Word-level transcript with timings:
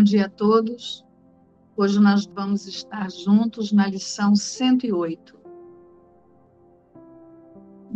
Bom 0.00 0.04
dia 0.04 0.24
a 0.24 0.30
todos. 0.30 1.04
Hoje 1.76 2.00
nós 2.00 2.24
vamos 2.24 2.66
estar 2.66 3.10
juntos 3.10 3.70
na 3.70 3.86
lição 3.86 4.34
108. 4.34 5.38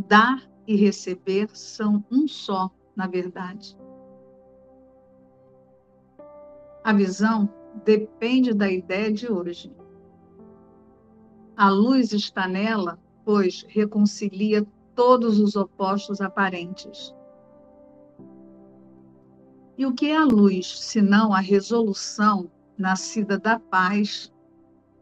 Dar 0.06 0.46
e 0.66 0.76
receber 0.76 1.48
são 1.56 2.04
um 2.12 2.28
só, 2.28 2.70
na 2.94 3.06
verdade. 3.06 3.74
A 6.84 6.92
visão 6.92 7.48
depende 7.86 8.52
da 8.52 8.70
ideia 8.70 9.10
de 9.10 9.32
hoje. 9.32 9.74
A 11.56 11.70
luz 11.70 12.12
está 12.12 12.46
nela, 12.46 12.98
pois 13.24 13.64
reconcilia 13.66 14.66
todos 14.94 15.40
os 15.40 15.56
opostos 15.56 16.20
aparentes. 16.20 17.14
E 19.76 19.84
o 19.84 19.92
que 19.92 20.06
é 20.06 20.16
a 20.16 20.24
luz, 20.24 20.78
senão 20.80 21.32
a 21.32 21.40
resolução 21.40 22.48
nascida 22.78 23.38
da 23.38 23.58
paz 23.58 24.32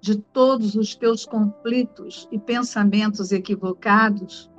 de 0.00 0.18
todos 0.18 0.74
os 0.74 0.94
teus 0.94 1.26
conflitos 1.26 2.26
e 2.32 2.38
pensamentos 2.38 3.32
equivocados, 3.32 4.50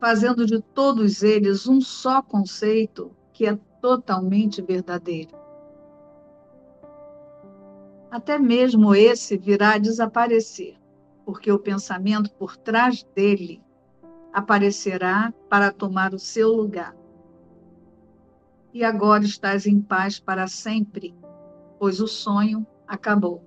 fazendo 0.00 0.46
de 0.46 0.60
todos 0.60 1.22
eles 1.22 1.66
um 1.66 1.80
só 1.80 2.22
conceito 2.22 3.10
que 3.32 3.46
é 3.46 3.58
totalmente 3.80 4.62
verdadeiro. 4.62 5.36
Até 8.10 8.38
mesmo 8.38 8.94
esse 8.94 9.36
virá 9.36 9.74
a 9.74 9.78
desaparecer, 9.78 10.76
porque 11.26 11.50
o 11.50 11.58
pensamento 11.58 12.30
por 12.34 12.56
trás 12.56 13.02
dele 13.14 13.60
aparecerá 14.32 15.34
para 15.48 15.72
tomar 15.72 16.14
o 16.14 16.18
seu 16.18 16.52
lugar 16.52 16.97
e 18.72 18.84
agora 18.84 19.24
estás 19.24 19.66
em 19.66 19.80
paz 19.80 20.20
para 20.20 20.46
sempre, 20.46 21.14
pois 21.78 22.00
o 22.00 22.06
sonho 22.06 22.66
acabou. 22.86 23.42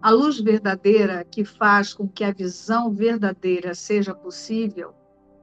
A 0.00 0.10
luz 0.10 0.40
verdadeira 0.40 1.24
que 1.24 1.44
faz 1.44 1.94
com 1.94 2.08
que 2.08 2.24
a 2.24 2.32
visão 2.32 2.92
verdadeira 2.92 3.74
seja 3.74 4.12
possível 4.14 4.92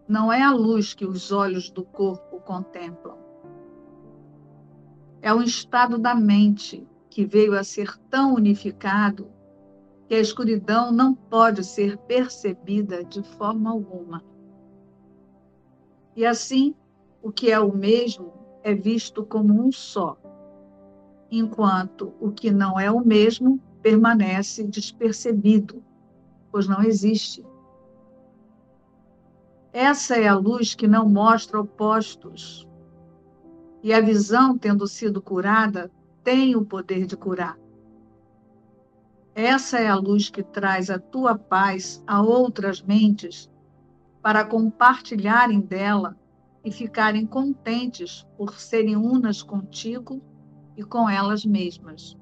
não 0.08 0.34
é 0.34 0.42
a 0.42 0.52
luz 0.52 0.94
que 0.94 1.06
os 1.06 1.32
olhos 1.32 1.70
do 1.70 1.86
corpo 1.86 2.42
contemplam. 2.42 3.18
É 5.22 5.34
um 5.34 5.42
estado 5.42 5.98
da 5.98 6.16
mente 6.16 6.86
que 7.10 7.26
veio 7.26 7.58
a 7.58 7.64
ser 7.64 7.98
tão 8.10 8.34
unificado 8.34 9.32
que 10.08 10.16
a 10.16 10.20
escuridão 10.20 10.92
não 10.92 11.14
pode 11.14 11.64
ser 11.64 11.98
percebida 12.00 13.04
de 13.06 13.22
forma 13.22 13.70
alguma. 13.70 14.24
E 16.20 16.26
assim, 16.26 16.76
o 17.24 17.32
que 17.32 17.50
é 17.50 17.58
o 17.58 17.74
mesmo 17.74 18.34
é 18.62 18.76
visto 18.76 19.24
como 19.24 19.54
um 19.66 19.72
só, 19.72 20.18
enquanto 21.32 22.14
o 22.20 22.30
que 22.30 22.52
não 22.52 22.78
é 22.78 22.92
o 22.92 23.00
mesmo 23.00 23.58
permanece 23.82 24.66
despercebido, 24.66 25.82
pois 26.52 26.68
não 26.68 26.84
existe. 26.84 27.42
Essa 29.72 30.18
é 30.18 30.28
a 30.28 30.36
luz 30.36 30.76
que 30.76 30.90
não 30.90 31.08
mostra 31.08 31.62
opostos. 31.62 32.68
E 33.82 33.94
a 33.94 34.02
visão, 34.02 34.58
tendo 34.58 34.86
sido 34.88 35.22
curada, 35.22 35.90
tem 36.22 36.54
o 36.54 36.66
poder 36.66 37.06
de 37.06 37.16
curar. 37.16 37.58
Essa 39.34 39.80
é 39.80 39.88
a 39.88 39.96
luz 39.96 40.30
que 40.30 40.44
traz 40.44 40.90
a 40.90 41.00
tua 41.00 41.38
paz 41.38 42.04
a 42.06 42.22
outras 42.22 42.82
mentes 42.82 43.50
para 44.22 44.46
compartilharem 44.46 45.62
dela 45.62 46.18
e 46.64 46.72
ficarem 46.72 47.26
contentes 47.26 48.28
por 48.38 48.60
serem 48.60 48.96
unas 48.96 49.42
contigo 49.42 50.22
e 50.76 50.84
com 50.84 51.10
elas 51.10 51.46
mesmas. 51.46 52.18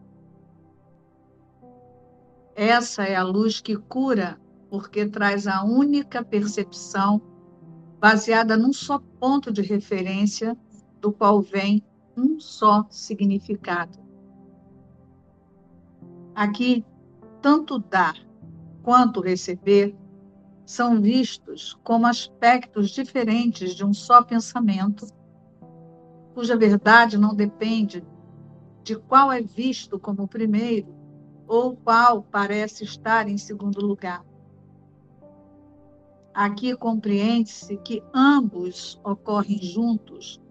Essa 2.56 3.04
é 3.04 3.16
a 3.16 3.24
luz 3.24 3.62
que 3.62 3.76
cura, 3.76 4.40
porque 4.70 5.06
traz 5.06 5.48
a 5.48 5.64
única 5.64 6.24
percepção 6.24 7.22
baseada 8.00 8.58
num 8.58 8.74
só 8.74 9.00
ponto 9.20 9.52
de 9.52 9.62
referência, 9.62 10.58
do 11.00 11.12
qual 11.12 11.42
vem 11.42 11.84
um 12.16 12.40
só 12.40 12.86
significado. 12.90 14.00
Aqui, 16.34 16.84
tanto 17.42 17.80
dar 17.80 18.16
quanto 18.82 19.22
receber 19.22 19.96
são 20.68 21.02
vistos 21.02 21.80
como 21.82 22.06
aspectos 22.06 22.90
diferentes 22.90 23.74
de 23.74 23.86
um 23.86 23.94
só 23.94 24.22
pensamento, 24.22 25.08
cuja 26.34 26.58
verdade 26.58 27.18
não 27.18 27.34
depende 27.34 28.06
de 28.84 28.98
qual 28.98 29.32
é 29.32 29.42
visto 29.42 29.98
como 29.98 30.28
primeiro 30.28 30.94
ou 31.48 31.78
qual 31.78 32.22
parece 32.22 32.84
estar 32.84 33.30
em 33.30 33.38
segundo 33.38 33.80
lugar. 33.80 34.26
Aqui 36.34 36.76
compreende-se 36.76 37.78
que 37.78 38.04
ambos 38.14 39.00
ocorrem 39.06 39.60
juntos 39.60 40.42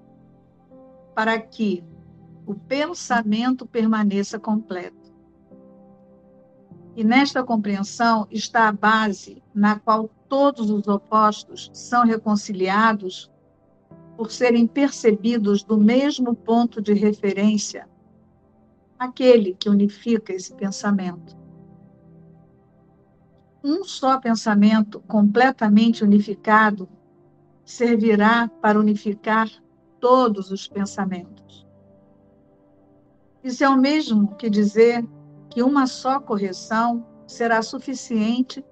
para 1.14 1.38
que 1.38 1.84
o 2.46 2.54
pensamento 2.54 3.66
permaneça 3.66 4.40
completo. 4.40 5.05
E 6.96 7.04
nesta 7.04 7.44
compreensão 7.44 8.26
está 8.30 8.68
a 8.68 8.72
base 8.72 9.42
na 9.54 9.78
qual 9.78 10.08
todos 10.30 10.70
os 10.70 10.88
opostos 10.88 11.70
são 11.74 12.06
reconciliados 12.06 13.30
por 14.16 14.32
serem 14.32 14.66
percebidos 14.66 15.62
do 15.62 15.76
mesmo 15.76 16.34
ponto 16.34 16.80
de 16.80 16.94
referência, 16.94 17.86
aquele 18.98 19.54
que 19.54 19.68
unifica 19.68 20.32
esse 20.32 20.54
pensamento. 20.54 21.36
Um 23.62 23.84
só 23.84 24.18
pensamento 24.18 25.00
completamente 25.00 26.02
unificado 26.02 26.88
servirá 27.62 28.48
para 28.48 28.80
unificar 28.80 29.50
todos 30.00 30.50
os 30.50 30.66
pensamentos. 30.66 31.66
Isso 33.44 33.62
é 33.62 33.68
o 33.68 33.76
mesmo 33.76 34.34
que 34.36 34.48
dizer 34.48 35.06
que 35.56 35.62
uma 35.62 35.86
só 35.86 36.20
correção 36.20 37.06
será 37.26 37.62
suficiente 37.62 38.62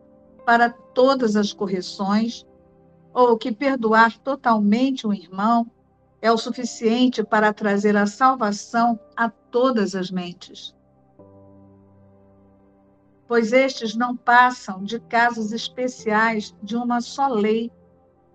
para 0.45 0.69
todas 0.69 1.34
as 1.34 1.50
correções, 1.50 2.47
ou 3.15 3.39
que 3.39 3.50
perdoar 3.50 4.19
totalmente 4.19 5.06
um 5.06 5.12
irmão 5.15 5.67
é 6.21 6.31
o 6.31 6.37
suficiente 6.37 7.25
para 7.25 7.55
trazer 7.55 7.97
a 7.97 8.05
salvação 8.05 9.00
a 9.17 9.31
todas 9.31 9.94
as 9.94 10.11
mentes. 10.11 10.77
Pois 13.27 13.55
estes 13.55 13.97
não 13.97 14.15
passam 14.15 14.84
de 14.84 15.00
casos 15.00 15.53
especiais 15.53 16.55
de 16.62 16.77
uma 16.77 17.00
só 17.00 17.28
lei 17.28 17.73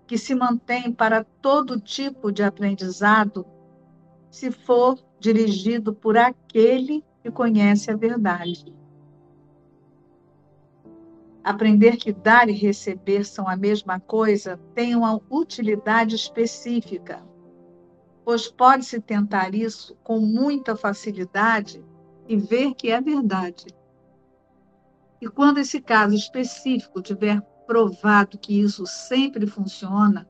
que 0.08 0.18
se 0.18 0.34
mantém 0.34 0.90
para 0.90 1.22
todo 1.22 1.80
tipo 1.80 2.32
de 2.32 2.42
aprendizado, 2.42 3.46
se 4.28 4.50
for 4.50 4.98
dirigido 5.20 5.94
por 5.94 6.18
aquele 6.18 7.04
e 7.24 7.30
conhece 7.30 7.90
a 7.90 7.96
verdade. 7.96 8.74
Aprender 11.42 11.96
que 11.96 12.12
dar 12.12 12.48
e 12.48 12.52
receber 12.52 13.24
são 13.24 13.48
a 13.48 13.56
mesma 13.56 13.98
coisa 13.98 14.60
tem 14.74 14.94
uma 14.94 15.20
utilidade 15.30 16.14
específica, 16.14 17.24
pois 18.24 18.46
pode-se 18.48 19.00
tentar 19.00 19.54
isso 19.54 19.96
com 20.04 20.20
muita 20.20 20.76
facilidade 20.76 21.82
e 22.28 22.36
ver 22.36 22.74
que 22.74 22.90
é 22.90 23.00
verdade. 23.00 23.66
E 25.20 25.28
quando 25.28 25.58
esse 25.58 25.80
caso 25.80 26.14
específico 26.14 27.02
tiver 27.02 27.40
provado 27.66 28.38
que 28.38 28.60
isso 28.60 28.86
sempre 28.86 29.46
funciona, 29.46 30.28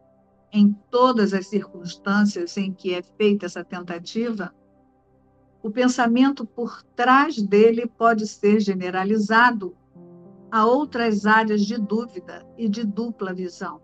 em 0.52 0.72
todas 0.90 1.32
as 1.32 1.46
circunstâncias 1.46 2.56
em 2.56 2.72
que 2.72 2.94
é 2.94 3.02
feita 3.02 3.46
essa 3.46 3.64
tentativa, 3.64 4.52
o 5.62 5.70
pensamento 5.70 6.44
por 6.44 6.82
trás 6.96 7.40
dele 7.40 7.86
pode 7.86 8.26
ser 8.26 8.60
generalizado 8.60 9.76
a 10.50 10.64
outras 10.64 11.26
áreas 11.26 11.62
de 11.62 11.78
dúvida 11.78 12.46
e 12.56 12.68
de 12.68 12.84
dupla 12.84 13.32
visão. 13.32 13.80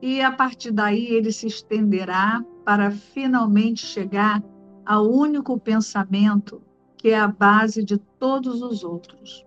E 0.00 0.20
a 0.22 0.32
partir 0.32 0.70
daí 0.70 1.06
ele 1.08 1.32
se 1.32 1.46
estenderá 1.46 2.44
para 2.64 2.90
finalmente 2.90 3.84
chegar 3.84 4.42
ao 4.84 5.08
único 5.08 5.58
pensamento 5.58 6.62
que 6.96 7.10
é 7.10 7.18
a 7.18 7.28
base 7.28 7.84
de 7.84 7.98
todos 7.98 8.62
os 8.62 8.82
outros. 8.82 9.46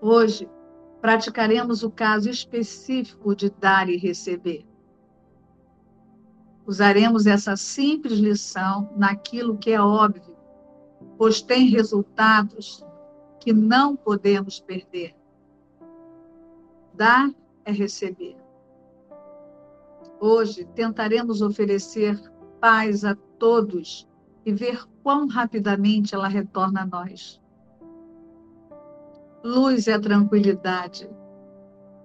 Hoje, 0.00 0.48
praticaremos 1.00 1.82
o 1.82 1.90
caso 1.90 2.30
específico 2.30 3.34
de 3.34 3.50
dar 3.50 3.88
e 3.88 3.96
receber. 3.96 4.66
Usaremos 6.66 7.26
essa 7.26 7.56
simples 7.56 8.18
lição 8.18 8.90
naquilo 8.96 9.56
que 9.56 9.70
é 9.70 9.80
óbvio, 9.80 10.36
pois 11.16 11.40
tem 11.40 11.68
resultados 11.68 12.84
que 13.38 13.52
não 13.52 13.94
podemos 13.94 14.58
perder. 14.58 15.14
Dar 16.92 17.30
é 17.64 17.70
receber. 17.70 18.36
Hoje 20.18 20.64
tentaremos 20.74 21.42
oferecer 21.42 22.20
paz 22.60 23.04
a 23.04 23.14
todos 23.38 24.08
e 24.44 24.52
ver 24.52 24.84
quão 25.02 25.28
rapidamente 25.28 26.14
ela 26.14 26.26
retorna 26.26 26.82
a 26.82 26.86
nós. 26.86 27.40
Luz 29.44 29.86
é 29.86 29.92
a 29.92 30.00
tranquilidade, 30.00 31.08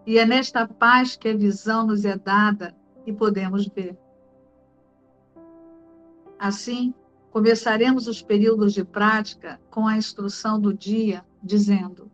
e 0.05 0.17
é 0.17 0.25
nesta 0.25 0.67
paz 0.67 1.15
que 1.15 1.29
a 1.29 1.37
visão 1.37 1.87
nos 1.87 2.05
é 2.05 2.17
dada 2.17 2.75
e 3.05 3.13
podemos 3.13 3.67
ver. 3.67 3.97
Assim, 6.41 6.91
começaremos 7.29 8.07
os 8.07 8.19
períodos 8.19 8.73
de 8.73 8.83
prática 8.83 9.61
com 9.69 9.85
a 9.85 9.95
instrução 9.95 10.59
do 10.59 10.73
dia, 10.73 11.23
dizendo: 11.43 12.09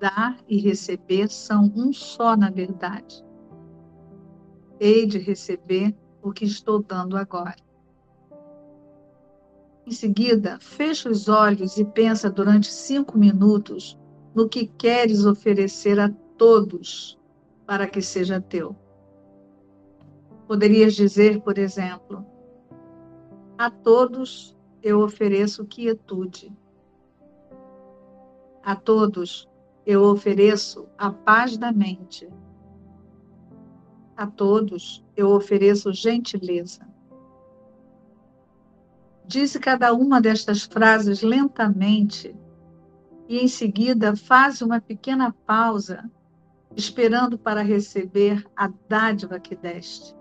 Dar 0.00 0.38
e 0.48 0.58
receber 0.58 1.28
são 1.28 1.70
um 1.76 1.92
só 1.92 2.34
na 2.34 2.48
verdade. 2.48 3.22
Hei 4.80 5.04
de 5.04 5.18
receber 5.18 5.94
o 6.22 6.32
que 6.32 6.46
estou 6.46 6.82
dando 6.82 7.18
agora. 7.18 7.56
Em 9.86 9.92
seguida, 9.92 10.58
fecha 10.58 11.10
os 11.10 11.28
olhos 11.28 11.76
e 11.76 11.84
pensa 11.84 12.30
durante 12.30 12.72
cinco 12.72 13.18
minutos 13.18 13.98
no 14.34 14.48
que 14.48 14.66
queres 14.66 15.26
oferecer 15.26 16.00
a 16.00 16.08
todos 16.38 17.20
para 17.66 17.86
que 17.86 18.00
seja 18.00 18.40
teu. 18.40 18.74
Poderias 20.48 20.94
dizer, 20.94 21.42
por 21.42 21.58
exemplo, 21.58 22.24
a 23.58 23.70
todos 23.70 24.56
eu 24.82 25.00
ofereço 25.00 25.64
quietude. 25.64 26.52
A 28.62 28.74
todos 28.74 29.48
eu 29.84 30.02
ofereço 30.02 30.88
a 30.98 31.10
paz 31.10 31.56
da 31.56 31.72
mente. 31.72 32.28
A 34.16 34.26
todos 34.26 35.04
eu 35.16 35.30
ofereço 35.30 35.92
gentileza. 35.92 36.86
Dize 39.26 39.58
cada 39.58 39.92
uma 39.92 40.20
destas 40.20 40.62
frases 40.62 41.22
lentamente 41.22 42.34
e 43.28 43.38
em 43.38 43.48
seguida 43.48 44.14
faz 44.14 44.62
uma 44.62 44.80
pequena 44.80 45.34
pausa, 45.46 46.08
esperando 46.76 47.38
para 47.38 47.62
receber 47.62 48.44
a 48.56 48.70
dádiva 48.88 49.40
que 49.40 49.56
deste. 49.56 50.15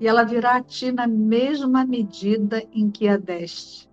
E 0.00 0.08
ela 0.08 0.24
virá 0.24 0.56
a 0.56 0.62
ti 0.62 0.90
na 0.92 1.06
mesma 1.06 1.84
medida 1.84 2.62
em 2.72 2.90
que 2.90 3.08
a 3.08 3.16
deste. 3.16 3.88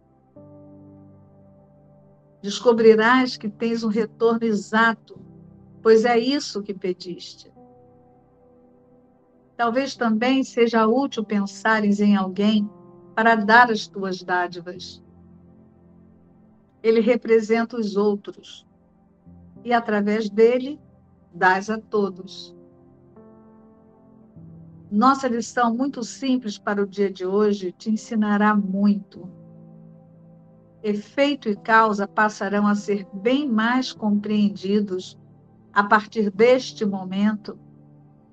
Descobrirás 2.41 3.37
que 3.37 3.47
tens 3.47 3.83
um 3.83 3.87
retorno 3.87 4.45
exato, 4.45 5.19
pois 5.81 6.05
é 6.05 6.17
isso 6.17 6.63
que 6.63 6.73
pediste. 6.73 7.51
Talvez 9.55 9.95
também 9.95 10.43
seja 10.43 10.87
útil 10.87 11.23
pensares 11.23 11.99
em 11.99 12.15
alguém 12.15 12.67
para 13.13 13.35
dar 13.35 13.69
as 13.69 13.87
tuas 13.87 14.23
dádivas 14.23 15.03
ele 16.83 16.99
representa 16.99 17.77
os 17.77 17.95
outros 17.95 18.65
e 19.63 19.71
através 19.71 20.29
dele 20.29 20.79
dás 21.33 21.69
a 21.69 21.77
todos. 21.77 22.55
Nossa 24.91 25.25
lição 25.29 25.73
muito 25.73 26.03
simples 26.03 26.57
para 26.57 26.83
o 26.83 26.85
dia 26.85 27.09
de 27.09 27.25
hoje 27.25 27.71
te 27.71 27.89
ensinará 27.89 28.53
muito. 28.53 29.25
Efeito 30.83 31.47
e 31.47 31.55
causa 31.55 32.05
passarão 32.05 32.67
a 32.67 32.75
ser 32.75 33.07
bem 33.13 33.47
mais 33.47 33.93
compreendidos 33.93 35.17
a 35.71 35.81
partir 35.81 36.29
deste 36.29 36.85
momento 36.85 37.57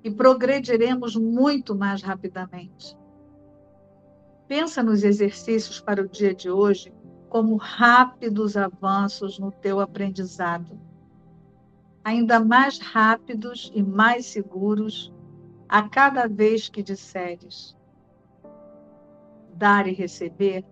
e 0.03 0.11
progrediremos 0.11 1.15
muito 1.15 1.73
mais 1.73 2.01
rapidamente. 2.01 2.97
Pensa 4.45 4.83
nos 4.83 5.05
exercícios 5.05 5.79
para 5.79 6.01
o 6.01 6.09
dia 6.09 6.35
de 6.35 6.51
hoje 6.51 6.91
como 7.29 7.55
rápidos 7.55 8.57
avanços 8.57 9.39
no 9.39 9.49
teu 9.49 9.79
aprendizado, 9.79 10.77
ainda 12.03 12.37
mais 12.37 12.79
rápidos 12.79 13.71
e 13.73 13.81
mais 13.81 14.25
seguros 14.25 15.13
a 15.69 15.87
cada 15.87 16.27
vez 16.27 16.67
que 16.67 16.81
disseres. 16.81 17.77
Dar 19.53 19.87
e 19.87 19.93
receber 19.93 20.65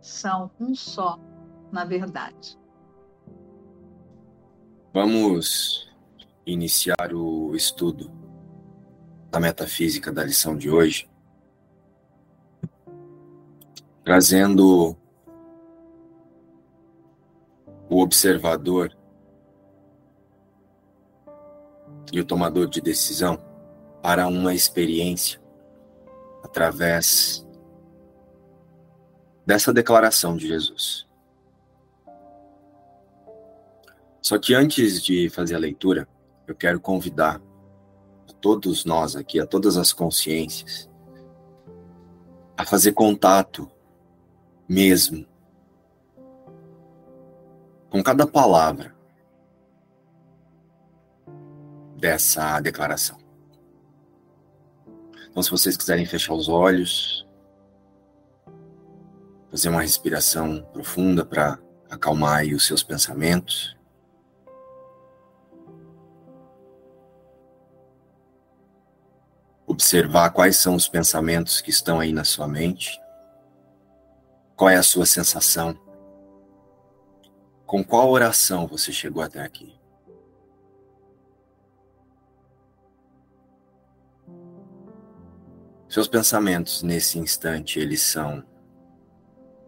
são 0.00 0.50
um 0.60 0.74
só, 0.74 1.18
na 1.72 1.86
verdade. 1.86 2.58
Vamos 4.92 5.90
iniciar 6.44 7.14
o 7.14 7.56
estudo 7.56 8.12
da 9.30 9.40
metafísica 9.40 10.12
da 10.12 10.22
lição 10.22 10.54
de 10.54 10.68
hoje, 10.68 11.08
trazendo 14.04 14.94
o 17.88 18.02
observador 18.02 18.94
e 22.12 22.20
o 22.20 22.24
tomador 22.24 22.68
de 22.68 22.82
decisão 22.82 23.51
para 24.02 24.26
uma 24.26 24.52
experiência 24.52 25.40
através 26.42 27.46
dessa 29.46 29.72
declaração 29.72 30.36
de 30.36 30.48
Jesus. 30.48 31.06
Só 34.20 34.38
que 34.38 34.54
antes 34.54 35.02
de 35.02 35.28
fazer 35.30 35.54
a 35.54 35.58
leitura, 35.58 36.08
eu 36.46 36.54
quero 36.54 36.80
convidar 36.80 37.40
a 38.28 38.32
todos 38.34 38.84
nós 38.84 39.14
aqui, 39.14 39.40
a 39.40 39.46
todas 39.46 39.76
as 39.76 39.92
consciências, 39.92 40.90
a 42.56 42.64
fazer 42.64 42.92
contato 42.92 43.70
mesmo 44.68 45.26
com 47.90 48.02
cada 48.02 48.26
palavra 48.26 48.94
dessa 51.96 52.60
declaração. 52.60 53.21
Então, 55.32 55.42
se 55.42 55.50
vocês 55.50 55.78
quiserem 55.78 56.04
fechar 56.04 56.34
os 56.34 56.46
olhos, 56.46 57.26
fazer 59.50 59.70
uma 59.70 59.80
respiração 59.80 60.62
profunda 60.74 61.24
para 61.24 61.58
acalmar 61.88 62.44
os 62.44 62.66
seus 62.66 62.82
pensamentos. 62.82 63.74
Observar 69.66 70.28
quais 70.32 70.58
são 70.58 70.74
os 70.74 70.86
pensamentos 70.86 71.62
que 71.62 71.70
estão 71.70 71.98
aí 71.98 72.12
na 72.12 72.24
sua 72.24 72.46
mente. 72.46 73.00
Qual 74.54 74.68
é 74.68 74.76
a 74.76 74.82
sua 74.82 75.06
sensação? 75.06 75.74
Com 77.64 77.82
qual 77.82 78.10
oração 78.10 78.66
você 78.66 78.92
chegou 78.92 79.22
até 79.22 79.40
aqui? 79.40 79.81
Seus 85.92 86.08
pensamentos 86.08 86.82
nesse 86.82 87.18
instante, 87.18 87.78
eles 87.78 88.00
são 88.00 88.42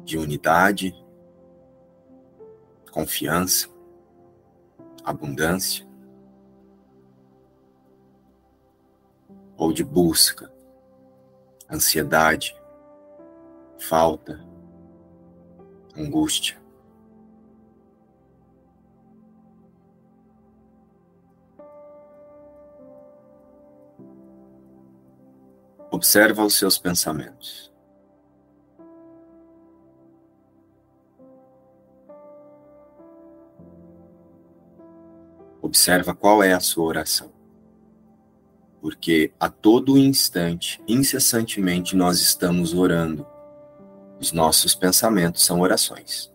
de 0.00 0.16
unidade, 0.16 0.94
confiança, 2.90 3.68
abundância 5.04 5.86
ou 9.54 9.70
de 9.70 9.84
busca, 9.84 10.50
ansiedade, 11.70 12.56
falta, 13.78 14.42
angústia. 15.94 16.58
Observa 25.94 26.44
os 26.44 26.58
seus 26.58 26.76
pensamentos. 26.76 27.72
Observa 35.62 36.12
qual 36.12 36.42
é 36.42 36.52
a 36.52 36.58
sua 36.58 36.84
oração. 36.84 37.32
Porque 38.80 39.32
a 39.38 39.48
todo 39.48 39.96
instante, 39.96 40.82
incessantemente, 40.88 41.94
nós 41.94 42.18
estamos 42.20 42.74
orando. 42.74 43.24
Os 44.18 44.32
nossos 44.32 44.74
pensamentos 44.74 45.44
são 45.44 45.60
orações. 45.60 46.28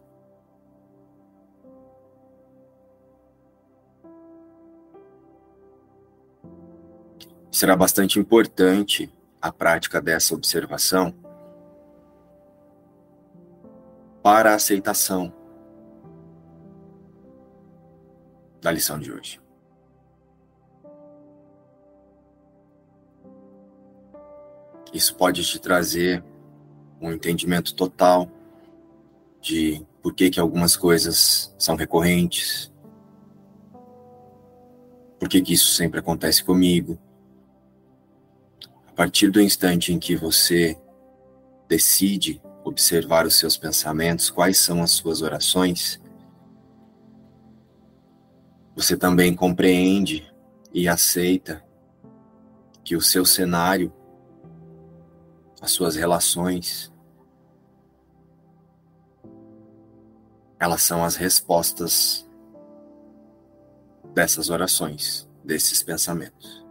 Será 7.52 7.76
bastante 7.76 8.18
importante 8.18 9.12
a 9.42 9.52
prática 9.52 10.02
dessa 10.02 10.36
observação 10.36 11.14
para 14.22 14.52
a 14.52 14.56
aceitação 14.56 15.34
da 18.62 18.72
lição 18.72 19.00
de 19.00 19.12
hoje. 19.12 19.42
Isso 24.94 25.16
pode 25.16 25.44
te 25.46 25.60
trazer 25.60 26.24
um 27.00 27.12
entendimento 27.12 27.76
total 27.76 28.30
de 29.40 29.86
por 30.02 30.14
que, 30.14 30.30
que 30.30 30.40
algumas 30.40 30.76
coisas 30.76 31.54
são 31.58 31.76
recorrentes, 31.76 32.72
por 35.20 35.30
que, 35.30 35.42
que 35.42 35.54
isso 35.54 35.74
sempre 35.74 36.00
acontece 36.00 36.44
comigo. 36.44 36.98
Partir 39.00 39.32
do 39.32 39.40
instante 39.40 39.94
em 39.94 39.98
que 39.98 40.14
você 40.14 40.78
decide 41.70 42.42
observar 42.66 43.26
os 43.26 43.36
seus 43.36 43.56
pensamentos, 43.56 44.30
quais 44.30 44.58
são 44.58 44.84
as 44.84 44.92
suas 44.92 45.22
orações, 45.22 46.02
você 48.76 48.98
também 48.98 49.34
compreende 49.34 50.30
e 50.74 50.86
aceita 50.86 51.64
que 52.84 52.94
o 52.94 53.02
seu 53.02 53.24
cenário, 53.24 53.90
as 55.62 55.72
suas 55.72 55.96
relações, 55.96 56.92
elas 60.60 60.82
são 60.82 61.06
as 61.06 61.16
respostas 61.16 62.30
dessas 64.14 64.50
orações, 64.50 65.26
desses 65.42 65.82
pensamentos. 65.82 66.68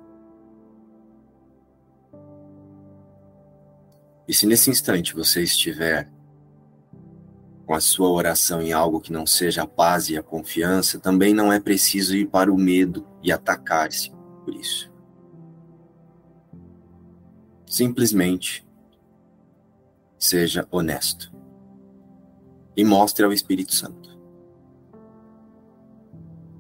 E 4.28 4.34
se 4.34 4.46
nesse 4.46 4.70
instante 4.70 5.14
você 5.14 5.42
estiver 5.42 6.12
com 7.64 7.72
a 7.74 7.80
sua 7.80 8.10
oração 8.10 8.60
em 8.60 8.72
algo 8.72 9.00
que 9.00 9.12
não 9.12 9.26
seja 9.26 9.62
a 9.62 9.66
paz 9.66 10.10
e 10.10 10.18
a 10.18 10.22
confiança, 10.22 10.98
também 10.98 11.32
não 11.32 11.50
é 11.50 11.58
preciso 11.58 12.14
ir 12.14 12.26
para 12.26 12.52
o 12.52 12.58
medo 12.58 13.06
e 13.22 13.32
atacar-se 13.32 14.10
por 14.44 14.54
isso. 14.54 14.92
Simplesmente 17.66 18.66
seja 20.18 20.66
honesto 20.70 21.32
e 22.76 22.84
mostre 22.84 23.24
ao 23.24 23.32
Espírito 23.32 23.74
Santo. 23.74 24.18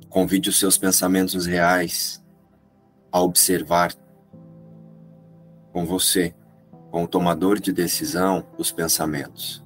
Convide 0.08 0.48
os 0.48 0.58
seus 0.58 0.78
pensamentos 0.78 1.44
reais 1.44 2.24
a 3.12 3.20
observar 3.20 3.94
com 5.72 5.84
você, 5.84 6.34
com 6.90 7.04
o 7.04 7.08
tomador 7.08 7.58
de 7.58 7.72
decisão, 7.72 8.46
os 8.56 8.72
pensamentos. 8.72 9.64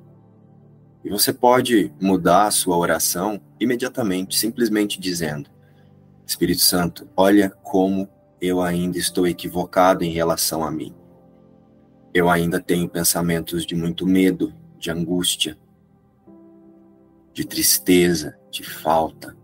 E 1.05 1.11
você 1.11 1.33
pode 1.33 1.93
mudar 2.01 2.47
a 2.47 2.51
sua 2.51 2.77
oração 2.77 3.41
imediatamente, 3.59 4.39
simplesmente 4.39 5.01
dizendo: 5.01 5.51
Espírito 6.27 6.61
Santo, 6.61 7.09
olha 7.17 7.51
como 7.51 8.09
eu 8.41 8.61
ainda 8.61 8.99
estou 8.99 9.27
equivocado 9.27 10.05
em 10.05 10.11
relação 10.11 10.65
a 10.65 10.71
mim. 10.71 10.95
Eu 12.15 12.29
ainda 12.29 12.61
tenho 12.61 12.89
pensamentos 12.89 13.65
de 13.65 13.75
muito 13.75 14.07
medo, 14.07 14.55
de 14.79 14.91
angústia, 14.91 15.57
de 17.33 17.45
tristeza, 17.45 18.37
de 18.51 18.63
falta. 18.63 19.37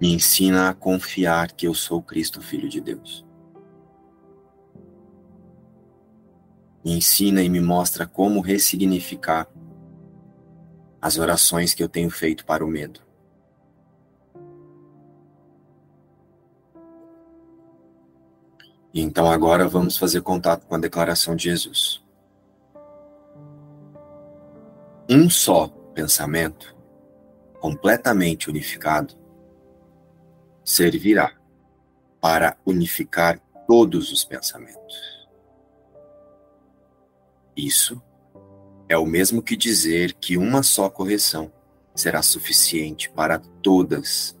Me 0.00 0.12
ensina 0.12 0.68
a 0.68 0.74
confiar 0.74 1.52
que 1.52 1.66
eu 1.66 1.74
sou 1.74 2.02
Cristo, 2.02 2.40
Filho 2.40 2.68
de 2.68 2.80
Deus. 2.80 3.24
Me 6.84 6.92
ensina 6.92 7.42
e 7.42 7.48
me 7.48 7.60
mostra 7.60 8.06
como 8.06 8.40
ressignificar 8.40 9.46
as 11.00 11.18
orações 11.18 11.74
que 11.74 11.82
eu 11.82 11.88
tenho 11.88 12.10
feito 12.10 12.44
para 12.44 12.64
o 12.64 12.68
medo. 12.68 13.00
E 18.92 19.00
então 19.00 19.30
agora 19.30 19.68
vamos 19.68 19.96
fazer 19.96 20.20
contato 20.20 20.66
com 20.66 20.74
a 20.74 20.78
declaração 20.78 21.36
de 21.36 21.44
Jesus. 21.44 22.02
Um 25.08 25.30
só 25.30 25.68
pensamento, 25.94 26.76
completamente 27.60 28.48
unificado, 28.48 29.14
servirá 30.64 31.32
para 32.20 32.56
unificar 32.66 33.40
todos 33.66 34.12
os 34.12 34.24
pensamentos. 34.24 35.19
Isso 37.60 38.00
é 38.88 38.96
o 38.96 39.04
mesmo 39.04 39.42
que 39.42 39.54
dizer 39.54 40.14
que 40.14 40.38
uma 40.38 40.62
só 40.62 40.88
correção 40.88 41.52
será 41.94 42.22
suficiente 42.22 43.10
para 43.10 43.38
todas 43.38 44.34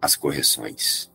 as 0.00 0.14
correções 0.14 1.10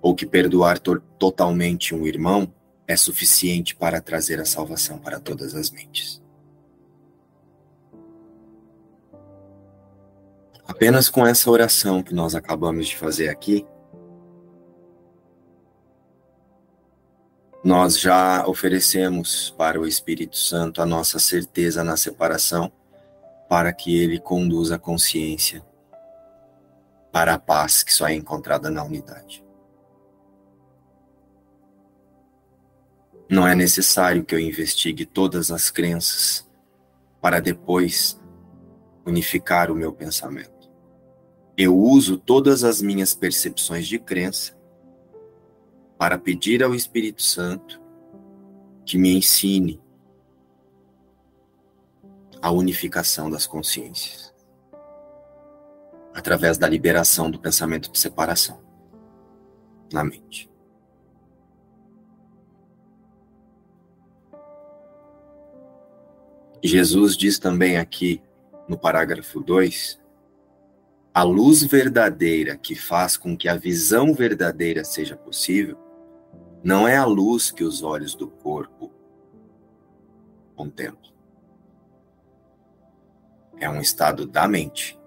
ou 0.00 0.14
que 0.14 0.24
perdoar 0.24 0.78
to 0.78 1.00
totalmente 1.18 1.92
um 1.94 2.06
irmão 2.06 2.54
é 2.86 2.96
suficiente 2.96 3.74
para 3.74 4.00
trazer 4.00 4.40
a 4.40 4.44
salvação 4.44 4.98
para 4.98 5.18
todas 5.18 5.52
as 5.56 5.68
mentes. 5.68 6.22
Apenas 10.64 11.08
com 11.08 11.26
essa 11.26 11.50
oração 11.50 12.04
que 12.04 12.14
nós 12.14 12.36
acabamos 12.36 12.86
de 12.86 12.96
fazer 12.96 13.28
aqui, 13.28 13.66
nós 17.62 17.98
já 17.98 18.46
oferecemos 18.46 19.50
para 19.58 19.80
o 19.80 19.86
Espírito 19.86 20.36
Santo 20.36 20.80
a 20.80 20.86
nossa 20.86 21.18
certeza 21.18 21.82
na 21.82 21.96
separação, 21.96 22.70
para 23.48 23.72
que 23.72 23.98
ele 23.98 24.20
conduza 24.20 24.76
a 24.76 24.78
consciência 24.78 25.64
para 27.10 27.34
a 27.34 27.38
paz 27.38 27.82
que 27.82 27.92
só 27.92 28.06
é 28.06 28.14
encontrada 28.14 28.70
na 28.70 28.84
unidade. 28.84 29.44
Não 33.28 33.46
é 33.46 33.54
necessário 33.54 34.24
que 34.24 34.34
eu 34.34 34.40
investigue 34.40 35.04
todas 35.04 35.50
as 35.50 35.70
crenças 35.70 36.48
para 37.20 37.40
depois 37.40 38.18
unificar 39.04 39.70
o 39.70 39.74
meu 39.74 39.92
pensamento. 39.92 40.70
Eu 41.56 41.76
uso 41.76 42.16
todas 42.16 42.62
as 42.62 42.80
minhas 42.80 43.14
percepções 43.14 43.86
de 43.86 43.98
crença 43.98 44.57
para 45.98 46.16
pedir 46.16 46.62
ao 46.62 46.74
Espírito 46.74 47.22
Santo 47.22 47.82
que 48.86 48.96
me 48.96 49.14
ensine 49.14 49.82
a 52.40 52.52
unificação 52.52 53.28
das 53.28 53.46
consciências 53.46 54.32
através 56.14 56.56
da 56.56 56.68
liberação 56.68 57.30
do 57.30 57.38
pensamento 57.38 57.90
de 57.90 57.98
separação 57.98 58.62
na 59.92 60.04
mente. 60.04 60.48
Jesus 66.62 67.16
diz 67.16 67.38
também 67.38 67.76
aqui 67.76 68.22
no 68.68 68.78
parágrafo 68.78 69.40
2: 69.40 70.00
a 71.12 71.22
luz 71.22 71.62
verdadeira 71.62 72.56
que 72.56 72.74
faz 72.74 73.16
com 73.16 73.36
que 73.36 73.48
a 73.48 73.56
visão 73.56 74.12
verdadeira 74.12 74.84
seja 74.84 75.16
possível 75.16 75.87
não 76.62 76.86
é 76.86 76.96
a 76.96 77.04
luz 77.04 77.50
que 77.50 77.62
os 77.62 77.82
olhos 77.82 78.14
do 78.14 78.28
corpo 78.28 78.90
contemplam. 80.56 81.12
É 83.60 83.68
um 83.68 83.80
estado 83.80 84.26
da 84.26 84.46
mente 84.46 84.98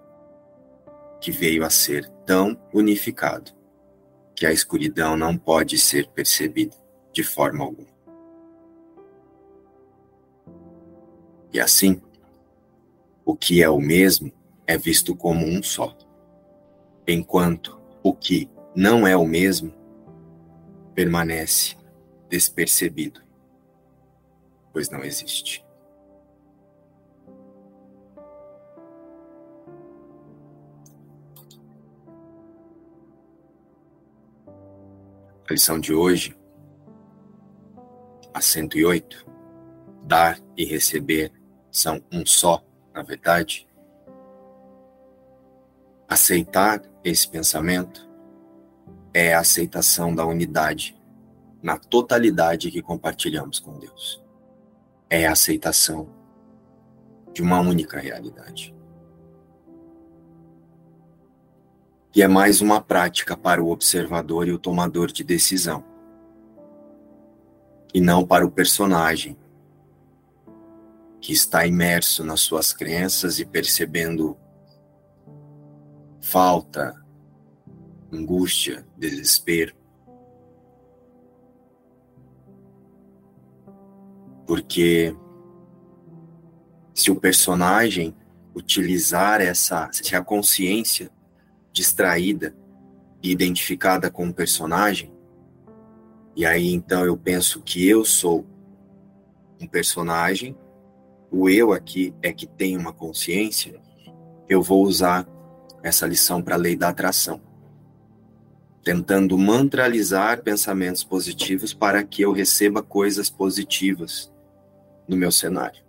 que 1.20 1.30
veio 1.30 1.64
a 1.64 1.70
ser 1.70 2.08
tão 2.26 2.58
unificado 2.72 3.52
que 4.34 4.46
a 4.46 4.52
escuridão 4.52 5.16
não 5.16 5.36
pode 5.36 5.78
ser 5.78 6.08
percebida 6.08 6.76
de 7.12 7.22
forma 7.22 7.64
alguma. 7.64 7.92
E 11.52 11.60
assim, 11.60 12.00
o 13.24 13.36
que 13.36 13.62
é 13.62 13.68
o 13.68 13.78
mesmo 13.78 14.32
é 14.66 14.76
visto 14.76 15.14
como 15.14 15.46
um 15.46 15.62
só, 15.62 15.96
enquanto 17.06 17.78
o 18.02 18.14
que 18.14 18.50
não 18.74 19.06
é 19.06 19.16
o 19.16 19.26
mesmo 19.26 19.81
permanece 20.94 21.76
despercebido, 22.28 23.22
pois 24.72 24.88
não 24.88 25.02
existe. 25.04 25.64
A 35.48 35.52
lição 35.52 35.78
de 35.78 35.92
hoje, 35.92 36.34
a 38.32 38.40
108, 38.40 39.26
dar 40.04 40.40
e 40.56 40.64
receber 40.64 41.30
são 41.70 42.02
um 42.10 42.24
só, 42.24 42.64
na 42.94 43.02
verdade, 43.02 43.68
aceitar 46.08 46.82
esse 47.04 47.28
pensamento 47.28 48.11
é 49.14 49.34
a 49.34 49.40
aceitação 49.40 50.14
da 50.14 50.24
unidade 50.24 50.96
na 51.62 51.78
totalidade 51.78 52.70
que 52.70 52.82
compartilhamos 52.82 53.58
com 53.58 53.78
Deus. 53.78 54.22
É 55.08 55.26
a 55.26 55.32
aceitação 55.32 56.08
de 57.32 57.42
uma 57.42 57.60
única 57.60 57.98
realidade. 57.98 58.74
E 62.14 62.22
é 62.22 62.28
mais 62.28 62.60
uma 62.60 62.80
prática 62.80 63.36
para 63.36 63.62
o 63.62 63.70
observador 63.70 64.46
e 64.46 64.52
o 64.52 64.58
tomador 64.58 65.10
de 65.10 65.24
decisão. 65.24 65.84
E 67.94 68.00
não 68.00 68.26
para 68.26 68.44
o 68.44 68.50
personagem 68.50 69.36
que 71.20 71.32
está 71.32 71.66
imerso 71.66 72.24
nas 72.24 72.40
suas 72.40 72.72
crenças 72.72 73.38
e 73.38 73.44
percebendo 73.44 74.36
falta, 76.20 77.01
angústia, 78.12 78.86
desespero. 78.96 79.74
Porque 84.46 85.16
se 86.94 87.10
o 87.10 87.16
personagem 87.16 88.14
utilizar 88.54 89.40
essa, 89.40 89.88
se 89.92 90.14
a 90.14 90.22
consciência 90.22 91.10
distraída 91.72 92.54
e 93.22 93.30
identificada 93.30 94.10
com 94.10 94.28
o 94.28 94.34
personagem, 94.34 95.10
e 96.36 96.44
aí 96.44 96.72
então 96.72 97.04
eu 97.04 97.16
penso 97.16 97.62
que 97.62 97.88
eu 97.88 98.04
sou 98.04 98.46
um 99.60 99.66
personagem, 99.66 100.56
o 101.30 101.48
eu 101.48 101.72
aqui 101.72 102.14
é 102.20 102.32
que 102.32 102.46
tem 102.46 102.76
uma 102.76 102.92
consciência, 102.92 103.80
eu 104.48 104.62
vou 104.62 104.82
usar 104.84 105.26
essa 105.82 106.06
lição 106.06 106.42
para 106.42 106.56
a 106.56 106.58
lei 106.58 106.76
da 106.76 106.90
atração, 106.90 107.40
tentando 108.82 109.38
mantralizar 109.38 110.42
pensamentos 110.42 111.04
positivos 111.04 111.72
para 111.72 112.02
que 112.02 112.22
eu 112.22 112.32
receba 112.32 112.82
coisas 112.82 113.30
positivas 113.30 114.32
no 115.06 115.16
meu 115.16 115.30
cenário. 115.30 115.82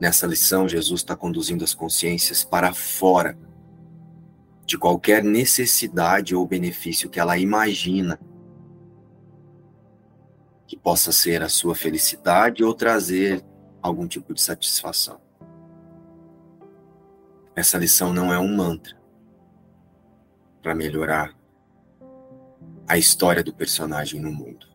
Nessa 0.00 0.26
lição, 0.26 0.68
Jesus 0.68 1.00
está 1.00 1.14
conduzindo 1.14 1.64
as 1.64 1.74
consciências 1.74 2.42
para 2.42 2.72
fora 2.72 3.38
de 4.64 4.78
qualquer 4.78 5.22
necessidade 5.22 6.34
ou 6.34 6.46
benefício 6.46 7.08
que 7.08 7.20
ela 7.20 7.38
imagina 7.38 8.18
que 10.66 10.76
possa 10.76 11.12
ser 11.12 11.42
a 11.42 11.48
sua 11.48 11.74
felicidade 11.74 12.64
ou 12.64 12.74
trazer 12.74 13.44
algum 13.80 14.08
tipo 14.08 14.34
de 14.34 14.42
satisfação. 14.42 15.20
Essa 17.54 17.78
lição 17.78 18.12
não 18.12 18.32
é 18.32 18.38
um 18.38 18.54
mantra 18.54 18.95
para 20.66 20.74
melhorar 20.74 21.32
a 22.88 22.98
história 22.98 23.40
do 23.40 23.54
personagem 23.54 24.20
no 24.20 24.32
mundo. 24.32 24.66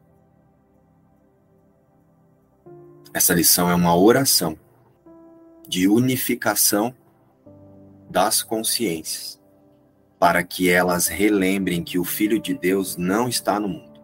Essa 3.14 3.34
lição 3.34 3.70
é 3.70 3.76
uma 3.76 3.94
oração 3.94 4.58
de 5.68 5.90
unificação 5.90 6.96
das 8.10 8.42
consciências, 8.42 9.38
para 10.18 10.46
que 10.46 10.70
elas 10.70 11.08
relembrem 11.08 11.84
que 11.84 12.00
o 12.00 12.06
Filho 12.06 12.40
de 12.40 12.54
Deus 12.54 12.96
não 12.96 13.28
está 13.28 13.60
no 13.60 13.68
mundo. 13.68 14.00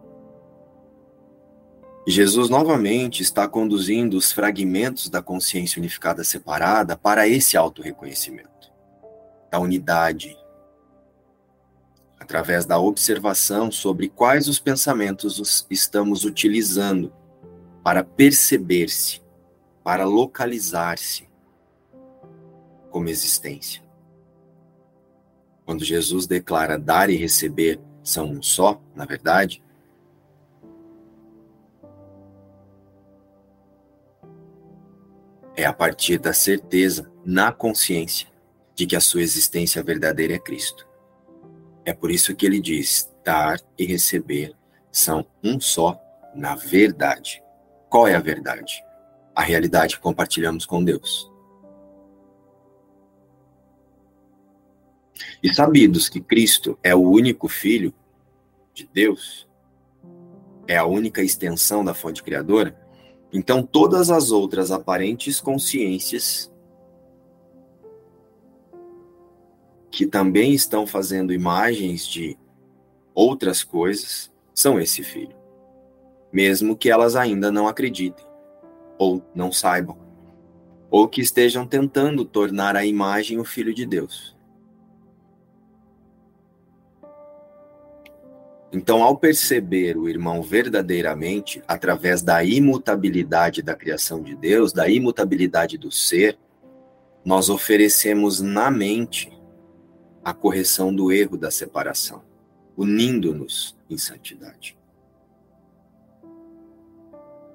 Jesus 2.06 2.50
novamente 2.50 3.22
está 3.22 3.48
conduzindo 3.48 4.14
os 4.14 4.30
fragmentos 4.30 5.08
da 5.08 5.22
consciência 5.22 5.80
unificada 5.80 6.22
separada 6.22 6.98
para 6.98 7.26
esse 7.26 7.56
auto-reconhecimento, 7.56 8.70
da 9.50 9.58
unidade, 9.58 10.36
através 12.28 12.66
da 12.66 12.78
observação 12.78 13.72
sobre 13.72 14.06
quais 14.06 14.48
os 14.48 14.60
pensamentos 14.60 15.64
estamos 15.70 16.26
utilizando 16.26 17.10
para 17.82 18.04
perceber-se, 18.04 19.22
para 19.82 20.04
localizar-se, 20.04 21.26
como 22.90 23.08
existência. 23.08 23.82
Quando 25.64 25.82
Jesus 25.82 26.26
declara 26.26 26.78
dar 26.78 27.08
e 27.08 27.16
receber 27.16 27.80
são 28.04 28.30
um 28.30 28.42
só, 28.42 28.78
na 28.94 29.06
verdade, 29.06 29.62
é 35.56 35.64
a 35.64 35.72
partir 35.72 36.18
da 36.18 36.34
certeza 36.34 37.10
na 37.24 37.50
consciência 37.52 38.28
de 38.74 38.86
que 38.86 38.96
a 38.96 39.00
sua 39.00 39.22
existência 39.22 39.82
verdadeira 39.82 40.34
é 40.34 40.38
Cristo. 40.38 40.87
É 41.88 41.94
por 41.94 42.10
isso 42.10 42.36
que 42.36 42.44
ele 42.44 42.60
diz: 42.60 43.10
dar 43.24 43.58
e 43.78 43.86
receber 43.86 44.54
são 44.92 45.24
um 45.42 45.58
só 45.58 45.98
na 46.34 46.54
verdade. 46.54 47.42
Qual 47.88 48.06
é 48.06 48.14
a 48.14 48.20
verdade? 48.20 48.84
A 49.34 49.40
realidade 49.40 49.96
que 49.96 50.02
compartilhamos 50.02 50.66
com 50.66 50.84
Deus. 50.84 51.32
E 55.42 55.50
sabidos 55.50 56.10
que 56.10 56.20
Cristo 56.20 56.78
é 56.82 56.94
o 56.94 57.00
único 57.00 57.48
Filho 57.48 57.94
de 58.74 58.86
Deus, 58.92 59.48
é 60.66 60.76
a 60.76 60.84
única 60.84 61.22
extensão 61.22 61.82
da 61.82 61.94
fonte 61.94 62.22
criadora, 62.22 62.78
então 63.32 63.62
todas 63.62 64.10
as 64.10 64.30
outras 64.30 64.70
aparentes 64.70 65.40
consciências 65.40 66.52
que 69.98 70.06
também 70.06 70.54
estão 70.54 70.86
fazendo 70.86 71.32
imagens 71.32 72.06
de 72.06 72.38
outras 73.12 73.64
coisas 73.64 74.32
são 74.54 74.78
esse 74.78 75.02
filho, 75.02 75.34
mesmo 76.32 76.76
que 76.76 76.88
elas 76.88 77.16
ainda 77.16 77.50
não 77.50 77.66
acreditem, 77.66 78.24
ou 78.96 79.20
não 79.34 79.50
saibam, 79.50 79.98
ou 80.88 81.08
que 81.08 81.20
estejam 81.20 81.66
tentando 81.66 82.24
tornar 82.24 82.76
a 82.76 82.86
imagem 82.86 83.40
o 83.40 83.44
filho 83.44 83.74
de 83.74 83.84
Deus. 83.84 84.36
Então, 88.72 89.02
ao 89.02 89.16
perceber 89.16 89.98
o 89.98 90.08
irmão 90.08 90.42
verdadeiramente, 90.44 91.60
através 91.66 92.22
da 92.22 92.44
imutabilidade 92.44 93.62
da 93.62 93.74
criação 93.74 94.22
de 94.22 94.36
Deus, 94.36 94.72
da 94.72 94.88
imutabilidade 94.88 95.76
do 95.76 95.90
ser, 95.90 96.38
nós 97.24 97.50
oferecemos 97.50 98.40
na 98.40 98.70
mente 98.70 99.36
a 100.24 100.34
correção 100.34 100.94
do 100.94 101.10
erro 101.12 101.36
da 101.36 101.50
separação, 101.50 102.22
unindo-nos 102.76 103.76
em 103.88 103.96
santidade. 103.96 104.76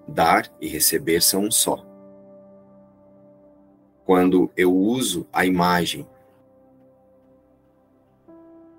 Dar 0.07 0.51
e 0.59 0.67
receber 0.67 1.21
são 1.21 1.45
um 1.45 1.51
só. 1.51 1.85
Quando 4.05 4.51
eu 4.57 4.75
uso 4.75 5.25
a 5.31 5.45
imagem 5.45 6.07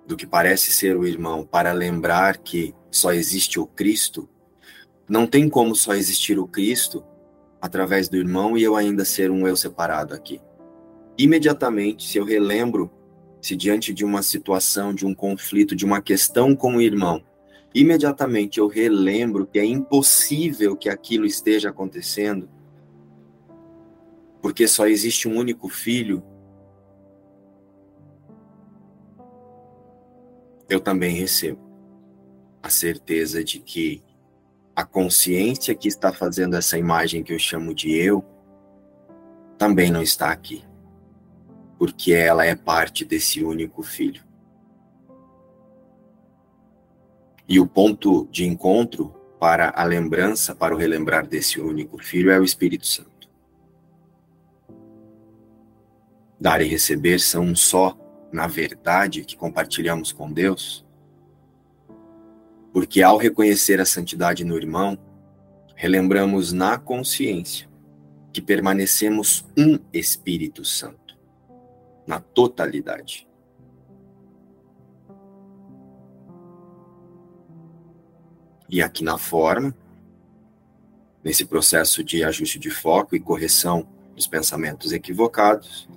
do 0.07 0.17
que 0.17 0.27
parece 0.27 0.71
ser 0.71 0.97
o 0.97 1.07
irmão 1.07 1.47
para 1.47 1.73
lembrar 1.73 2.37
que 2.39 2.75
só 2.91 3.13
existe 3.13 3.59
o 3.59 3.67
Cristo, 3.67 4.29
não 5.09 5.27
tem 5.27 5.49
como 5.49 5.75
só 5.75 5.95
existir 5.95 6.39
o 6.39 6.47
Cristo 6.47 7.05
através 7.61 8.09
do 8.09 8.17
irmão 8.17 8.57
e 8.57 8.63
eu 8.63 8.77
ainda 8.77 9.05
ser 9.05 9.31
um 9.31 9.49
eu 9.49 9.57
separado 9.57 10.15
aqui. 10.15 10.41
Imediatamente, 11.17 12.07
se 12.07 12.19
eu 12.19 12.25
relembro, 12.25 12.91
se 13.45 13.55
diante 13.55 13.93
de 13.93 14.07
uma 14.07 14.23
situação, 14.23 14.95
de 14.95 15.05
um 15.05 15.15
conflito, 15.15 15.77
de 15.77 15.85
uma 15.85 16.01
questão 16.01 16.57
com 16.57 16.77
o 16.77 16.81
irmão, 16.81 17.23
imediatamente 17.75 18.59
eu 18.59 18.67
relembro 18.67 19.47
que 19.47 19.59
é 19.59 19.65
impossível 19.67 20.75
que 20.75 20.89
aquilo 20.89 21.27
esteja 21.27 21.69
acontecendo, 21.69 22.49
porque 24.41 24.67
só 24.67 24.87
existe 24.87 25.29
um 25.29 25.37
único 25.37 25.69
filho 25.69 26.25
eu 30.67 30.81
também 30.81 31.15
recebo 31.15 31.61
a 32.63 32.71
certeza 32.71 33.45
de 33.45 33.61
que 33.61 34.03
a 34.75 34.87
consciência 34.87 35.75
que 35.75 35.87
está 35.87 36.11
fazendo 36.11 36.57
essa 36.57 36.79
imagem 36.79 37.23
que 37.23 37.35
eu 37.35 37.39
chamo 37.39 37.75
de 37.75 37.95
eu 37.95 38.25
também 39.59 39.91
não 39.91 40.01
está 40.01 40.31
aqui, 40.31 40.65
porque 41.79 42.13
ela 42.13 42.45
é 42.45 42.55
parte 42.55 43.05
desse 43.05 43.43
único 43.43 43.83
filho. 43.83 44.23
E 47.49 47.61
o 47.61 47.67
ponto 47.67 48.27
de 48.31 48.45
encontro 48.45 49.15
para 49.39 49.73
a 49.77 49.85
lembrança, 49.85 50.55
para 50.55 50.75
o 50.75 50.79
relembrar 50.79 51.27
desse 51.27 51.61
único 51.61 51.99
filho 51.99 52.31
é 52.31 52.39
o 52.39 52.45
Espírito 52.45 52.87
Santo. 52.87 53.29
Dar 56.41 56.61
e 56.63 56.69
receber 56.69 57.21
são 57.21 57.45
um 57.45 57.57
só 57.57 57.99
na 58.35 58.49
verdade 58.49 59.25
que 59.25 59.37
compartilhamos 59.37 60.11
com 60.11 60.33
Deus? 60.33 60.85
Porque 62.73 63.01
ao 63.01 63.17
reconhecer 63.17 63.81
a 63.81 63.87
santidade 63.87 64.45
no 64.45 64.57
irmão, 64.57 64.99
relembramos 65.77 66.53
na 66.53 66.77
consciência 66.77 67.69
que 68.33 68.43
permanecemos 68.43 69.45
um 69.57 69.79
Espírito 69.93 70.65
Santo, 70.65 71.04
na 72.07 72.21
totalidade. 72.21 73.29
E 78.69 78.83
aqui 78.83 79.05
na 79.05 79.19
forma, 79.19 79.77
nesse 81.23 81.45
processo 81.45 82.03
de 82.03 82.25
ajuste 82.25 82.59
de 82.59 82.71
foco 82.71 83.15
e 83.15 83.21
correção 83.21 83.87
dos 84.15 84.27
pensamentos 84.27 84.93
equivocados, 84.93 85.89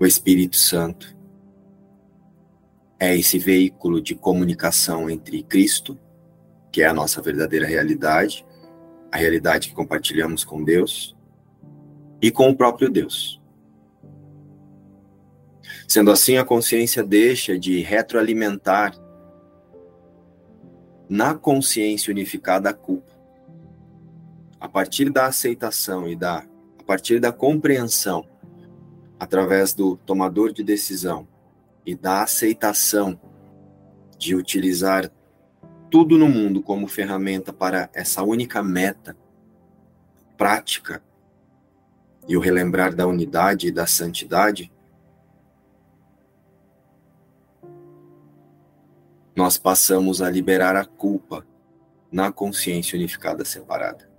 O 0.00 0.06
Espírito 0.06 0.56
Santo 0.56 1.16
é 3.00 3.16
esse 3.16 3.36
veículo 3.36 4.00
de 4.00 4.14
comunicação 4.14 5.10
entre 5.10 5.42
Cristo, 5.42 5.98
que 6.70 6.82
é 6.82 6.86
a 6.86 6.94
nossa 6.94 7.20
verdadeira 7.20 7.66
realidade, 7.66 8.46
a 9.10 9.16
realidade 9.16 9.68
que 9.68 9.74
compartilhamos 9.74 10.44
com 10.44 10.62
Deus, 10.62 11.16
e 12.20 12.30
com 12.30 12.48
o 12.50 12.56
próprio 12.56 12.90
Deus. 12.90 13.40
Sendo 15.86 16.10
assim, 16.10 16.36
a 16.36 16.44
consciência 16.44 17.02
deixa 17.02 17.58
de 17.58 17.80
retroalimentar 17.80 18.94
na 21.08 21.34
consciência 21.34 22.10
unificada 22.10 22.70
a 22.70 22.74
culpa. 22.74 23.12
A 24.60 24.68
partir 24.68 25.10
da 25.10 25.26
aceitação 25.26 26.08
e 26.08 26.14
da 26.14 26.44
a 26.78 26.82
partir 26.88 27.20
da 27.20 27.32
compreensão 27.32 28.26
através 29.18 29.74
do 29.74 29.96
tomador 29.96 30.52
de 30.52 30.62
decisão 30.62 31.28
e 31.84 31.94
da 31.94 32.22
aceitação 32.22 33.18
de 34.18 34.34
utilizar 34.34 35.10
tudo 35.90 36.18
no 36.18 36.28
mundo 36.28 36.62
como 36.62 36.86
ferramenta 36.86 37.52
para 37.52 37.90
essa 37.92 38.22
única 38.22 38.62
meta 38.62 39.16
prática 40.36 41.02
e 42.28 42.36
o 42.36 42.40
relembrar 42.40 42.94
da 42.94 43.06
unidade 43.06 43.68
e 43.68 43.72
da 43.72 43.86
santidade, 43.86 44.70
nós 49.34 49.56
passamos 49.56 50.20
a 50.20 50.28
liberar 50.28 50.76
a 50.76 50.84
culpa 50.84 51.46
na 52.12 52.30
consciência 52.30 52.96
unificada 52.96 53.44
separada. 53.46 54.10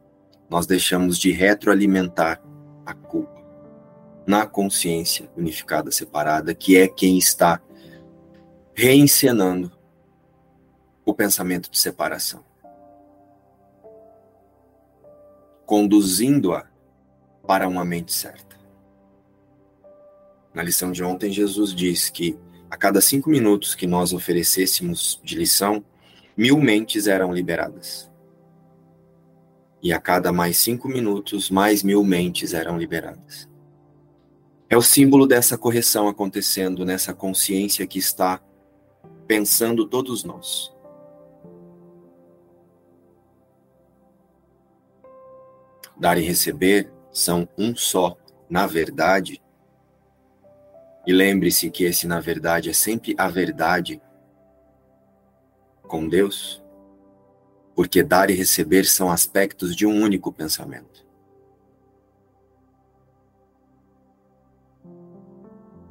Nós 0.49 0.65
deixamos 0.65 1.19
de 1.19 1.31
retroalimentar 1.31 2.41
a 2.83 2.93
culpa 2.95 3.39
na 4.25 4.47
consciência 4.47 5.29
unificada 5.37 5.91
separada, 5.91 6.55
que 6.55 6.77
é 6.77 6.87
quem 6.87 7.17
está 7.17 7.61
reencenando 8.73 9.71
o 11.05 11.13
pensamento 11.13 11.69
de 11.69 11.77
separação, 11.77 12.43
conduzindo-a 15.65 16.68
para 17.49 17.67
uma 17.67 17.83
mente 17.83 18.13
certa. 18.13 18.55
Na 20.53 20.61
lição 20.61 20.91
de 20.91 21.03
ontem, 21.03 21.31
Jesus 21.31 21.73
diz 21.73 22.07
que 22.07 22.37
a 22.69 22.77
cada 22.77 23.01
cinco 23.01 23.27
minutos 23.27 23.73
que 23.73 23.87
nós 23.87 24.13
oferecêssemos 24.13 25.19
de 25.23 25.35
lição, 25.35 25.83
mil 26.37 26.59
mentes 26.59 27.07
eram 27.07 27.33
liberadas. 27.33 28.07
E 29.81 29.91
a 29.91 29.99
cada 29.99 30.31
mais 30.31 30.59
cinco 30.59 30.87
minutos, 30.87 31.49
mais 31.49 31.81
mil 31.81 32.03
mentes 32.03 32.53
eram 32.53 32.77
liberadas. 32.77 33.49
É 34.69 34.77
o 34.77 34.81
símbolo 34.83 35.25
dessa 35.25 35.57
correção 35.57 36.07
acontecendo 36.07 36.85
nessa 36.85 37.15
consciência 37.15 37.87
que 37.87 37.97
está 37.97 38.39
pensando 39.25 39.87
todos 39.87 40.23
nós. 40.23 40.71
Dar 45.99 46.15
e 46.19 46.21
receber 46.21 46.98
são 47.19 47.47
um 47.57 47.75
só, 47.75 48.17
na 48.49 48.65
verdade. 48.65 49.41
E 51.05 51.13
lembre-se 51.13 51.69
que 51.69 51.83
esse, 51.83 52.07
na 52.07 52.19
verdade, 52.19 52.69
é 52.69 52.73
sempre 52.73 53.13
a 53.17 53.27
verdade 53.27 54.01
com 55.83 56.07
Deus, 56.07 56.63
porque 57.75 58.03
dar 58.03 58.29
e 58.29 58.33
receber 58.33 58.85
são 58.85 59.11
aspectos 59.11 59.75
de 59.75 59.85
um 59.85 60.01
único 60.01 60.31
pensamento. 60.31 61.05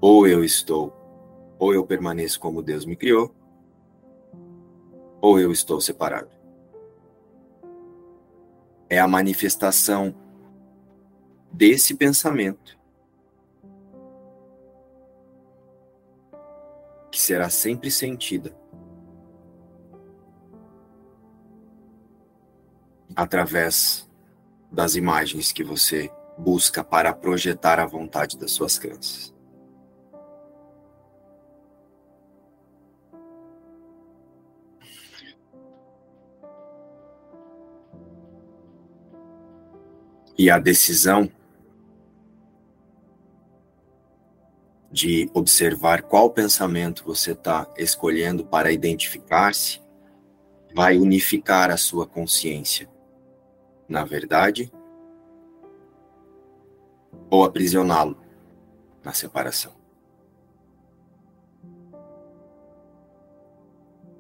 Ou 0.01 0.27
eu 0.27 0.45
estou, 0.45 0.95
ou 1.59 1.75
eu 1.75 1.85
permaneço 1.85 2.39
como 2.39 2.63
Deus 2.63 2.85
me 2.85 2.97
criou, 2.97 3.35
ou 5.21 5.39
eu 5.39 5.51
estou 5.51 5.81
separado. 5.81 6.31
É 8.89 8.99
a 8.99 9.09
manifestação 9.09 10.15
desse 11.53 11.95
pensamento 11.95 12.79
que 17.11 17.21
será 17.21 17.51
sempre 17.51 17.91
sentida 17.91 18.55
através 23.17 24.09
das 24.71 24.95
imagens 24.95 25.51
que 25.51 25.65
você 25.65 26.11
busca 26.39 26.85
para 26.85 27.13
projetar 27.13 27.81
a 27.81 27.87
vontade 27.87 28.39
das 28.39 28.53
suas 28.53 28.79
crenças. 28.79 29.35
E 40.39 40.49
a 40.49 40.61
decisão 40.61 41.29
de 44.91 45.31
observar 45.35 46.03
qual 46.03 46.31
pensamento 46.31 47.05
você 47.05 47.33
está 47.33 47.71
escolhendo 47.77 48.45
para 48.45 48.73
identificar-se 48.73 49.83
vai 50.75 50.99
unificar 50.99 51.71
a 51.71 51.77
sua 51.77 52.07
consciência 52.07 52.89
na 53.89 54.05
verdade 54.05 54.71
ou 57.31 57.45
aprisioná-lo 57.45 58.17
na 59.03 59.13
separação. 59.13 59.73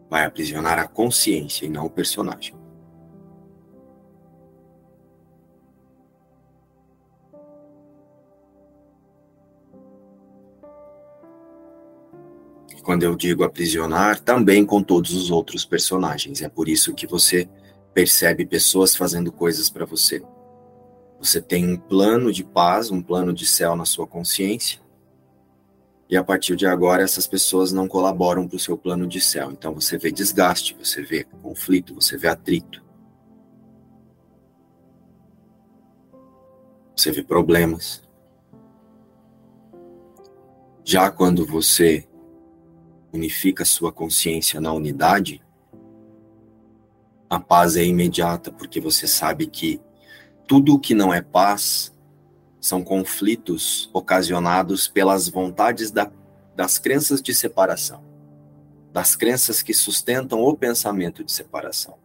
Vai 0.08 0.24
aprisionar 0.24 0.78
a 0.78 0.88
consciência 0.88 1.66
e 1.66 1.68
não 1.68 1.86
o 1.86 1.90
personagem. 1.90 2.57
Quando 12.88 13.02
eu 13.02 13.14
digo 13.14 13.44
aprisionar, 13.44 14.18
também 14.18 14.64
com 14.64 14.82
todos 14.82 15.12
os 15.12 15.30
outros 15.30 15.62
personagens. 15.62 16.40
É 16.40 16.48
por 16.48 16.70
isso 16.70 16.94
que 16.94 17.06
você 17.06 17.46
percebe 17.92 18.46
pessoas 18.46 18.96
fazendo 18.96 19.30
coisas 19.30 19.68
para 19.68 19.84
você. 19.84 20.22
Você 21.20 21.38
tem 21.38 21.70
um 21.70 21.76
plano 21.76 22.32
de 22.32 22.42
paz, 22.42 22.90
um 22.90 23.02
plano 23.02 23.30
de 23.30 23.44
céu 23.44 23.76
na 23.76 23.84
sua 23.84 24.06
consciência. 24.06 24.80
E 26.08 26.16
a 26.16 26.24
partir 26.24 26.56
de 26.56 26.66
agora, 26.66 27.02
essas 27.02 27.26
pessoas 27.26 27.72
não 27.72 27.86
colaboram 27.86 28.48
para 28.48 28.56
o 28.56 28.58
seu 28.58 28.78
plano 28.78 29.06
de 29.06 29.20
céu. 29.20 29.52
Então 29.52 29.74
você 29.74 29.98
vê 29.98 30.10
desgaste, 30.10 30.74
você 30.82 31.02
vê 31.02 31.24
conflito, 31.42 31.94
você 31.94 32.16
vê 32.16 32.28
atrito. 32.28 32.82
Você 36.96 37.12
vê 37.12 37.22
problemas. 37.22 38.02
Já 40.82 41.10
quando 41.10 41.44
você 41.44 42.07
unifica 43.12 43.64
sua 43.64 43.92
consciência 43.92 44.60
na 44.60 44.72
unidade, 44.72 45.42
a 47.28 47.38
paz 47.38 47.76
é 47.76 47.84
imediata, 47.84 48.50
porque 48.50 48.80
você 48.80 49.06
sabe 49.06 49.46
que 49.46 49.80
tudo 50.46 50.74
o 50.74 50.78
que 50.78 50.94
não 50.94 51.12
é 51.12 51.20
paz 51.20 51.94
são 52.60 52.82
conflitos 52.82 53.90
ocasionados 53.92 54.88
pelas 54.88 55.28
vontades 55.28 55.90
da, 55.90 56.10
das 56.56 56.78
crenças 56.78 57.20
de 57.20 57.34
separação, 57.34 58.02
das 58.92 59.14
crenças 59.14 59.62
que 59.62 59.74
sustentam 59.74 60.40
o 60.40 60.56
pensamento 60.56 61.22
de 61.22 61.30
separação. 61.30 61.98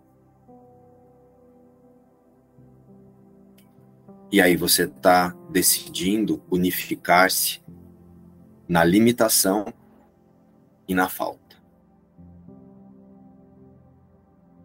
E 4.32 4.42
aí 4.42 4.58
você 4.58 4.86
está 4.86 5.30
decidindo 5.50 6.44
unificar-se 6.50 7.62
na 8.68 8.84
limitação 8.84 9.72
e 10.88 10.94
na 10.94 11.10
falta. 11.10 11.58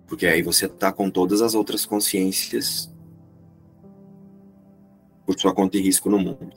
Porque 0.07 0.27
aí 0.27 0.43
você 0.43 0.67
está 0.67 0.93
com 0.93 1.11
todas 1.11 1.43
as 1.43 1.55
outras 1.55 1.85
consciências 1.85 2.93
por 5.27 5.39
sua 5.39 5.55
conta 5.55 5.77
e 5.77 5.83
risco 5.83 6.09
no 6.09 6.19
mundo. 6.19 6.57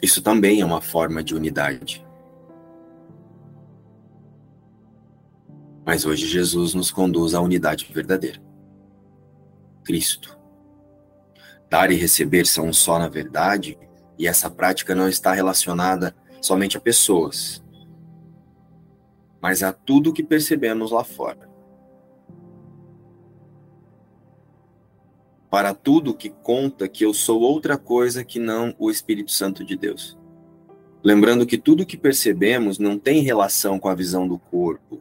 Isso 0.00 0.22
também 0.22 0.60
é 0.60 0.64
uma 0.64 0.80
forma 0.80 1.24
de 1.24 1.34
unidade. 1.34 2.06
Mas 5.84 6.06
hoje 6.06 6.26
Jesus 6.26 6.74
nos 6.74 6.90
conduz 6.90 7.34
à 7.34 7.40
unidade 7.40 7.90
verdadeira. 7.92 8.40
Cristo. 9.82 10.38
Dar 11.68 11.90
e 11.90 11.96
receber 11.96 12.46
são 12.46 12.68
um 12.68 12.72
só 12.72 12.98
na 12.98 13.08
verdade, 13.08 13.76
e 14.18 14.28
essa 14.28 14.48
prática 14.48 14.94
não 14.94 15.08
está 15.08 15.32
relacionada 15.32 16.14
somente 16.44 16.76
a 16.76 16.80
pessoas, 16.80 17.64
mas 19.40 19.62
a 19.62 19.72
tudo 19.72 20.12
que 20.12 20.22
percebemos 20.22 20.90
lá 20.90 21.02
fora. 21.02 21.54
para 25.54 25.72
tudo 25.72 26.12
que 26.12 26.30
conta 26.30 26.88
que 26.88 27.04
eu 27.04 27.14
sou 27.14 27.40
outra 27.40 27.78
coisa 27.78 28.24
que 28.24 28.40
não 28.40 28.74
o 28.76 28.90
Espírito 28.90 29.30
Santo 29.30 29.64
de 29.64 29.76
Deus. 29.76 30.18
Lembrando 31.00 31.46
que 31.46 31.56
tudo 31.56 31.86
que 31.86 31.96
percebemos 31.96 32.76
não 32.76 32.98
tem 32.98 33.22
relação 33.22 33.78
com 33.78 33.88
a 33.88 33.94
visão 33.94 34.26
do 34.26 34.36
corpo, 34.36 35.00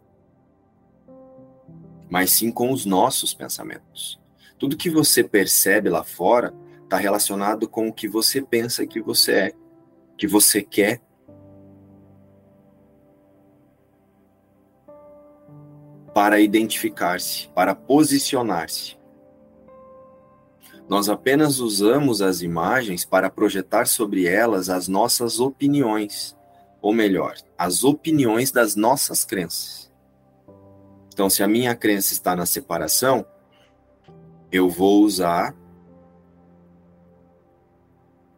mas 2.07 2.29
sim 2.29 2.51
com 2.51 2.71
os 2.71 2.85
nossos 2.85 3.33
pensamentos. 3.33 4.21
Tudo 4.59 4.77
que 4.77 4.91
você 4.91 5.23
percebe 5.23 5.89
lá 5.89 6.03
fora 6.03 6.53
está 6.83 6.97
relacionado 6.97 7.67
com 7.67 7.87
o 7.87 7.91
que 7.91 8.07
você 8.07 8.39
pensa 8.39 8.85
que 8.85 9.01
você 9.01 9.31
é, 9.31 9.53
que 10.15 10.27
você 10.27 10.61
quer. 10.61 11.01
Para 16.13 16.39
identificar-se, 16.39 17.47
para 17.49 17.73
posicionar-se. 17.73 18.97
Nós 20.87 21.09
apenas 21.09 21.59
usamos 21.59 22.21
as 22.21 22.41
imagens 22.41 23.05
para 23.05 23.29
projetar 23.29 23.87
sobre 23.87 24.27
elas 24.27 24.69
as 24.69 24.87
nossas 24.87 25.39
opiniões, 25.39 26.35
ou 26.81 26.93
melhor, 26.93 27.35
as 27.57 27.83
opiniões 27.83 28.51
das 28.51 28.75
nossas 28.75 29.23
crenças. 29.23 29.91
Então, 31.13 31.29
se 31.29 31.41
a 31.41 31.47
minha 31.47 31.75
crença 31.75 32.13
está 32.13 32.35
na 32.35 32.45
separação, 32.45 33.25
eu 34.51 34.69
vou 34.69 35.03
usar 35.03 35.55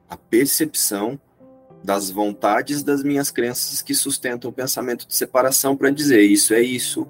a 0.10 0.16
percepção 0.16 1.20
das 1.84 2.10
vontades 2.10 2.84
das 2.84 3.04
minhas 3.04 3.32
crenças 3.32 3.82
que 3.82 3.94
sustentam 3.94 4.50
o 4.50 4.54
pensamento 4.54 5.08
de 5.08 5.16
separação 5.16 5.76
para 5.76 5.90
dizer 5.90 6.22
isso 6.22 6.54
é 6.54 6.62
isso, 6.62 7.08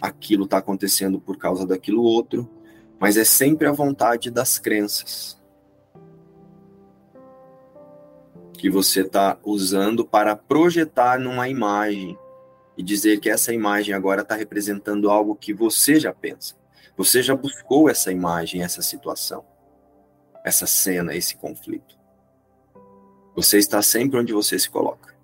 aquilo 0.00 0.44
está 0.44 0.58
acontecendo 0.58 1.20
por 1.20 1.36
causa 1.36 1.66
daquilo 1.66 2.02
outro, 2.02 2.48
mas 2.98 3.16
é 3.16 3.24
sempre 3.24 3.66
a 3.66 3.72
vontade 3.72 4.30
das 4.30 4.58
crenças 4.58 5.40
que 8.52 8.68
você 8.68 9.00
está 9.00 9.38
usando 9.42 10.04
para 10.04 10.36
projetar 10.36 11.18
numa 11.18 11.48
imagem 11.48 12.18
e 12.76 12.82
dizer 12.82 13.18
que 13.18 13.30
essa 13.30 13.54
imagem 13.54 13.94
agora 13.94 14.22
está 14.22 14.34
representando 14.34 15.10
algo 15.10 15.34
que 15.34 15.54
você 15.54 15.98
já 15.98 16.12
pensa. 16.12 16.54
Você 16.96 17.22
já 17.22 17.34
buscou 17.34 17.88
essa 17.88 18.12
imagem, 18.12 18.62
essa 18.62 18.82
situação, 18.82 19.44
essa 20.44 20.66
cena, 20.66 21.14
esse 21.14 21.36
conflito. 21.36 21.98
Você 23.34 23.56
está 23.56 23.80
sempre 23.80 24.18
onde 24.18 24.34
você 24.34 24.58
se 24.58 24.68
coloca. 24.68 25.14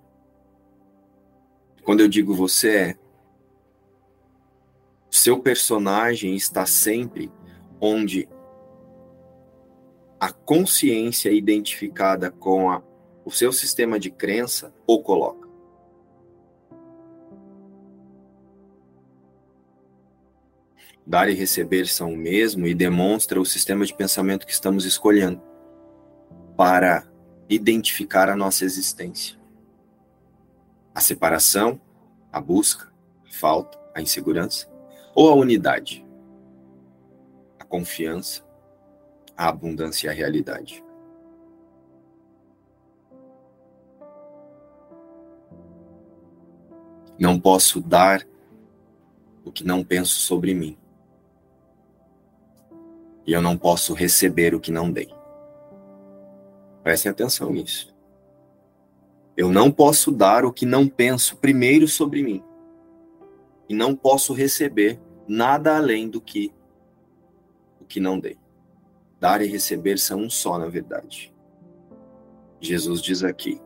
Quando 1.84 2.00
eu 2.00 2.08
digo 2.08 2.34
você 2.34 2.76
é, 2.76 2.98
seu 5.16 5.40
personagem 5.40 6.34
está 6.34 6.66
sempre 6.66 7.32
onde 7.80 8.28
a 10.20 10.30
consciência 10.30 11.30
identificada 11.30 12.30
com 12.30 12.70
a, 12.70 12.82
o 13.24 13.30
seu 13.30 13.52
sistema 13.52 13.98
de 13.98 14.10
crença 14.10 14.74
o 14.86 15.02
coloca. 15.02 15.46
Dar 21.06 21.28
e 21.28 21.34
receber 21.34 21.86
são 21.86 22.12
o 22.12 22.16
mesmo 22.16 22.66
e 22.66 22.74
demonstra 22.74 23.40
o 23.40 23.44
sistema 23.46 23.84
de 23.84 23.94
pensamento 23.94 24.46
que 24.46 24.52
estamos 24.52 24.84
escolhendo 24.84 25.40
para 26.56 27.06
identificar 27.48 28.28
a 28.28 28.36
nossa 28.36 28.64
existência. 28.64 29.38
A 30.94 31.00
separação, 31.00 31.80
a 32.32 32.40
busca, 32.40 32.92
a 33.24 33.32
falta, 33.32 33.78
a 33.94 34.02
insegurança 34.02 34.75
ou 35.16 35.30
a 35.30 35.34
unidade? 35.34 36.06
confiança, 37.66 38.42
a 39.36 39.48
abundância 39.48 40.06
e 40.06 40.10
a 40.10 40.12
realidade. 40.12 40.82
Não 47.18 47.38
posso 47.40 47.80
dar 47.80 48.26
o 49.44 49.50
que 49.50 49.64
não 49.64 49.82
penso 49.82 50.14
sobre 50.14 50.54
mim. 50.54 50.78
E 53.26 53.32
eu 53.32 53.42
não 53.42 53.56
posso 53.56 53.94
receber 53.94 54.54
o 54.54 54.60
que 54.60 54.70
não 54.70 54.90
dei. 54.90 55.08
Prestem 56.82 57.10
atenção 57.10 57.52
nisso. 57.52 57.94
Eu 59.36 59.50
não 59.50 59.70
posso 59.70 60.12
dar 60.12 60.44
o 60.44 60.52
que 60.52 60.64
não 60.64 60.88
penso 60.88 61.36
primeiro 61.36 61.88
sobre 61.88 62.22
mim. 62.22 62.42
E 63.68 63.74
não 63.74 63.94
posso 63.96 64.32
receber 64.32 65.00
nada 65.28 65.76
além 65.76 66.08
do 66.08 66.20
que 66.20 66.52
que 67.86 68.00
não 68.00 68.18
dei. 68.18 68.38
Dar 69.18 69.40
e 69.40 69.46
receber 69.46 69.98
são 69.98 70.20
um 70.20 70.30
só, 70.30 70.58
na 70.58 70.66
verdade. 70.66 71.32
Jesus 72.60 73.00
diz 73.00 73.22
aqui: 73.22 73.60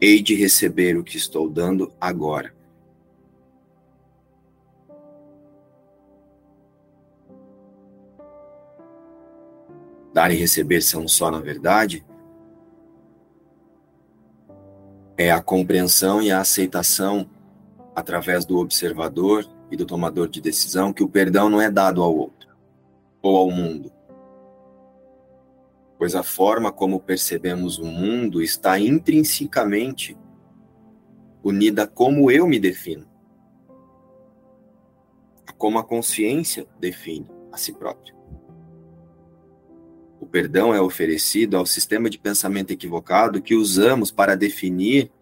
Hei 0.00 0.22
de 0.22 0.34
receber 0.34 0.96
o 0.96 1.04
que 1.04 1.16
estou 1.16 1.48
dando 1.48 1.92
agora. 2.00 2.54
Dar 10.12 10.30
e 10.30 10.36
receber 10.36 10.80
são 10.80 11.02
um 11.02 11.08
só, 11.08 11.30
na 11.30 11.40
verdade. 11.40 12.06
É 15.16 15.30
a 15.32 15.42
compreensão 15.42 16.22
e 16.22 16.30
a 16.30 16.40
aceitação 16.40 17.28
através 17.94 18.44
do 18.44 18.58
observador 18.58 19.44
e 19.70 19.76
do 19.76 19.86
tomador 19.86 20.28
de 20.28 20.40
decisão 20.40 20.92
que 20.92 21.02
o 21.02 21.08
perdão 21.08 21.48
não 21.48 21.60
é 21.60 21.70
dado 21.70 22.02
ao 22.02 22.16
outro 22.16 22.48
ou 23.22 23.36
ao 23.36 23.50
mundo? 23.50 23.92
Pois 25.98 26.14
a 26.14 26.22
forma 26.22 26.72
como 26.72 27.00
percebemos 27.00 27.78
o 27.78 27.84
mundo 27.84 28.42
está 28.42 28.78
intrinsecamente 28.78 30.16
unida 31.42 31.84
a 31.84 31.86
como 31.86 32.30
eu 32.30 32.46
me 32.46 32.58
defino, 32.58 33.06
a 35.46 35.52
como 35.52 35.78
a 35.78 35.84
consciência 35.84 36.66
define 36.80 37.30
a 37.52 37.56
si 37.56 37.72
própria. 37.72 38.14
O 40.18 40.26
perdão 40.26 40.74
é 40.74 40.80
oferecido 40.80 41.56
ao 41.56 41.66
sistema 41.66 42.08
de 42.08 42.18
pensamento 42.18 42.70
equivocado 42.70 43.42
que 43.42 43.54
usamos 43.54 44.10
para 44.10 44.34
definir 44.34 45.12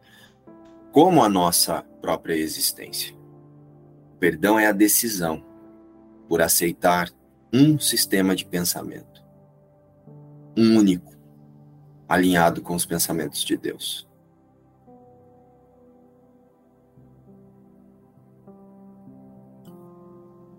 como 0.92 1.24
a 1.24 1.28
nossa 1.28 1.82
própria 2.00 2.34
existência. 2.34 3.21
Perdão 4.22 4.56
é 4.56 4.68
a 4.68 4.72
decisão 4.72 5.44
por 6.28 6.40
aceitar 6.40 7.10
um 7.52 7.76
sistema 7.76 8.36
de 8.36 8.46
pensamento. 8.46 9.20
Um 10.56 10.76
único, 10.76 11.12
alinhado 12.08 12.62
com 12.62 12.76
os 12.76 12.86
pensamentos 12.86 13.42
de 13.42 13.56
Deus. 13.56 14.08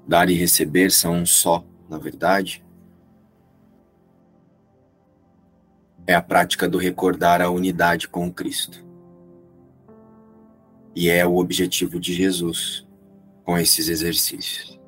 Dar 0.05 0.29
e 0.29 0.33
receber 0.33 0.91
são 0.91 1.13
um 1.13 1.25
só, 1.25 1.65
na 1.89 1.97
verdade. 1.97 2.65
É 6.05 6.13
a 6.13 6.21
prática 6.21 6.67
do 6.67 6.77
recordar 6.77 7.41
a 7.41 7.49
unidade 7.49 8.09
com 8.09 8.29
Cristo. 8.29 8.85
E 10.93 11.09
é 11.09 11.25
o 11.25 11.37
objetivo 11.37 11.97
de 11.97 12.13
Jesus 12.13 12.85
com 13.43 13.57
esses 13.57 13.89
exercícios 13.89 14.79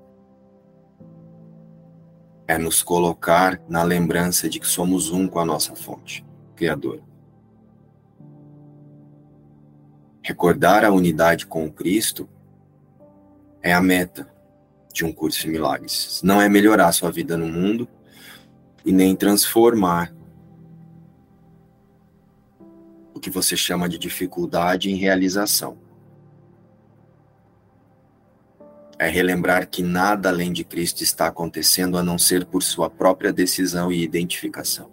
é 2.48 2.58
nos 2.58 2.84
colocar 2.84 3.60
na 3.68 3.84
lembrança 3.84 4.48
de 4.48 4.60
que 4.60 4.68
somos 4.68 5.10
um 5.12 5.28
com 5.28 5.40
a 5.40 5.46
nossa 5.46 5.76
fonte, 5.76 6.26
Criador. 6.56 7.02
Recordar 10.22 10.84
a 10.84 10.92
unidade 10.92 11.46
com 11.46 11.66
o 11.66 11.72
Cristo 11.72 12.30
é 13.62 13.74
a 13.74 13.82
meta 13.82 14.32
de 14.94 15.04
um 15.04 15.12
curso 15.12 15.42
de 15.42 15.48
milagres. 15.48 16.22
Não 16.24 16.42
é 16.42 16.48
melhorar 16.48 16.92
sua 16.92 17.12
vida 17.12 17.36
no 17.36 17.48
mundo 17.48 17.88
e 18.86 18.92
nem 18.92 19.16
transformar 19.16 20.14
o 23.14 23.20
que 23.20 23.30
você 23.30 23.58
chama 23.58 23.90
de 23.90 23.98
dificuldade 23.98 24.90
em 24.90 24.96
realização. 24.96 25.78
É 28.98 29.10
relembrar 29.10 29.68
que 29.68 29.84
nada 29.84 30.30
além 30.30 30.54
de 30.54 30.64
Cristo 30.64 31.04
está 31.04 31.28
acontecendo 31.28 31.98
a 31.98 32.04
não 32.04 32.18
ser 32.18 32.46
por 32.46 32.64
sua 32.64 32.90
própria 32.90 33.32
decisão 33.34 33.92
e 33.92 34.02
identificação. 34.02 34.90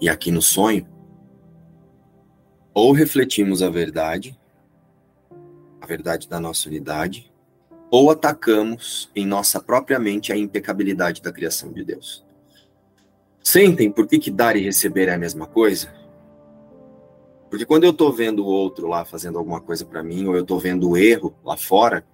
E 0.00 0.08
aqui 0.08 0.30
no 0.30 0.42
sonho, 0.42 0.86
ou 2.72 2.92
refletimos 2.92 3.62
a 3.62 3.70
verdade, 3.70 4.38
a 5.80 5.86
verdade 5.86 6.28
da 6.28 6.38
nossa 6.38 6.68
unidade, 6.68 7.32
ou 7.90 8.10
atacamos 8.10 9.10
em 9.14 9.26
nossa 9.26 9.60
própria 9.60 9.98
mente 9.98 10.32
a 10.32 10.36
impecabilidade 10.36 11.22
da 11.22 11.32
criação 11.32 11.72
de 11.72 11.84
Deus. 11.84 12.24
Sentem 13.42 13.90
por 13.90 14.06
que, 14.06 14.18
que 14.18 14.30
dar 14.30 14.56
e 14.56 14.60
receber 14.60 15.08
é 15.08 15.14
a 15.14 15.18
mesma 15.18 15.46
coisa? 15.46 16.05
Porque 17.56 17.64
quando 17.64 17.84
eu 17.84 17.90
estou 17.90 18.12
vendo 18.12 18.44
o 18.44 18.46
outro 18.46 18.86
lá 18.86 19.02
fazendo 19.02 19.38
alguma 19.38 19.62
coisa 19.62 19.82
para 19.82 20.02
mim, 20.02 20.26
ou 20.26 20.36
eu 20.36 20.42
estou 20.42 20.58
vendo 20.58 20.90
o 20.90 20.94
erro 20.94 21.34
lá 21.42 21.56
fora, 21.56 22.04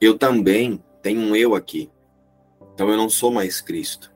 Eu 0.00 0.16
também 0.16 0.80
tenho 1.02 1.20
um 1.20 1.34
eu 1.34 1.56
aqui. 1.56 1.90
Então 2.72 2.88
eu 2.88 2.96
não 2.96 3.08
sou 3.08 3.32
mais 3.32 3.60
Cristo. 3.60 4.14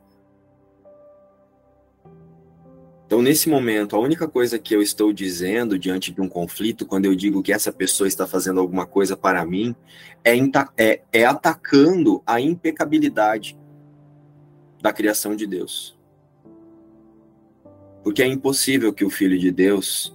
Então, 3.06 3.20
nesse 3.20 3.48
momento, 3.48 3.96
a 3.96 3.98
única 3.98 4.28
coisa 4.28 4.56
que 4.56 4.72
eu 4.72 4.80
estou 4.80 5.12
dizendo 5.12 5.76
diante 5.76 6.12
de 6.12 6.20
um 6.20 6.28
conflito, 6.28 6.86
quando 6.86 7.06
eu 7.06 7.14
digo 7.16 7.42
que 7.42 7.52
essa 7.52 7.72
pessoa 7.72 8.06
está 8.06 8.24
fazendo 8.24 8.60
alguma 8.60 8.86
coisa 8.86 9.16
para 9.16 9.44
mim, 9.44 9.74
é, 10.22 10.36
é, 10.76 11.02
é 11.12 11.24
atacando 11.24 12.22
a 12.24 12.40
impecabilidade 12.40 13.58
da 14.80 14.92
criação 14.92 15.34
de 15.34 15.46
Deus. 15.46 15.98
Porque 18.02 18.22
é 18.22 18.26
impossível 18.26 18.92
que 18.92 19.04
o 19.04 19.10
Filho 19.10 19.38
de 19.38 19.50
Deus 19.50 20.14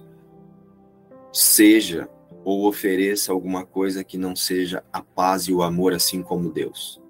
seja 1.32 2.08
ou 2.44 2.66
ofereça 2.66 3.32
alguma 3.32 3.66
coisa 3.66 4.04
que 4.04 4.16
não 4.16 4.34
seja 4.34 4.82
a 4.92 5.02
paz 5.02 5.44
e 5.44 5.52
o 5.52 5.62
amor, 5.62 5.92
assim 5.92 6.22
como 6.22 6.52
Deus. 6.52 7.00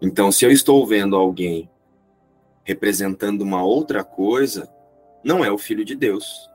Então, 0.00 0.30
se 0.30 0.44
eu 0.44 0.50
estou 0.50 0.86
vendo 0.86 1.16
alguém 1.16 1.70
representando 2.62 3.42
uma 3.42 3.64
outra 3.64 4.04
coisa, 4.04 4.68
não 5.24 5.44
é 5.44 5.50
o 5.50 5.58
Filho 5.58 5.84
de 5.84 5.94
Deus. 5.94 6.50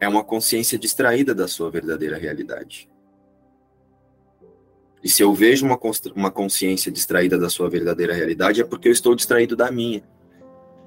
É 0.00 0.08
uma 0.08 0.24
consciência 0.24 0.78
distraída 0.78 1.34
da 1.34 1.46
sua 1.46 1.70
verdadeira 1.70 2.16
realidade. 2.16 2.88
E 5.02 5.08
se 5.08 5.22
eu 5.22 5.32
vejo 5.32 5.64
uma, 5.64 6.30
consciência 6.30 6.90
distraída 6.90 7.38
da 7.38 7.48
sua 7.48 7.68
verdadeira 7.70 8.14
realidade, 8.14 8.60
é 8.60 8.64
porque 8.64 8.88
eu 8.88 8.92
estou 8.92 9.14
distraído 9.14 9.54
da 9.54 9.70
minha. 9.70 10.02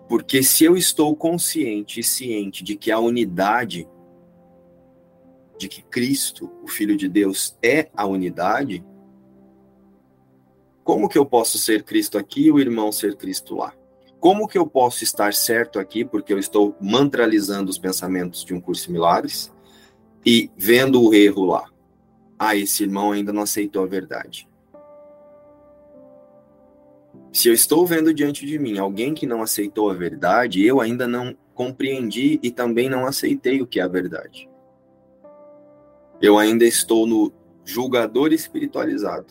Porque 0.09 0.41
se 0.41 0.65
eu 0.65 0.75
estou 0.75 1.15
consciente 1.15 1.99
e 1.99 2.03
ciente 2.03 2.63
de 2.63 2.75
que 2.75 2.91
a 2.91 2.97
unidade, 2.97 3.87
de 5.55 5.69
que 5.69 5.83
Cristo, 5.83 6.51
o 6.63 6.67
Filho 6.67 6.97
de 6.97 7.07
Deus, 7.07 7.55
é 7.61 7.91
a 7.95 8.07
unidade, 8.07 8.83
como 10.83 11.07
que 11.07 11.19
eu 11.19 11.27
posso 11.27 11.59
ser 11.59 11.83
Cristo 11.83 12.17
aqui 12.17 12.47
e 12.47 12.51
o 12.51 12.59
irmão 12.59 12.91
ser 12.91 13.15
Cristo 13.15 13.55
lá? 13.55 13.71
Como 14.19 14.47
que 14.47 14.57
eu 14.57 14.65
posso 14.65 15.03
estar 15.03 15.31
certo 15.31 15.77
aqui, 15.77 16.03
porque 16.03 16.33
eu 16.33 16.39
estou 16.39 16.75
mantralizando 16.81 17.69
os 17.69 17.77
pensamentos 17.77 18.43
de 18.43 18.51
um 18.51 18.59
curso 18.59 18.87
de 18.87 18.93
milagres 18.93 19.53
e 20.25 20.49
vendo 20.57 21.03
o 21.03 21.13
erro 21.13 21.45
lá? 21.45 21.69
Ah, 22.39 22.55
esse 22.55 22.81
irmão 22.81 23.11
ainda 23.11 23.31
não 23.31 23.43
aceitou 23.43 23.83
a 23.83 23.87
verdade. 23.87 24.48
Se 27.31 27.47
eu 27.47 27.53
estou 27.53 27.85
vendo 27.85 28.13
diante 28.13 28.45
de 28.45 28.57
mim 28.57 28.79
alguém 28.79 29.13
que 29.13 29.27
não 29.27 29.41
aceitou 29.41 29.89
a 29.89 29.93
verdade, 29.93 30.65
eu 30.65 30.81
ainda 30.81 31.07
não 31.07 31.35
compreendi 31.53 32.39
e 32.41 32.49
também 32.49 32.89
não 32.89 33.05
aceitei 33.05 33.61
o 33.61 33.67
que 33.67 33.79
é 33.79 33.83
a 33.83 33.87
verdade. 33.87 34.49
Eu 36.21 36.37
ainda 36.37 36.65
estou 36.65 37.05
no 37.05 37.31
julgador 37.63 38.33
espiritualizado. 38.33 39.27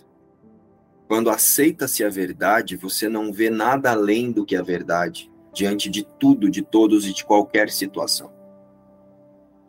Quando 1.09 1.31
aceita-se 1.31 2.05
a 2.05 2.09
verdade, 2.09 2.77
você 2.77 3.09
não 3.09 3.33
vê 3.33 3.51
nada 3.51 3.91
além 3.91 4.31
do 4.31 4.45
que 4.45 4.55
a 4.55 4.63
verdade, 4.63 5.31
diante 5.53 5.91
de 5.91 6.07
tudo, 6.19 6.51
de 6.51 6.63
todos 6.63 7.07
e 7.07 7.13
de 7.13 7.25
qualquer 7.25 7.71
situação. 7.71 8.33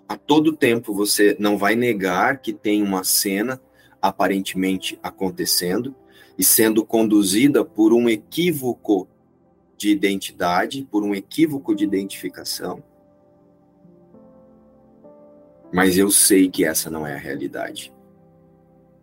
A 0.08 0.18
todo 0.18 0.56
tempo 0.56 0.94
você 0.94 1.36
não 1.40 1.58
vai 1.58 1.76
negar 1.76 2.42
que 2.42 2.54
tem 2.54 2.84
uma 2.84 3.04
cena 3.04 3.60
aparentemente 4.02 5.00
acontecendo 5.02 5.96
e 6.40 6.44
sendo 6.46 6.86
conduzida 6.86 7.66
por 7.66 7.92
um 7.92 8.08
equívoco 8.08 9.10
de 9.78 9.90
identidade, 9.90 10.88
por 10.90 11.04
um 11.04 11.14
equívoco 11.14 11.76
de 11.76 11.84
identificação. 11.84 12.82
Mas 15.70 15.98
eu 15.98 16.10
sei 16.10 16.50
que 16.50 16.64
essa 16.64 16.90
não 16.90 17.06
é 17.06 17.14
a 17.14 17.18
realidade. 17.18 17.94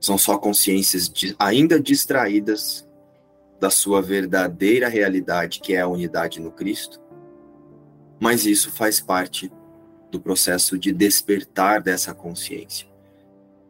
São 0.00 0.16
só 0.16 0.38
consciências 0.38 1.12
ainda 1.38 1.78
distraídas 1.78 2.88
da 3.60 3.68
sua 3.68 4.00
verdadeira 4.00 4.88
realidade, 4.88 5.60
que 5.60 5.74
é 5.74 5.82
a 5.82 5.88
unidade 5.88 6.40
no 6.40 6.50
Cristo. 6.50 6.98
Mas 8.18 8.46
isso 8.46 8.70
faz 8.70 8.98
parte 8.98 9.52
do 10.10 10.18
processo 10.18 10.78
de 10.78 10.90
despertar 10.90 11.82
dessa 11.82 12.14
consciência. 12.14 12.88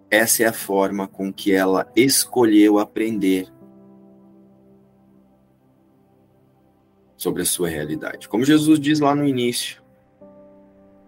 Essa 0.09 0.45
é 0.45 0.47
a 0.47 0.53
forma 0.53 1.09
com 1.09 1.33
que 1.33 1.53
ela 1.53 1.91
escolheu 1.97 2.79
aprender 2.79 3.56
sobre 7.27 7.43
a 7.43 7.45
sua 7.45 7.69
realidade. 7.69 8.29
Como 8.29 8.45
Jesus 8.45 8.79
diz 8.79 9.01
lá 9.01 9.13
no 9.13 9.27
início, 9.27 9.83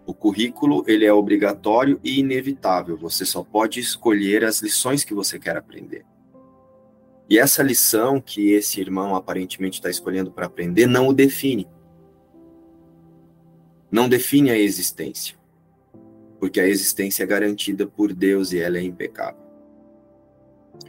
o 0.05 0.13
currículo 0.13 0.83
ele 0.85 1.05
é 1.05 1.13
obrigatório 1.13 1.97
e 2.03 2.19
inevitável. 2.19 2.97
Você 2.97 3.23
só 3.23 3.41
pode 3.41 3.79
escolher 3.79 4.43
as 4.43 4.61
lições 4.61 5.05
que 5.05 5.13
você 5.13 5.39
quer 5.39 5.55
aprender. 5.55 6.05
E 7.29 7.39
essa 7.39 7.63
lição 7.63 8.19
que 8.19 8.51
esse 8.51 8.81
irmão 8.81 9.15
aparentemente 9.15 9.79
está 9.79 9.89
escolhendo 9.89 10.29
para 10.29 10.47
aprender 10.47 10.87
não 10.87 11.07
o 11.07 11.13
define. 11.13 11.69
Não 13.89 14.09
define 14.09 14.51
a 14.51 14.59
existência. 14.59 15.37
Porque 16.37 16.59
a 16.59 16.67
existência 16.67 17.23
é 17.23 17.27
garantida 17.27 17.87
por 17.87 18.11
Deus 18.11 18.51
e 18.51 18.59
ela 18.59 18.77
é 18.77 18.81
impecável. 18.81 19.41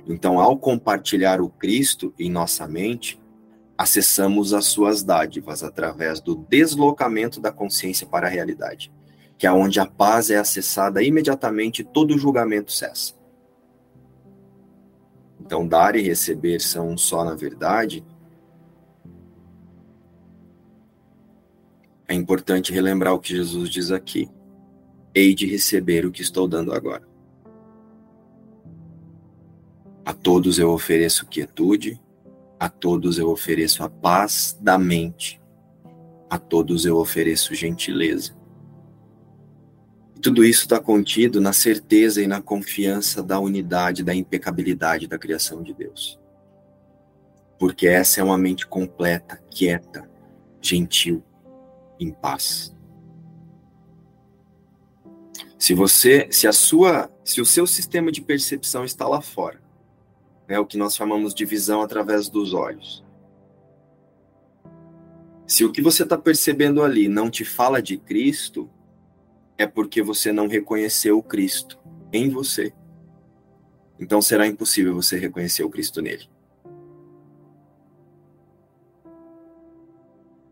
Então, 0.09 0.41
ao 0.41 0.59
compartilhar 0.59 1.41
o 1.41 1.49
Cristo 1.49 2.13
em 2.19 2.29
nossa 2.29 2.67
mente, 2.67 3.20
acessamos 3.81 4.53
as 4.53 4.67
suas 4.67 5.03
dádivas 5.03 5.63
através 5.63 6.21
do 6.21 6.37
deslocamento 6.37 7.41
da 7.41 7.51
consciência 7.51 8.07
para 8.07 8.27
a 8.27 8.31
realidade 8.31 8.93
que 9.41 9.47
é 9.47 9.53
onde 9.53 9.81
a 9.81 9.87
paz 9.87 10.29
é 10.29 10.37
acessada 10.37 11.03
imediatamente, 11.03 11.83
todo 11.83 12.19
julgamento 12.19 12.71
cessa. 12.71 13.15
Então, 15.41 15.67
dar 15.67 15.97
e 15.97 16.03
receber 16.03 16.61
são 16.61 16.91
um 16.91 16.99
só 16.99 17.25
na 17.25 17.35
verdade. 17.35 18.05
É 22.07 22.13
importante 22.13 22.71
relembrar 22.71 23.15
o 23.15 23.19
que 23.19 23.35
Jesus 23.35 23.71
diz 23.71 23.91
aqui. 23.91 24.29
Hei 25.15 25.35
de 25.35 25.47
receber 25.47 26.05
o 26.05 26.13
que 26.13 26.21
estou 26.21 26.47
dando 26.47 26.75
agora. 26.75 27.09
A 30.05 30.13
todos 30.13 30.59
eu 30.59 30.71
ofereço 30.71 31.27
quietude, 31.27 31.99
a 32.61 32.69
todos 32.69 33.17
eu 33.17 33.31
ofereço 33.31 33.83
a 33.83 33.89
paz 33.89 34.55
da 34.61 34.79
mente, 34.79 35.41
a 36.29 36.39
todos 36.39 36.85
eu 36.85 36.99
ofereço 36.99 37.55
gentileza. 37.55 38.37
Tudo 40.21 40.45
isso 40.45 40.65
está 40.65 40.79
contido 40.79 41.41
na 41.41 41.55
certeza 41.55 42.23
e 42.23 42.27
na 42.27 42.43
confiança 42.43 43.23
da 43.23 43.41
unidade, 43.41 44.05
da 44.05 44.15
impecabilidade 44.15 45.07
da 45.07 45.19
criação 45.19 45.63
de 45.63 45.73
Deus. 45.73 46.21
Porque 47.59 47.89
essa 47.89 48.21
é 48.21 48.25
uma 48.25 48.37
mente 48.37 48.67
completa, 48.67 49.43
quieta, 49.51 50.07
gentil, 50.61 51.25
em 51.99 52.11
paz. 52.11 52.77
Se 55.59 55.73
você, 55.73 56.29
se 56.31 56.47
a 56.47 56.53
sua, 56.53 57.11
se 57.25 57.41
o 57.41 57.47
seu 57.47 57.67
sistema 57.67 58.13
de 58.13 58.21
percepção 58.21 58.85
está 58.85 59.09
lá 59.09 59.23
fora, 59.23 59.63
é 60.51 60.59
o 60.59 60.67
que 60.67 60.77
nós 60.77 60.97
chamamos 60.97 61.33
de 61.33 61.45
visão 61.45 61.81
através 61.81 62.29
dos 62.29 62.53
olhos. 62.53 63.05
Se 65.47 65.65
o 65.65 65.71
que 65.71 65.81
você 65.81 66.03
está 66.03 66.19
percebendo 66.19 66.83
ali 66.83 67.07
não 67.07 67.31
te 67.31 67.45
fala 67.45 67.81
de 67.81 67.97
Cristo, 67.97 68.69
é 69.57 69.65
porque 69.67 70.03
você 70.03 70.33
não 70.33 70.49
reconheceu 70.49 71.19
o 71.19 71.23
Cristo 71.23 71.79
em 72.13 72.29
você. 72.29 72.73
Então 73.99 74.21
será 74.21 74.47
impossível 74.47 74.95
você 74.95 75.19
reconhecer 75.19 75.63
o 75.63 75.71
Cristo 75.71 76.03
nele. 76.03 76.29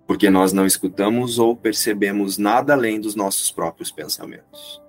Porque 0.07 0.31
nós 0.31 0.53
não 0.53 0.65
escutamos 0.65 1.41
ou 1.41 1.57
percebemos 1.57 2.39
nada 2.39 2.73
além 2.73 3.01
dos 3.01 3.17
nossos 3.17 3.51
próprios 3.51 3.91
pensamentos. 3.91 4.81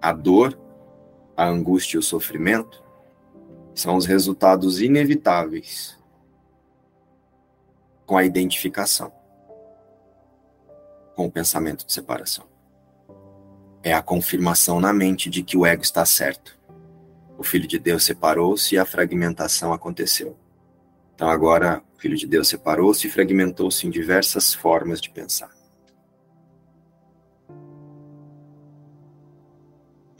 A 0.00 0.12
dor, 0.12 0.58
a 1.36 1.44
angústia 1.46 1.96
e 1.96 1.98
o 1.98 2.02
sofrimento 2.02 2.83
são 3.74 3.96
os 3.96 4.06
resultados 4.06 4.80
inevitáveis 4.80 5.98
com 8.06 8.16
a 8.16 8.24
identificação 8.24 9.12
com 11.14 11.26
o 11.26 11.30
pensamento 11.30 11.86
de 11.86 11.92
separação. 11.92 12.44
É 13.82 13.92
a 13.92 14.02
confirmação 14.02 14.80
na 14.80 14.92
mente 14.92 15.30
de 15.30 15.42
que 15.42 15.56
o 15.56 15.64
ego 15.64 15.82
está 15.82 16.04
certo. 16.04 16.58
O 17.38 17.42
Filho 17.42 17.68
de 17.68 17.78
Deus 17.78 18.04
separou-se 18.04 18.74
e 18.74 18.78
a 18.78 18.84
fragmentação 18.84 19.72
aconteceu. 19.72 20.36
Então 21.14 21.28
agora 21.28 21.82
o 21.96 22.00
Filho 22.00 22.16
de 22.16 22.26
Deus 22.26 22.48
separou-se 22.48 23.06
e 23.06 23.10
fragmentou-se 23.10 23.86
em 23.86 23.90
diversas 23.90 24.54
formas 24.54 25.00
de 25.00 25.10
pensar. 25.10 25.52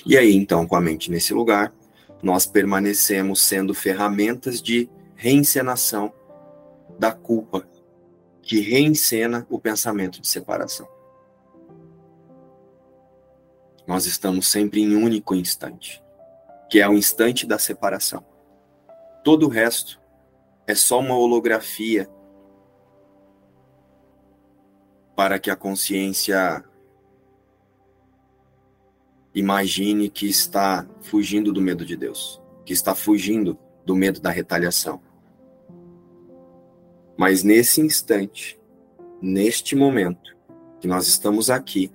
E 0.06 0.18
aí, 0.18 0.34
então, 0.34 0.66
com 0.66 0.76
a 0.76 0.80
mente 0.82 1.10
nesse 1.10 1.32
lugar, 1.32 1.72
nós 2.24 2.46
permanecemos 2.46 3.40
sendo 3.40 3.72
ferramentas 3.72 4.60
de 4.60 4.90
reencenação 5.14 6.12
da 6.98 7.12
culpa 7.12 7.68
que 8.42 8.60
reencena 8.60 9.46
o 9.48 9.60
pensamento 9.60 10.20
de 10.20 10.26
separação. 10.26 10.88
nós 13.86 14.06
estamos 14.06 14.48
sempre 14.48 14.80
em 14.80 14.96
um 14.96 15.04
único 15.04 15.34
instante, 15.34 16.02
que 16.70 16.80
é 16.80 16.88
o 16.88 16.94
instante 16.94 17.46
da 17.46 17.58
separação. 17.58 18.24
Todo 19.22 19.46
o 19.46 19.48
resto 19.48 20.00
é 20.66 20.74
só 20.74 21.00
uma 21.00 21.16
holografia 21.16 22.08
para 25.14 25.38
que 25.38 25.50
a 25.50 25.56
consciência 25.56 26.64
imagine 29.34 30.08
que 30.08 30.28
está 30.28 30.86
fugindo 31.02 31.52
do 31.52 31.60
medo 31.60 31.84
de 31.84 31.96
Deus, 31.96 32.40
que 32.64 32.72
está 32.72 32.94
fugindo 32.94 33.58
do 33.84 33.96
medo 33.96 34.20
da 34.20 34.30
retaliação. 34.30 35.00
Mas 37.16 37.42
nesse 37.42 37.80
instante, 37.80 38.58
neste 39.20 39.74
momento 39.74 40.36
que 40.80 40.86
nós 40.86 41.08
estamos 41.08 41.50
aqui, 41.50 41.90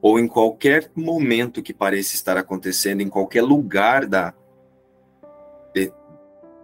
ou 0.00 0.18
em 0.18 0.28
qualquer 0.28 0.90
momento 0.94 1.62
que 1.62 1.74
pareça 1.74 2.14
estar 2.14 2.36
acontecendo, 2.36 3.00
em 3.00 3.08
qualquer 3.08 3.42
lugar 3.42 4.06
da 4.06 4.32
de, 5.74 5.92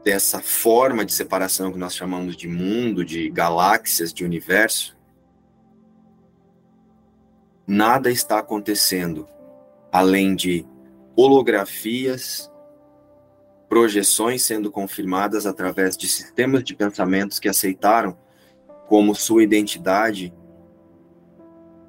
dessa 0.05 0.41
forma 0.41 1.05
de 1.05 1.13
separação 1.13 1.73
que 1.73 1.79
nós 1.79 1.95
chamamos 1.95 2.37
de 2.37 2.49
mundo, 2.49 3.05
de 3.05 3.29
galáxias, 3.29 4.13
de 4.13 4.25
universo, 4.25 4.97
nada 7.67 8.11
está 8.11 8.39
acontecendo 8.39 9.27
além 9.95 10.35
de 10.35 10.67
holografias, 11.15 12.51
projeções 13.69 14.43
sendo 14.43 14.69
confirmadas 14.69 15.47
através 15.47 15.97
de 15.97 16.09
sistemas 16.09 16.65
de 16.65 16.75
pensamentos 16.75 17.39
que 17.39 17.49
aceitaram 17.49 18.19
como 18.89 19.15
sua 19.15 19.45
identidade 19.45 20.35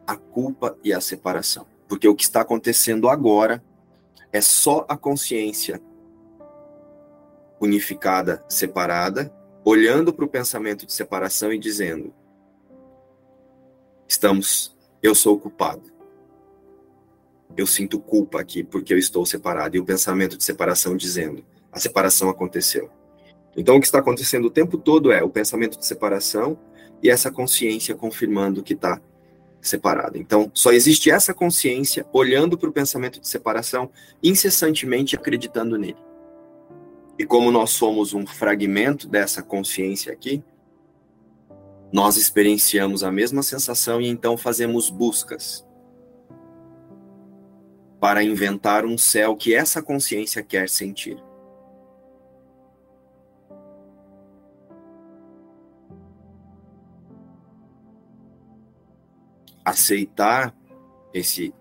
a 0.05 0.15
culpa 0.15 0.77
e 0.83 0.93
a 0.93 1.01
separação. 1.01 1.65
Porque 1.87 2.07
o 2.07 2.13
que 2.13 2.21
está 2.21 2.41
acontecendo 2.41 3.09
agora 3.09 3.63
é 4.31 4.39
só 4.39 4.85
a 4.87 4.95
consciência 4.95 5.81
unificada, 7.59 8.45
separada, 8.47 9.35
olhando 9.63 10.13
para 10.13 10.25
o 10.25 10.29
pensamento 10.29 10.85
de 10.85 10.93
separação 10.93 11.51
e 11.51 11.57
dizendo: 11.57 12.13
estamos, 14.07 14.77
eu 15.01 15.15
sou 15.15 15.39
culpado. 15.39 15.94
Eu 17.57 17.65
sinto 17.65 17.99
culpa 17.99 18.41
aqui 18.41 18.63
porque 18.63 18.93
eu 18.93 18.97
estou 18.97 19.25
separado. 19.25 19.75
E 19.75 19.79
o 19.79 19.85
pensamento 19.85 20.37
de 20.37 20.43
separação 20.43 20.95
dizendo: 20.95 21.43
a 21.71 21.79
separação 21.79 22.29
aconteceu. 22.29 22.89
Então, 23.55 23.77
o 23.77 23.79
que 23.79 23.85
está 23.85 23.99
acontecendo 23.99 24.45
o 24.45 24.51
tempo 24.51 24.77
todo 24.77 25.11
é 25.11 25.23
o 25.23 25.29
pensamento 25.29 25.79
de 25.79 25.85
separação 25.85 26.59
e 27.01 27.09
essa 27.09 27.31
consciência 27.31 27.95
confirmando 27.95 28.61
que 28.61 28.73
está 28.73 28.99
separada. 29.61 30.17
Então, 30.17 30.51
só 30.53 30.71
existe 30.71 31.09
essa 31.09 31.33
consciência 31.33 32.05
olhando 32.11 32.57
para 32.57 32.69
o 32.69 32.73
pensamento 32.73 33.19
de 33.19 33.27
separação 33.27 33.89
incessantemente 34.21 35.15
acreditando 35.15 35.77
nele. 35.77 35.97
E 37.17 37.25
como 37.25 37.49
nós 37.49 37.71
somos 37.71 38.13
um 38.13 38.25
fragmento 38.27 39.07
dessa 39.07 39.41
consciência 39.41 40.11
aqui, 40.11 40.43
nós 41.91 42.17
experienciamos 42.17 43.03
a 43.03 43.11
mesma 43.11 43.41
sensação 43.41 44.01
e 44.01 44.07
então 44.07 44.35
fazemos 44.35 44.89
buscas 44.89 45.65
para 48.05 48.23
inventar 48.23 48.85
um 48.85 48.99
céu 48.99 49.35
que 49.35 49.55
essa 49.55 49.81
consciência 49.81 50.43
quer 50.43 50.69
sentir. 50.69 51.17
aceitar 59.65 60.55
esse 61.11 61.51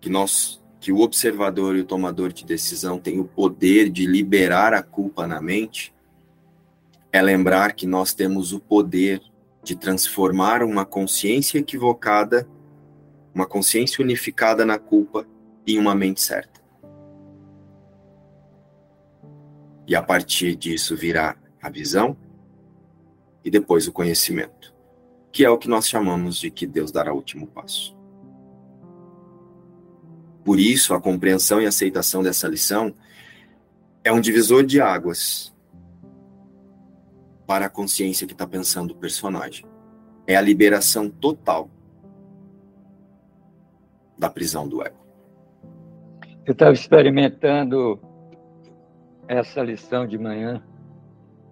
que 0.00 0.10
nós 0.10 0.60
que 0.80 0.90
o 0.90 0.98
observador 0.98 1.76
e 1.76 1.82
o 1.82 1.84
tomador 1.84 2.32
de 2.32 2.44
decisão 2.44 2.98
tem 2.98 3.20
o 3.20 3.24
poder 3.24 3.88
de 3.88 4.04
liberar 4.04 4.74
a 4.74 4.82
culpa 4.82 5.28
na 5.28 5.40
mente 5.40 5.94
é 7.12 7.22
lembrar 7.22 7.74
que 7.74 7.86
nós 7.86 8.12
temos 8.12 8.52
o 8.52 8.58
poder 8.58 9.22
de 9.62 9.76
transformar 9.76 10.64
uma 10.64 10.84
consciência 10.84 11.60
equivocada, 11.60 12.48
uma 13.34 13.46
consciência 13.46 14.02
unificada 14.02 14.64
na 14.64 14.78
culpa 14.78 15.26
em 15.66 15.78
uma 15.78 15.94
mente 15.94 16.20
certa. 16.20 16.60
E 19.86 19.94
a 19.94 20.02
partir 20.02 20.54
disso 20.56 20.96
virá 20.96 21.36
a 21.62 21.70
visão 21.70 22.16
e 23.44 23.50
depois 23.50 23.88
o 23.88 23.92
conhecimento 23.92 24.78
que 25.38 25.44
é 25.44 25.50
o 25.50 25.58
que 25.58 25.68
nós 25.68 25.88
chamamos 25.88 26.36
de 26.38 26.50
que 26.50 26.66
Deus 26.66 26.90
dará 26.90 27.12
o 27.12 27.16
último 27.16 27.46
passo. 27.46 27.96
Por 30.44 30.58
isso, 30.58 30.94
a 30.94 31.00
compreensão 31.00 31.60
e 31.60 31.66
aceitação 31.66 32.22
dessa 32.22 32.48
lição 32.48 32.94
é 34.02 34.10
um 34.12 34.20
divisor 34.20 34.64
de 34.64 34.80
águas 34.80 35.54
para 37.46 37.66
a 37.66 37.70
consciência 37.70 38.26
que 38.26 38.32
está 38.32 38.46
pensando 38.46 38.92
o 38.92 38.96
personagem. 38.96 39.66
É 40.26 40.36
a 40.36 40.40
liberação 40.40 41.08
total 41.08 41.70
da 44.18 44.28
prisão 44.28 44.68
do 44.68 44.82
ego. 44.82 44.96
Eu 46.44 46.52
estava 46.52 46.72
experimentando 46.72 48.00
essa 49.28 49.62
lição 49.62 50.06
de 50.06 50.18
manhã 50.18 50.62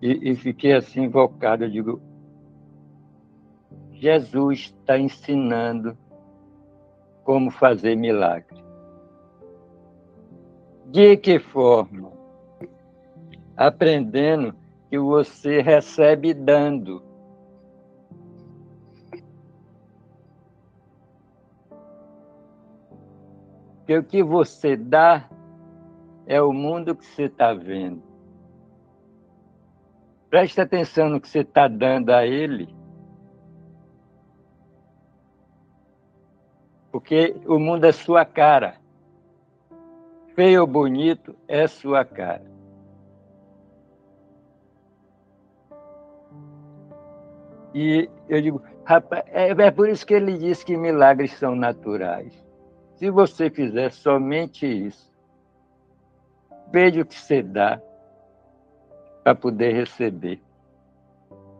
e, 0.00 0.30
e 0.32 0.36
fiquei 0.36 0.72
assim 0.72 1.04
invocado. 1.04 1.64
Eu 1.64 1.70
digo, 1.70 2.02
Jesus 3.92 4.74
está 4.78 4.98
ensinando 4.98 5.96
como 7.24 7.50
fazer 7.50 7.94
milagre. 7.96 8.64
De 10.86 11.16
que 11.16 11.38
forma? 11.38 12.12
Aprendendo 13.56 14.54
que 14.88 14.98
você 14.98 15.60
recebe 15.60 16.32
dando. 16.32 17.02
Que 23.86 23.96
o 23.96 24.02
que 24.02 24.22
você 24.22 24.76
dá 24.76 25.28
é 26.26 26.40
o 26.42 26.52
mundo 26.52 26.94
que 26.94 27.04
você 27.04 27.24
está 27.24 27.54
vendo. 27.54 28.02
Preste 30.28 30.60
atenção 30.60 31.08
no 31.08 31.20
que 31.20 31.28
você 31.28 31.40
está 31.40 31.68
dando 31.68 32.10
a 32.10 32.26
ele 32.26 32.74
porque 36.96 37.36
o 37.46 37.58
mundo 37.58 37.84
é 37.84 37.92
sua 37.92 38.24
cara. 38.24 38.76
Feio 40.34 40.62
ou 40.62 40.66
bonito 40.66 41.36
é 41.46 41.66
sua 41.66 42.06
cara. 42.06 42.42
E 47.74 48.08
eu 48.30 48.40
digo, 48.40 48.62
rapaz, 48.82 49.24
é, 49.26 49.50
é 49.50 49.70
por 49.70 49.90
isso 49.90 50.06
que 50.06 50.14
ele 50.14 50.38
diz 50.38 50.64
que 50.64 50.74
milagres 50.74 51.34
são 51.34 51.54
naturais. 51.54 52.32
Se 52.96 53.10
você 53.10 53.50
fizer 53.50 53.90
somente 53.92 54.66
isso, 54.66 55.10
veja 56.72 57.02
o 57.02 57.06
que 57.06 57.14
você 57.14 57.42
dá 57.42 57.80
para 59.22 59.34
poder 59.34 59.72
receber. 59.72 60.40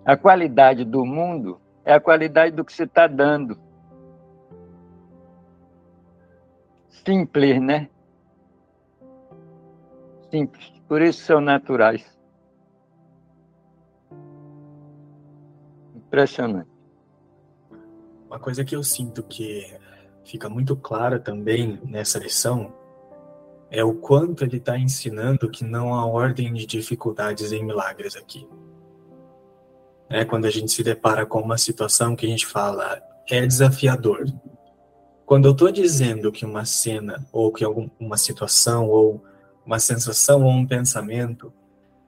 A 0.05 0.17
qualidade 0.17 0.85
do 0.85 1.05
mundo 1.05 1.61
é 1.85 1.93
a 1.93 2.01
qualidade 2.01 2.55
do 2.55 2.65
que 2.65 2.73
você 2.73 2.85
está 2.85 3.07
dando. 3.07 3.59
simples, 7.07 7.63
né? 7.63 7.89
Simples. 10.29 10.73
Por 10.89 11.01
isso 11.01 11.23
são 11.23 11.41
naturais. 11.41 12.05
Impressionante. 15.95 16.69
Uma 18.27 18.41
coisa 18.41 18.65
que 18.65 18.75
eu 18.75 18.83
sinto 18.83 19.23
que 19.23 19.73
fica 20.27 20.49
muito 20.49 20.77
clara 20.77 21.19
também 21.19 21.81
nessa 21.85 22.19
lição 22.19 22.73
é 23.71 23.83
o 23.83 23.95
quanto 23.95 24.45
ele 24.45 24.59
está 24.59 24.79
ensinando 24.79 25.51
que 25.51 25.65
não 25.65 25.95
há 25.95 26.07
ordem 26.07 26.53
de 26.53 26.67
dificuldades 26.67 27.53
em 27.53 27.65
milagres 27.65 28.17
aqui. 28.17 28.49
É 30.09 30.25
quando 30.25 30.45
a 30.45 30.51
gente 30.51 30.71
se 30.71 30.85
depara 30.85 31.27
com 31.27 31.41
uma 31.41 31.59
situação 31.59 32.15
que 32.15 32.27
a 32.27 32.29
gente 32.29 32.47
fala 32.47 33.01
é 33.29 33.45
desafiador, 33.45 34.25
quando 35.25 35.47
eu 35.47 35.53
estou 35.53 35.73
dizendo 35.73 36.31
que 36.31 36.47
uma 36.47 36.65
cena, 36.65 37.27
ou 37.33 37.53
que 37.53 37.65
alguma 37.65 38.17
situação, 38.17 38.89
ou 38.89 39.21
uma 39.65 39.81
sensação, 39.81 40.45
ou 40.45 40.51
um 40.53 40.65
pensamento 40.65 41.53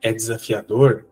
é 0.01 0.13
desafiador, 0.13 1.05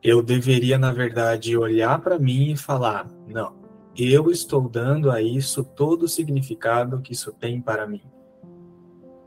eu 0.00 0.22
deveria, 0.22 0.78
na 0.78 0.92
verdade, 0.92 1.56
olhar 1.56 2.00
para 2.00 2.16
mim 2.16 2.52
e 2.52 2.56
falar: 2.56 3.08
não, 3.26 3.52
eu 3.96 4.30
estou 4.30 4.68
dando 4.68 5.10
a 5.10 5.20
isso 5.20 5.64
todo 5.64 6.04
o 6.04 6.08
significado 6.08 7.00
que 7.00 7.12
isso 7.12 7.32
tem 7.32 7.60
para 7.60 7.86
mim. 7.86 8.02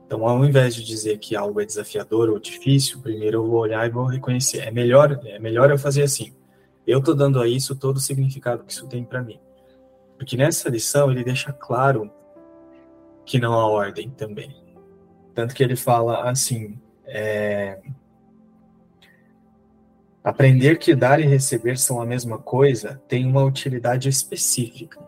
Então, 0.05 0.27
ao 0.27 0.43
invés 0.43 0.75
de 0.75 0.83
dizer 0.83 1.19
que 1.19 1.35
algo 1.35 1.61
é 1.61 1.65
desafiador 1.65 2.29
ou 2.29 2.37
difícil, 2.37 2.99
primeiro 2.99 3.37
eu 3.37 3.47
vou 3.47 3.59
olhar 3.59 3.87
e 3.87 3.89
vou 3.89 4.05
reconhecer. 4.05 4.59
É 4.59 4.71
melhor, 4.71 5.19
é 5.23 5.39
melhor 5.39 5.71
eu 5.71 5.77
fazer 5.77 6.03
assim. 6.03 6.33
Eu 6.85 6.99
estou 6.99 7.15
dando 7.15 7.39
a 7.39 7.47
isso 7.47 7.75
todo 7.75 7.95
o 7.97 8.01
significado 8.01 8.63
que 8.63 8.73
isso 8.73 8.87
tem 8.87 9.05
para 9.05 9.21
mim. 9.21 9.39
Porque 10.17 10.35
nessa 10.35 10.69
lição 10.69 11.09
ele 11.09 11.23
deixa 11.23 11.53
claro 11.53 12.11
que 13.25 13.39
não 13.39 13.53
a 13.53 13.65
ordem 13.65 14.09
também. 14.09 14.53
Tanto 15.33 15.55
que 15.55 15.63
ele 15.63 15.75
fala 15.75 16.29
assim: 16.29 16.77
é, 17.05 17.79
aprender 20.23 20.77
que 20.77 20.95
dar 20.95 21.19
e 21.19 21.25
receber 21.25 21.77
são 21.77 22.01
a 22.01 22.05
mesma 22.05 22.37
coisa 22.37 23.01
tem 23.07 23.25
uma 23.25 23.43
utilidade 23.43 24.07
específica, 24.07 24.99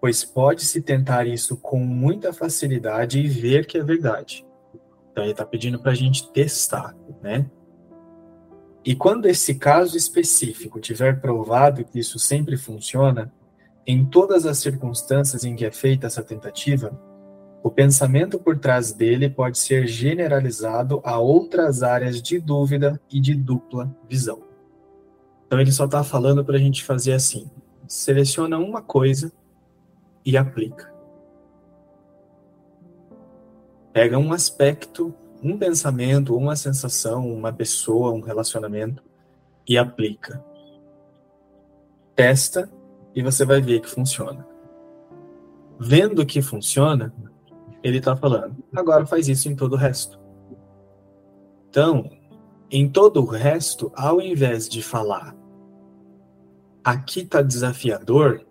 pois 0.00 0.24
pode-se 0.24 0.80
tentar 0.80 1.26
isso 1.26 1.56
com 1.56 1.78
muita 1.78 2.32
facilidade 2.32 3.18
e 3.18 3.28
ver 3.28 3.66
que 3.66 3.78
é 3.78 3.82
verdade. 3.82 4.46
Então 5.12 5.24
ele 5.24 5.32
está 5.32 5.44
pedindo 5.44 5.78
para 5.78 5.92
a 5.92 5.94
gente 5.94 6.30
testar, 6.32 6.94
né? 7.22 7.46
E 8.84 8.94
quando 8.94 9.26
esse 9.26 9.56
caso 9.56 9.96
específico 9.96 10.78
tiver 10.78 11.20
provado 11.20 11.84
que 11.84 11.98
isso 11.98 12.18
sempre 12.18 12.56
funciona, 12.56 13.32
em 13.86 14.04
todas 14.04 14.46
as 14.46 14.58
circunstâncias 14.58 15.44
em 15.44 15.56
que 15.56 15.64
é 15.64 15.72
feita 15.72 16.06
essa 16.06 16.22
tentativa, 16.22 16.96
o 17.66 17.70
pensamento 17.70 18.38
por 18.38 18.56
trás 18.56 18.92
dele 18.92 19.28
pode 19.28 19.58
ser 19.58 19.88
generalizado 19.88 21.00
a 21.02 21.18
outras 21.18 21.82
áreas 21.82 22.22
de 22.22 22.38
dúvida 22.38 23.00
e 23.10 23.18
de 23.18 23.34
dupla 23.34 23.92
visão. 24.08 24.40
Então 25.44 25.60
ele 25.60 25.72
só 25.72 25.86
está 25.86 26.04
falando 26.04 26.44
para 26.44 26.54
a 26.54 26.60
gente 26.60 26.84
fazer 26.84 27.14
assim: 27.14 27.50
seleciona 27.88 28.56
uma 28.56 28.80
coisa 28.80 29.32
e 30.24 30.36
aplica. 30.36 30.94
Pega 33.92 34.16
um 34.16 34.32
aspecto, 34.32 35.12
um 35.42 35.58
pensamento, 35.58 36.36
uma 36.36 36.54
sensação, 36.54 37.28
uma 37.28 37.52
pessoa, 37.52 38.12
um 38.12 38.20
relacionamento 38.20 39.02
e 39.66 39.76
aplica. 39.76 40.40
Testa 42.14 42.70
e 43.12 43.24
você 43.24 43.44
vai 43.44 43.60
ver 43.60 43.80
que 43.80 43.90
funciona. 43.90 44.46
Vendo 45.80 46.24
que 46.24 46.40
funciona, 46.40 47.12
ele 47.82 47.98
está 47.98 48.16
falando. 48.16 48.56
Agora 48.74 49.06
faz 49.06 49.28
isso 49.28 49.48
em 49.48 49.56
todo 49.56 49.74
o 49.74 49.76
resto. 49.76 50.18
Então, 51.68 52.10
em 52.70 52.88
todo 52.88 53.20
o 53.20 53.26
resto, 53.26 53.92
ao 53.94 54.20
invés 54.20 54.68
de 54.68 54.82
falar 54.82 55.36
aqui 56.86 57.22
está 57.22 57.42
desafiador, 57.42 58.46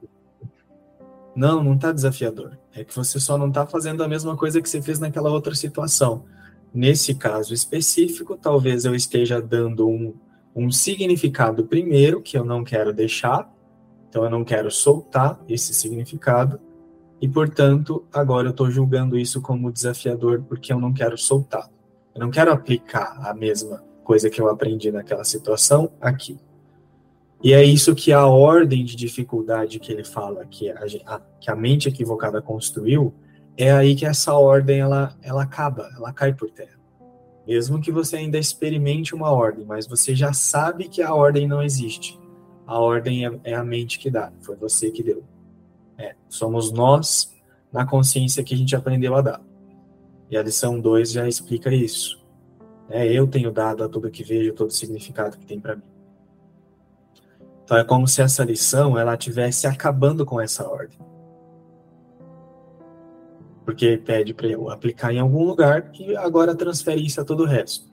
não, 1.33 1.63
não 1.63 1.75
está 1.75 1.93
desafiador. 1.93 2.59
É 2.73 2.83
que 2.83 2.93
você 2.93 3.17
só 3.17 3.37
não 3.37 3.47
está 3.47 3.65
fazendo 3.65 4.03
a 4.03 4.09
mesma 4.09 4.35
coisa 4.35 4.61
que 4.61 4.67
você 4.67 4.81
fez 4.81 4.99
naquela 4.99 5.29
outra 5.29 5.55
situação. 5.55 6.25
Nesse 6.73 7.15
caso 7.15 7.53
específico, 7.53 8.35
talvez 8.35 8.83
eu 8.83 8.93
esteja 8.93 9.41
dando 9.41 9.87
um, 9.87 10.13
um 10.53 10.69
significado 10.69 11.65
primeiro 11.65 12.21
que 12.21 12.37
eu 12.37 12.43
não 12.43 12.61
quero 12.61 12.91
deixar, 12.91 13.49
então 14.09 14.25
eu 14.25 14.29
não 14.29 14.43
quero 14.43 14.69
soltar 14.69 15.39
esse 15.47 15.73
significado, 15.73 16.59
e, 17.25 17.27
portanto, 17.27 18.05
agora 18.13 18.49
eu 18.49 18.51
estou 18.51 18.69
julgando 18.69 19.17
isso 19.17 19.41
como 19.41 19.71
desafiador 19.71 20.43
porque 20.47 20.71
eu 20.71 20.79
não 20.79 20.93
quero 20.93 21.17
soltar. 21.17 21.67
Eu 22.13 22.21
não 22.21 22.29
quero 22.29 22.51
aplicar 22.51 23.19
a 23.27 23.33
mesma 23.33 23.83
coisa 24.03 24.29
que 24.29 24.39
eu 24.39 24.47
aprendi 24.47 24.91
naquela 24.91 25.23
situação 25.23 25.91
aqui. 25.99 26.37
E 27.43 27.51
é 27.51 27.63
isso 27.63 27.95
que 27.95 28.13
a 28.13 28.27
ordem 28.27 28.85
de 28.85 28.95
dificuldade 28.95 29.79
que 29.79 29.91
ele 29.91 30.03
fala, 30.03 30.45
que 30.45 30.69
a, 30.69 31.19
que 31.39 31.49
a 31.49 31.55
mente 31.55 31.89
equivocada 31.89 32.39
construiu, 32.43 33.11
é 33.57 33.71
aí 33.71 33.95
que 33.95 34.05
essa 34.05 34.35
ordem 34.35 34.81
ela, 34.81 35.17
ela 35.23 35.41
acaba, 35.41 35.89
ela 35.97 36.13
cai 36.13 36.31
por 36.31 36.51
terra. 36.51 36.79
Mesmo 37.47 37.81
que 37.81 37.91
você 37.91 38.17
ainda 38.17 38.37
experimente 38.37 39.15
uma 39.15 39.31
ordem, 39.31 39.65
mas 39.65 39.87
você 39.87 40.13
já 40.13 40.31
sabe 40.31 40.89
que 40.89 41.01
a 41.01 41.11
ordem 41.11 41.47
não 41.47 41.63
existe. 41.63 42.19
A 42.67 42.79
ordem 42.79 43.25
é, 43.25 43.39
é 43.45 43.55
a 43.55 43.63
mente 43.63 43.97
que 43.97 44.11
dá, 44.11 44.31
foi 44.41 44.55
você 44.55 44.91
que 44.91 45.01
deu. 45.01 45.23
É, 45.97 46.15
somos 46.29 46.71
nós 46.71 47.33
na 47.71 47.85
consciência 47.85 48.43
que 48.43 48.53
a 48.53 48.57
gente 48.57 48.75
aprendeu 48.75 49.15
a 49.15 49.21
dar. 49.21 49.41
E 50.29 50.37
a 50.37 50.43
lição 50.43 50.79
2 50.79 51.11
já 51.11 51.27
explica 51.27 51.73
isso. 51.73 52.23
É, 52.89 53.11
eu 53.11 53.27
tenho 53.27 53.51
dado 53.51 53.83
a 53.83 53.89
tudo 53.89 54.11
que 54.11 54.23
vejo, 54.23 54.53
todo 54.53 54.69
o 54.69 54.73
significado 54.73 55.37
que 55.37 55.45
tem 55.45 55.59
para 55.59 55.75
mim. 55.75 55.83
Então 57.63 57.77
é 57.77 57.83
como 57.83 58.07
se 58.07 58.21
essa 58.21 58.43
lição 58.43 58.97
ela 58.97 59.17
tivesse 59.17 59.65
acabando 59.65 60.25
com 60.25 60.39
essa 60.39 60.69
ordem. 60.69 60.99
Porque 63.65 63.97
pede 63.97 64.33
para 64.35 64.47
eu 64.47 64.69
aplicar 64.69 65.11
em 65.11 65.19
algum 65.19 65.43
lugar 65.43 65.91
e 65.99 66.15
agora 66.15 66.55
transfere 66.55 67.03
isso 67.03 67.19
a 67.19 67.25
todo 67.25 67.41
o 67.41 67.47
resto. 67.47 67.89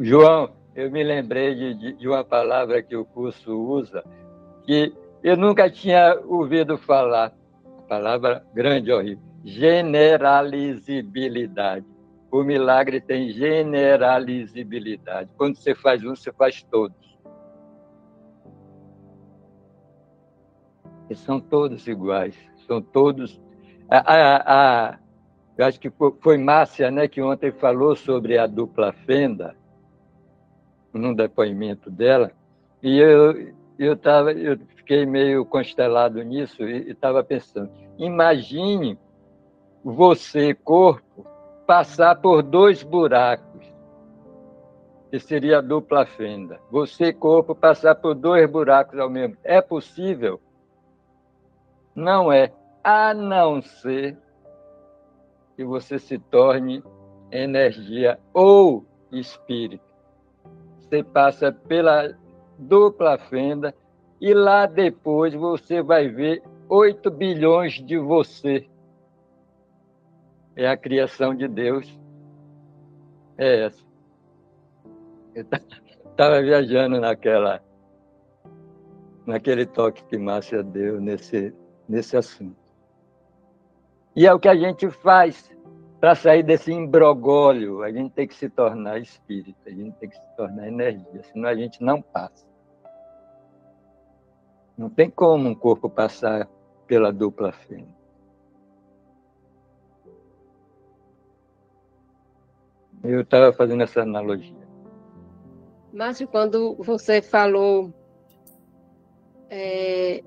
João, 0.00 0.52
eu 0.74 0.88
me 0.88 1.02
lembrei 1.02 1.54
de, 1.54 1.92
de, 1.94 2.08
uma 2.08 2.24
palavra 2.24 2.80
que 2.80 2.94
o 2.94 3.04
curso 3.04 3.52
usa, 3.52 4.04
que 4.64 4.94
eu 5.22 5.36
nunca 5.36 5.70
tinha 5.70 6.18
ouvido 6.26 6.76
falar, 6.78 7.32
palavra 7.88 8.44
grande, 8.54 8.90
horrível, 8.92 9.22
generalizibilidade. 9.44 11.86
O 12.30 12.42
milagre 12.42 13.00
tem 13.00 13.30
generalizibilidade. 13.30 15.30
Quando 15.36 15.56
você 15.56 15.74
faz 15.74 16.04
um, 16.04 16.14
você 16.14 16.30
faz 16.32 16.62
todos. 16.62 17.18
E 21.08 21.14
são 21.14 21.40
todos 21.40 21.86
iguais, 21.88 22.36
são 22.66 22.80
todos. 22.80 23.40
A, 23.90 23.98
a, 23.98 24.42
a, 24.46 24.98
eu 25.58 25.66
acho 25.66 25.80
que 25.80 25.92
foi 26.20 26.38
Márcia 26.38 26.90
né, 26.90 27.08
que 27.08 27.20
ontem 27.20 27.50
falou 27.50 27.96
sobre 27.96 28.38
a 28.38 28.46
dupla 28.46 28.92
fenda, 28.92 29.56
num 30.92 31.12
depoimento 31.12 31.90
dela, 31.90 32.30
e 32.82 32.98
eu, 32.98 33.52
eu, 33.80 33.96
tava, 33.96 34.32
eu 34.32 34.58
fiquei 34.76 35.06
meio 35.06 35.42
constelado 35.42 36.22
nisso 36.22 36.62
e 36.62 36.90
estava 36.90 37.24
pensando: 37.24 37.70
imagine 37.96 38.98
você, 39.82 40.52
corpo, 40.52 41.26
passar 41.66 42.16
por 42.16 42.42
dois 42.42 42.82
buracos, 42.82 43.64
que 45.10 45.18
seria 45.18 45.58
a 45.58 45.62
dupla 45.62 46.04
fenda. 46.04 46.60
Você, 46.70 47.10
corpo, 47.10 47.54
passar 47.54 47.94
por 47.94 48.14
dois 48.14 48.48
buracos 48.50 48.98
ao 48.98 49.08
mesmo 49.08 49.36
tempo. 49.36 49.48
É 49.48 49.62
possível? 49.62 50.38
Não 51.94 52.30
é, 52.30 52.52
a 52.84 53.14
não 53.14 53.62
ser 53.62 54.14
que 55.56 55.64
você 55.64 55.98
se 55.98 56.18
torne 56.18 56.84
energia 57.32 58.20
ou 58.34 58.84
espírito. 59.10 59.90
Você 60.78 61.02
passa 61.02 61.50
pela 61.50 62.14
dupla 62.60 63.18
fenda 63.18 63.74
e 64.20 64.34
lá 64.34 64.66
depois 64.66 65.32
você 65.34 65.82
vai 65.82 66.08
ver 66.08 66.42
8 66.68 67.10
bilhões 67.10 67.74
de 67.74 67.96
você. 67.98 68.68
É 70.54 70.68
a 70.68 70.76
criação 70.76 71.34
de 71.34 71.48
Deus. 71.48 71.98
É 73.38 73.64
essa. 73.64 73.82
Eu 75.34 75.46
estava 76.10 76.42
viajando 76.42 77.00
naquela, 77.00 77.62
naquele 79.24 79.64
toque 79.64 80.04
que 80.04 80.18
Márcia 80.18 80.62
deu 80.62 81.00
nesse, 81.00 81.54
nesse 81.88 82.16
assunto. 82.16 82.60
E 84.14 84.26
é 84.26 84.34
o 84.34 84.38
que 84.38 84.48
a 84.48 84.56
gente 84.56 84.90
faz 84.90 85.50
para 85.98 86.14
sair 86.14 86.42
desse 86.42 86.72
imbrogólio. 86.72 87.82
A 87.82 87.90
gente 87.90 88.12
tem 88.12 88.28
que 88.28 88.34
se 88.34 88.50
tornar 88.50 88.98
espírito, 88.98 89.58
a 89.66 89.70
gente 89.70 89.92
tem 89.96 90.08
que 90.08 90.16
se 90.16 90.36
tornar 90.36 90.68
energia, 90.68 91.22
senão 91.22 91.48
a 91.48 91.54
gente 91.54 91.82
não 91.82 92.02
passa. 92.02 92.49
Não 94.80 94.88
tem 94.88 95.10
como 95.10 95.46
um 95.46 95.54
corpo 95.54 95.90
passar 95.90 96.48
pela 96.86 97.12
dupla 97.12 97.52
fêmea. 97.52 97.94
Eu 103.04 103.20
estava 103.20 103.52
fazendo 103.52 103.82
essa 103.82 104.00
analogia. 104.00 104.66
Márcio, 105.92 106.26
quando 106.26 106.76
você 106.76 107.20
falou, 107.20 107.92
é, 109.50 110.24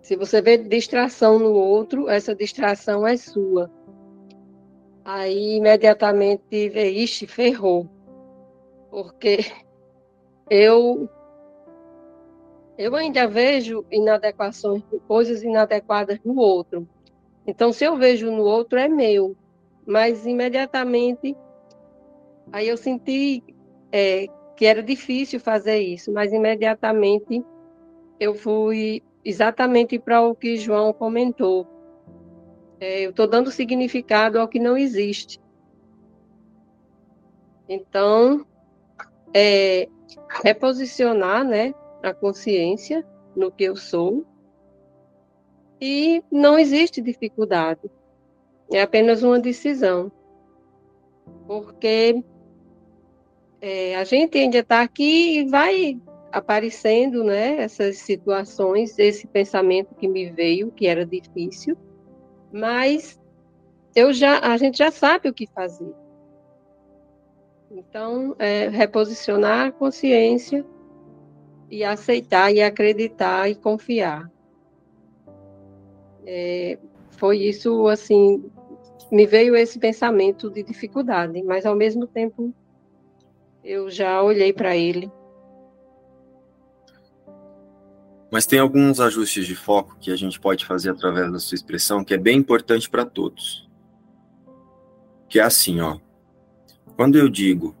se 0.00 0.16
você 0.16 0.42
vê 0.42 0.58
distração 0.58 1.38
no 1.38 1.52
outro, 1.52 2.08
essa 2.08 2.34
distração 2.34 3.06
é 3.06 3.16
sua. 3.16 3.70
Aí 5.04 5.58
imediatamente 5.58 6.68
vê, 6.68 6.90
ixi, 6.90 7.28
ferrou. 7.28 7.88
Porque 8.90 9.38
eu 10.50 11.08
eu 12.78 12.94
ainda 12.96 13.26
vejo 13.26 13.84
inadequações, 13.90 14.82
coisas 15.06 15.42
inadequadas 15.42 16.18
no 16.24 16.36
outro. 16.38 16.88
Então, 17.46 17.72
se 17.72 17.84
eu 17.84 17.96
vejo 17.96 18.30
no 18.30 18.42
outro, 18.42 18.78
é 18.78 18.88
meu. 18.88 19.36
Mas 19.86 20.24
imediatamente, 20.26 21.36
aí 22.52 22.68
eu 22.68 22.76
senti 22.76 23.42
é, 23.90 24.26
que 24.56 24.64
era 24.64 24.82
difícil 24.82 25.40
fazer 25.40 25.80
isso, 25.80 26.12
mas 26.12 26.32
imediatamente 26.32 27.44
eu 28.18 28.34
fui 28.34 29.02
exatamente 29.24 29.98
para 29.98 30.22
o 30.22 30.34
que 30.34 30.56
João 30.56 30.92
comentou. 30.92 31.66
É, 32.80 33.04
eu 33.04 33.10
estou 33.10 33.26
dando 33.26 33.50
significado 33.50 34.38
ao 34.40 34.48
que 34.48 34.58
não 34.58 34.76
existe. 34.76 35.40
Então, 37.68 38.46
é, 39.34 39.88
reposicionar, 40.42 41.44
né, 41.44 41.74
a 42.02 42.12
consciência 42.12 43.06
no 43.36 43.50
que 43.50 43.64
eu 43.64 43.76
sou 43.76 44.26
e 45.80 46.22
não 46.30 46.58
existe 46.58 47.00
dificuldade. 47.00 47.90
é 48.72 48.80
apenas 48.80 49.22
uma 49.22 49.38
decisão. 49.38 50.10
Porque 51.46 52.22
é, 53.60 53.96
a 53.96 54.04
gente 54.04 54.38
ainda 54.38 54.58
está 54.58 54.80
aqui 54.80 55.40
e 55.40 55.48
vai 55.48 56.00
aparecendo 56.30 57.22
né, 57.22 57.56
essas 57.56 57.98
situações, 57.98 58.98
esse 58.98 59.26
pensamento 59.26 59.94
que 59.94 60.08
me 60.08 60.30
veio, 60.30 60.70
que 60.70 60.86
era 60.86 61.04
difícil, 61.04 61.76
mas 62.52 63.20
eu 63.94 64.12
já, 64.12 64.38
a 64.38 64.56
gente 64.56 64.78
já 64.78 64.90
sabe 64.90 65.28
o 65.28 65.34
que 65.34 65.46
fazer. 65.48 65.92
Então, 67.70 68.34
é, 68.38 68.68
reposicionar 68.68 69.66
a 69.66 69.72
consciência 69.72 70.64
e 71.72 71.82
aceitar 71.82 72.52
e 72.52 72.60
acreditar 72.60 73.48
e 73.48 73.54
confiar. 73.54 74.30
É, 76.26 76.78
foi 77.12 77.38
isso, 77.38 77.88
assim, 77.88 78.44
me 79.10 79.24
veio 79.26 79.56
esse 79.56 79.78
pensamento 79.78 80.50
de 80.50 80.62
dificuldade, 80.62 81.42
mas 81.42 81.64
ao 81.64 81.74
mesmo 81.74 82.06
tempo 82.06 82.54
eu 83.64 83.90
já 83.90 84.22
olhei 84.22 84.52
para 84.52 84.76
ele. 84.76 85.10
Mas 88.30 88.44
tem 88.44 88.58
alguns 88.58 89.00
ajustes 89.00 89.46
de 89.46 89.56
foco 89.56 89.96
que 89.98 90.10
a 90.10 90.16
gente 90.16 90.38
pode 90.38 90.66
fazer 90.66 90.90
através 90.90 91.32
da 91.32 91.38
sua 91.38 91.54
expressão 91.54 92.04
que 92.04 92.12
é 92.12 92.18
bem 92.18 92.36
importante 92.36 92.88
para 92.90 93.06
todos. 93.06 93.66
Que 95.26 95.40
é 95.40 95.42
assim, 95.42 95.80
ó. 95.80 95.98
Quando 96.96 97.16
eu 97.16 97.30
digo 97.30 97.74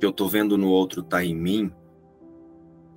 que 0.00 0.04
eu 0.04 0.10
estou 0.10 0.28
vendo 0.28 0.58
no 0.58 0.68
outro 0.68 1.00
tá 1.00 1.24
em 1.24 1.34
mim, 1.34 1.72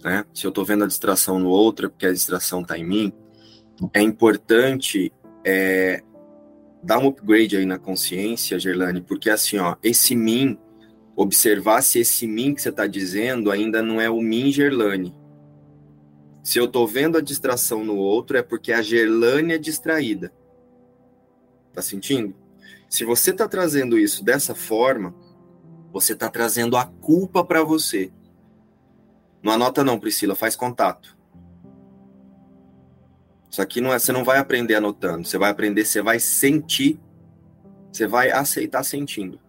né? 0.04 0.26
Se 0.34 0.46
eu 0.46 0.50
estou 0.50 0.66
vendo 0.66 0.84
a 0.84 0.88
distração 0.88 1.40
no 1.40 1.50
outro 1.50 1.88
é 1.88 1.90
porque 1.90 2.06
a 2.06 2.14
distração 2.14 2.62
está 2.62 2.78
em 2.78 2.86
mim. 2.86 3.14
É 3.94 4.02
importante 4.02 5.12
é, 5.46 6.02
dar 6.84 7.00
um 7.00 7.08
upgrade 7.08 7.58
aí 7.58 7.66
na 7.66 7.78
consciência, 7.78 8.60
Gerlane, 8.60 9.02
porque 9.02 9.30
assim, 9.30 9.58
ó, 9.58 9.76
esse 9.84 10.16
mim, 10.16 10.58
observar 11.16 11.82
se 11.82 12.00
esse 12.00 12.28
mim 12.28 12.54
que 12.54 12.62
você 12.62 12.70
está 12.70 12.88
dizendo 12.88 13.52
ainda 13.52 13.82
não 13.82 14.00
é 14.00 14.10
o 14.10 14.22
mim 14.22 14.52
Gerlane. 14.52 15.16
Se 16.44 16.58
eu 16.58 16.66
estou 16.66 16.88
vendo 16.88 17.18
a 17.18 17.22
distração 17.22 17.84
no 17.84 17.96
outro, 17.96 18.38
é 18.38 18.42
porque 18.42 18.72
a 18.72 18.82
Gerlane 18.82 19.54
é 19.54 19.58
distraída. 19.58 20.32
Tá 21.74 21.82
sentindo? 21.82 22.36
Se 22.90 23.06
você 23.06 23.32
está 23.32 23.48
trazendo 23.48 24.00
isso 24.00 24.24
dessa 24.24 24.56
forma, 24.56 25.14
você 25.92 26.14
está 26.14 26.30
trazendo 26.30 26.76
a 26.76 26.86
culpa 26.86 27.44
para 27.44 27.64
você. 27.64 28.12
Não 29.42 29.54
anota 29.54 29.84
não, 29.84 30.00
Priscila, 30.00 30.36
faz 30.36 30.56
contato. 30.56 31.18
Isso 33.50 33.62
aqui 33.62 33.82
não 33.82 33.92
é, 33.94 33.98
você 33.98 34.12
não 34.12 34.24
vai 34.24 34.38
aprender 34.38 34.76
anotando, 34.76 35.28
você 35.28 35.38
vai 35.38 35.50
aprender, 35.50 35.86
você 35.86 36.02
vai 36.02 36.20
sentir, 36.20 37.00
você 37.92 38.06
vai 38.06 38.30
aceitar 38.32 38.84
sentindo. 38.84 39.40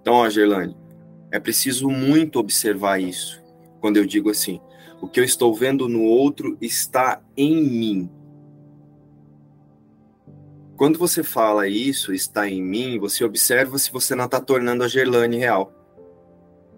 Então, 0.00 0.14
ó, 0.14 0.28
Gerlane, 0.28 0.76
é 1.30 1.40
preciso 1.40 1.88
muito 1.88 2.38
observar 2.38 3.00
isso. 3.00 3.42
Quando 3.80 3.96
eu 3.96 4.04
digo 4.04 4.30
assim, 4.30 4.60
o 5.00 5.08
que 5.08 5.18
eu 5.18 5.24
estou 5.24 5.54
vendo 5.54 5.88
no 5.88 6.02
outro 6.02 6.56
está 6.60 7.22
em 7.36 7.62
mim. 7.62 8.10
Quando 10.76 10.98
você 10.98 11.22
fala 11.22 11.68
isso, 11.68 12.12
está 12.12 12.48
em 12.48 12.62
mim, 12.62 12.98
você 12.98 13.24
observa 13.24 13.78
se 13.78 13.90
você 13.90 14.14
não 14.14 14.26
está 14.26 14.40
tornando 14.40 14.84
a 14.84 14.88
Gerlane 14.88 15.38
real. 15.38 15.72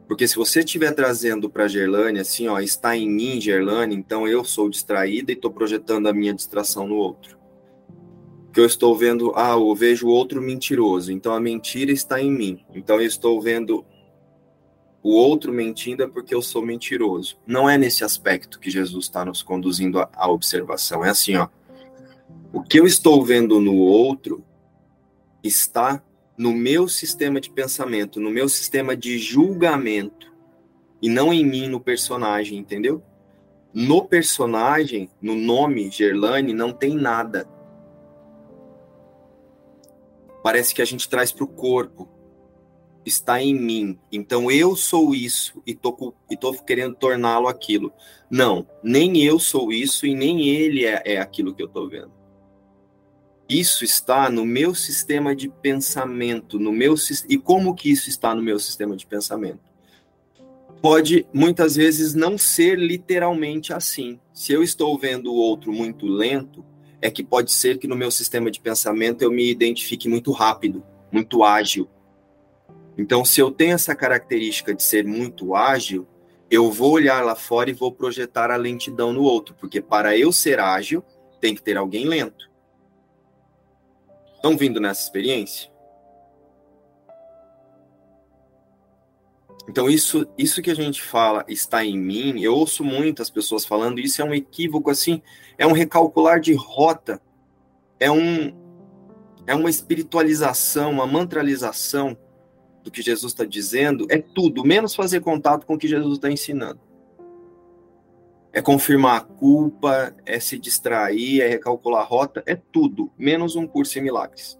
Porque 0.06 0.28
se 0.28 0.36
você 0.36 0.60
estiver 0.60 0.92
trazendo 0.92 1.48
para 1.48 1.66
Gerlane 1.66 2.20
assim, 2.20 2.46
ó, 2.46 2.60
está 2.60 2.96
em 2.96 3.08
mim, 3.08 3.40
Gerlane, 3.40 3.94
então 3.94 4.28
eu 4.28 4.44
sou 4.44 4.68
distraída 4.68 5.32
e 5.32 5.34
estou 5.34 5.50
projetando 5.50 6.08
a 6.08 6.12
minha 6.12 6.34
distração 6.34 6.86
no 6.86 6.96
outro. 6.96 7.38
Que 8.52 8.60
eu 8.60 8.66
estou 8.66 8.96
vendo, 8.96 9.32
ah, 9.34 9.52
eu 9.52 9.74
vejo 9.74 10.06
o 10.06 10.10
outro 10.10 10.40
mentiroso, 10.40 11.10
então 11.10 11.32
a 11.32 11.40
mentira 11.40 11.90
está 11.90 12.20
em 12.20 12.30
mim. 12.30 12.64
Então 12.74 12.96
eu 13.00 13.06
estou 13.06 13.40
vendo 13.40 13.84
o 15.04 15.10
outro 15.10 15.52
mentindo 15.52 16.02
é 16.02 16.08
porque 16.08 16.34
eu 16.34 16.40
sou 16.40 16.64
mentiroso. 16.64 17.36
Não 17.46 17.68
é 17.68 17.76
nesse 17.76 18.02
aspecto 18.02 18.58
que 18.58 18.70
Jesus 18.70 19.04
está 19.04 19.22
nos 19.22 19.42
conduzindo 19.42 19.98
à 20.00 20.30
observação. 20.30 21.04
É 21.04 21.10
assim, 21.10 21.36
ó. 21.36 21.46
O 22.50 22.62
que 22.62 22.80
eu 22.80 22.86
estou 22.86 23.22
vendo 23.22 23.60
no 23.60 23.76
outro 23.76 24.42
está 25.42 26.02
no 26.36 26.52
meu 26.52 26.88
sistema 26.88 27.40
de 27.40 27.50
pensamento, 27.50 28.20
no 28.20 28.30
meu 28.30 28.48
sistema 28.48 28.96
de 28.96 29.18
julgamento, 29.18 30.32
e 31.00 31.08
não 31.08 31.32
em 31.32 31.44
mim, 31.44 31.68
no 31.68 31.80
personagem, 31.80 32.58
entendeu? 32.58 33.02
No 33.72 34.04
personagem, 34.06 35.10
no 35.20 35.34
nome 35.34 35.90
Gerlane, 35.90 36.54
não 36.54 36.72
tem 36.72 36.94
nada. 36.94 37.46
Parece 40.42 40.74
que 40.74 40.80
a 40.80 40.84
gente 40.84 41.08
traz 41.08 41.32
para 41.32 41.44
o 41.44 41.48
corpo. 41.48 42.08
Está 43.04 43.42
em 43.42 43.54
mim. 43.54 43.98
Então 44.10 44.50
eu 44.50 44.76
sou 44.76 45.14
isso 45.14 45.62
e 45.66 45.74
tô, 45.74 46.14
tô 46.40 46.54
querendo 46.62 46.94
torná-lo 46.94 47.48
aquilo. 47.48 47.92
Não, 48.30 48.66
nem 48.82 49.22
eu 49.22 49.38
sou 49.38 49.72
isso 49.72 50.06
e 50.06 50.14
nem 50.14 50.48
ele 50.48 50.86
é, 50.86 51.02
é 51.04 51.20
aquilo 51.20 51.54
que 51.54 51.62
eu 51.62 51.66
estou 51.66 51.88
vendo. 51.88 52.23
Isso 53.48 53.84
está 53.84 54.30
no 54.30 54.46
meu 54.46 54.74
sistema 54.74 55.36
de 55.36 55.48
pensamento, 55.48 56.58
no 56.58 56.72
meu 56.72 56.94
e 57.28 57.36
como 57.36 57.74
que 57.74 57.90
isso 57.90 58.08
está 58.08 58.34
no 58.34 58.42
meu 58.42 58.58
sistema 58.58 58.96
de 58.96 59.06
pensamento? 59.06 59.60
Pode 60.80 61.26
muitas 61.32 61.76
vezes 61.76 62.14
não 62.14 62.38
ser 62.38 62.78
literalmente 62.78 63.72
assim. 63.72 64.18
Se 64.32 64.52
eu 64.52 64.62
estou 64.62 64.98
vendo 64.98 65.32
o 65.32 65.36
outro 65.36 65.72
muito 65.72 66.06
lento, 66.06 66.64
é 67.02 67.10
que 67.10 67.22
pode 67.22 67.52
ser 67.52 67.78
que 67.78 67.86
no 67.86 67.96
meu 67.96 68.10
sistema 68.10 68.50
de 68.50 68.60
pensamento 68.60 69.22
eu 69.22 69.30
me 69.30 69.50
identifique 69.50 70.08
muito 70.08 70.32
rápido, 70.32 70.82
muito 71.12 71.44
ágil. 71.44 71.88
Então, 72.96 73.24
se 73.24 73.40
eu 73.40 73.50
tenho 73.50 73.74
essa 73.74 73.94
característica 73.94 74.72
de 74.72 74.82
ser 74.82 75.04
muito 75.04 75.54
ágil, 75.54 76.06
eu 76.50 76.70
vou 76.70 76.92
olhar 76.92 77.22
lá 77.22 77.34
fora 77.34 77.68
e 77.68 77.74
vou 77.74 77.92
projetar 77.92 78.50
a 78.50 78.56
lentidão 78.56 79.12
no 79.12 79.22
outro, 79.22 79.54
porque 79.58 79.82
para 79.82 80.16
eu 80.16 80.32
ser 80.32 80.60
ágil, 80.60 81.04
tem 81.40 81.54
que 81.54 81.62
ter 81.62 81.76
alguém 81.76 82.06
lento. 82.06 82.53
Estão 84.44 84.58
vindo 84.58 84.78
nessa 84.78 85.00
experiência? 85.00 85.70
Então, 89.66 89.88
isso, 89.88 90.26
isso 90.36 90.60
que 90.60 90.70
a 90.70 90.74
gente 90.74 91.00
fala 91.00 91.46
está 91.48 91.82
em 91.82 91.98
mim, 91.98 92.42
eu 92.42 92.54
ouço 92.54 92.84
muitas 92.84 93.30
pessoas 93.30 93.64
falando, 93.64 94.00
isso 94.00 94.20
é 94.20 94.24
um 94.26 94.34
equívoco, 94.34 94.90
assim, 94.90 95.22
é 95.56 95.66
um 95.66 95.72
recalcular 95.72 96.40
de 96.40 96.52
rota, 96.52 97.22
é, 97.98 98.10
um, 98.10 98.54
é 99.46 99.54
uma 99.54 99.70
espiritualização, 99.70 100.90
uma 100.90 101.06
mantralização 101.06 102.14
do 102.82 102.90
que 102.90 103.00
Jesus 103.00 103.32
está 103.32 103.46
dizendo, 103.46 104.06
é 104.10 104.18
tudo, 104.18 104.62
menos 104.62 104.94
fazer 104.94 105.22
contato 105.22 105.64
com 105.64 105.72
o 105.72 105.78
que 105.78 105.88
Jesus 105.88 106.16
está 106.16 106.30
ensinando 106.30 106.80
é 108.54 108.62
confirmar 108.62 109.16
a 109.16 109.20
culpa, 109.20 110.14
é 110.24 110.38
se 110.38 110.56
distrair, 110.56 111.40
é 111.40 111.48
recalcular 111.48 112.02
a 112.02 112.04
rota, 112.04 112.40
é 112.46 112.54
tudo, 112.54 113.10
menos 113.18 113.56
um 113.56 113.66
curso 113.66 113.98
em 113.98 114.02
milagres. 114.02 114.56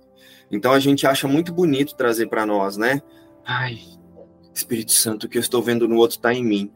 Então 0.51 0.73
a 0.73 0.81
gente 0.81 1.07
acha 1.07 1.29
muito 1.29 1.55
bonito 1.55 1.95
trazer 1.95 2.27
para 2.27 2.45
nós, 2.45 2.77
né? 2.77 3.01
Ai, 3.47 3.79
Espírito 4.53 4.91
Santo, 4.91 5.25
o 5.25 5.29
que 5.29 5.39
eu 5.39 5.41
estou 5.41 5.63
vendo 5.63 5.87
no 5.87 5.97
outro 5.97 6.17
está 6.17 6.35
em 6.35 6.45
mim. 6.45 6.73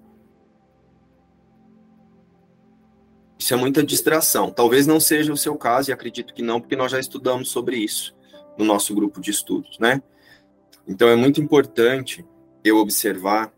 Isso 3.37 3.53
é 3.53 3.57
muita 3.57 3.83
distração. 3.83 4.53
Talvez 4.53 4.87
não 4.87 5.01
seja 5.01 5.33
o 5.33 5.37
seu 5.37 5.57
caso, 5.57 5.91
e 5.91 5.93
acredito 5.93 6.33
que 6.33 6.43
não, 6.43 6.61
porque 6.61 6.77
nós 6.77 6.93
já 6.93 7.01
estudamos 7.01 7.51
sobre 7.51 7.79
isso 7.79 8.16
no 8.57 8.64
nosso 8.64 8.95
grupo 8.95 9.21
de 9.21 9.33
estudos, 9.33 9.77
né? 9.81 10.01
Então 10.87 11.09
é 11.09 11.16
muito 11.16 11.41
importante 11.41 12.25
eu 12.62 12.79
observar 12.79 13.53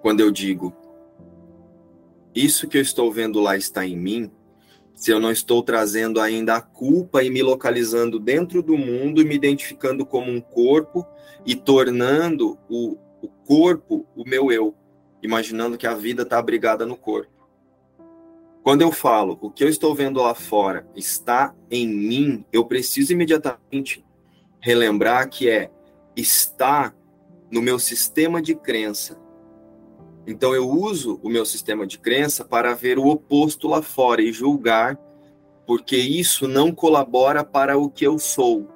quando 0.00 0.20
eu 0.20 0.30
digo 0.30 0.74
isso 2.34 2.68
que 2.68 2.76
eu 2.76 2.82
estou 2.82 3.12
vendo 3.12 3.40
lá 3.40 3.56
está 3.56 3.86
em 3.86 3.96
mim, 3.96 4.30
se 4.94 5.10
eu 5.10 5.20
não 5.20 5.30
estou 5.30 5.62
trazendo 5.62 6.20
ainda 6.20 6.56
a 6.56 6.60
culpa 6.60 7.22
e 7.22 7.30
me 7.30 7.42
localizando 7.42 8.18
dentro 8.18 8.62
do 8.62 8.76
mundo 8.76 9.20
e 9.20 9.24
me 9.24 9.34
identificando 9.34 10.06
como 10.06 10.30
um 10.30 10.40
corpo 10.40 11.06
e 11.44 11.54
tornando 11.54 12.58
o, 12.68 12.96
o 13.20 13.28
corpo 13.44 14.06
o 14.16 14.24
meu 14.24 14.50
eu, 14.50 14.74
imaginando 15.22 15.76
que 15.76 15.86
a 15.86 15.94
vida 15.94 16.22
está 16.22 16.38
abrigada 16.38 16.86
no 16.86 16.96
corpo. 16.96 17.32
Quando 18.62 18.80
eu 18.80 18.90
falo 18.90 19.38
o 19.42 19.50
que 19.50 19.62
eu 19.62 19.68
estou 19.68 19.94
vendo 19.94 20.22
lá 20.22 20.34
fora 20.34 20.88
está 20.96 21.54
em 21.70 21.86
mim, 21.86 22.44
eu 22.50 22.64
preciso 22.64 23.12
imediatamente 23.12 24.04
relembrar 24.58 25.28
que 25.28 25.50
é 25.50 25.70
está 26.16 26.94
no 27.50 27.60
meu 27.60 27.78
sistema 27.78 28.40
de 28.40 28.54
crença, 28.54 29.18
então 30.26 30.54
eu 30.54 30.68
uso 30.68 31.20
o 31.22 31.28
meu 31.28 31.44
sistema 31.44 31.86
de 31.86 31.98
crença 31.98 32.44
para 32.44 32.74
ver 32.74 32.98
o 32.98 33.06
oposto 33.06 33.68
lá 33.68 33.82
fora 33.82 34.22
e 34.22 34.32
julgar, 34.32 34.98
porque 35.66 35.96
isso 35.96 36.48
não 36.48 36.72
colabora 36.72 37.44
para 37.44 37.76
o 37.76 37.90
que 37.90 38.06
eu 38.06 38.18
sou. 38.18 38.68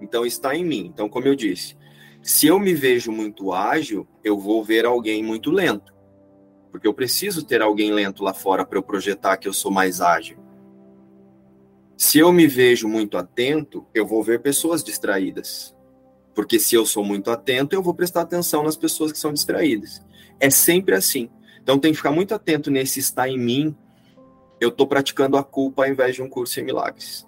Então 0.00 0.26
está 0.26 0.54
em 0.56 0.64
mim. 0.64 0.90
Então, 0.92 1.08
como 1.08 1.28
eu 1.28 1.36
disse, 1.36 1.76
se 2.20 2.46
eu 2.46 2.58
me 2.58 2.74
vejo 2.74 3.12
muito 3.12 3.52
ágil, 3.52 4.06
eu 4.24 4.38
vou 4.38 4.64
ver 4.64 4.84
alguém 4.84 5.22
muito 5.22 5.50
lento. 5.50 5.92
Porque 6.70 6.88
eu 6.88 6.94
preciso 6.94 7.44
ter 7.44 7.62
alguém 7.62 7.92
lento 7.92 8.24
lá 8.24 8.34
fora 8.34 8.64
para 8.64 8.78
eu 8.78 8.82
projetar 8.82 9.36
que 9.36 9.46
eu 9.46 9.52
sou 9.52 9.70
mais 9.70 10.00
ágil. 10.00 10.38
Se 11.96 12.18
eu 12.18 12.32
me 12.32 12.48
vejo 12.48 12.88
muito 12.88 13.16
atento, 13.16 13.86
eu 13.94 14.04
vou 14.04 14.22
ver 14.22 14.40
pessoas 14.40 14.82
distraídas. 14.82 15.76
Porque 16.34 16.58
se 16.58 16.74
eu 16.74 16.84
sou 16.86 17.04
muito 17.04 17.30
atento, 17.30 17.76
eu 17.76 17.82
vou 17.82 17.94
prestar 17.94 18.22
atenção 18.22 18.64
nas 18.64 18.76
pessoas 18.76 19.12
que 19.12 19.18
são 19.18 19.32
distraídas. 19.32 20.02
É 20.42 20.50
sempre 20.50 20.96
assim. 20.96 21.30
Então 21.62 21.78
tem 21.78 21.92
que 21.92 21.98
ficar 21.98 22.10
muito 22.10 22.34
atento 22.34 22.68
nesse 22.68 22.98
estar 22.98 23.28
em 23.28 23.38
mim. 23.38 23.76
Eu 24.60 24.70
estou 24.70 24.88
praticando 24.88 25.36
a 25.36 25.44
culpa 25.44 25.84
ao 25.84 25.88
invés 25.88 26.16
de 26.16 26.20
um 26.20 26.28
curso 26.28 26.58
em 26.58 26.64
milagres. 26.64 27.24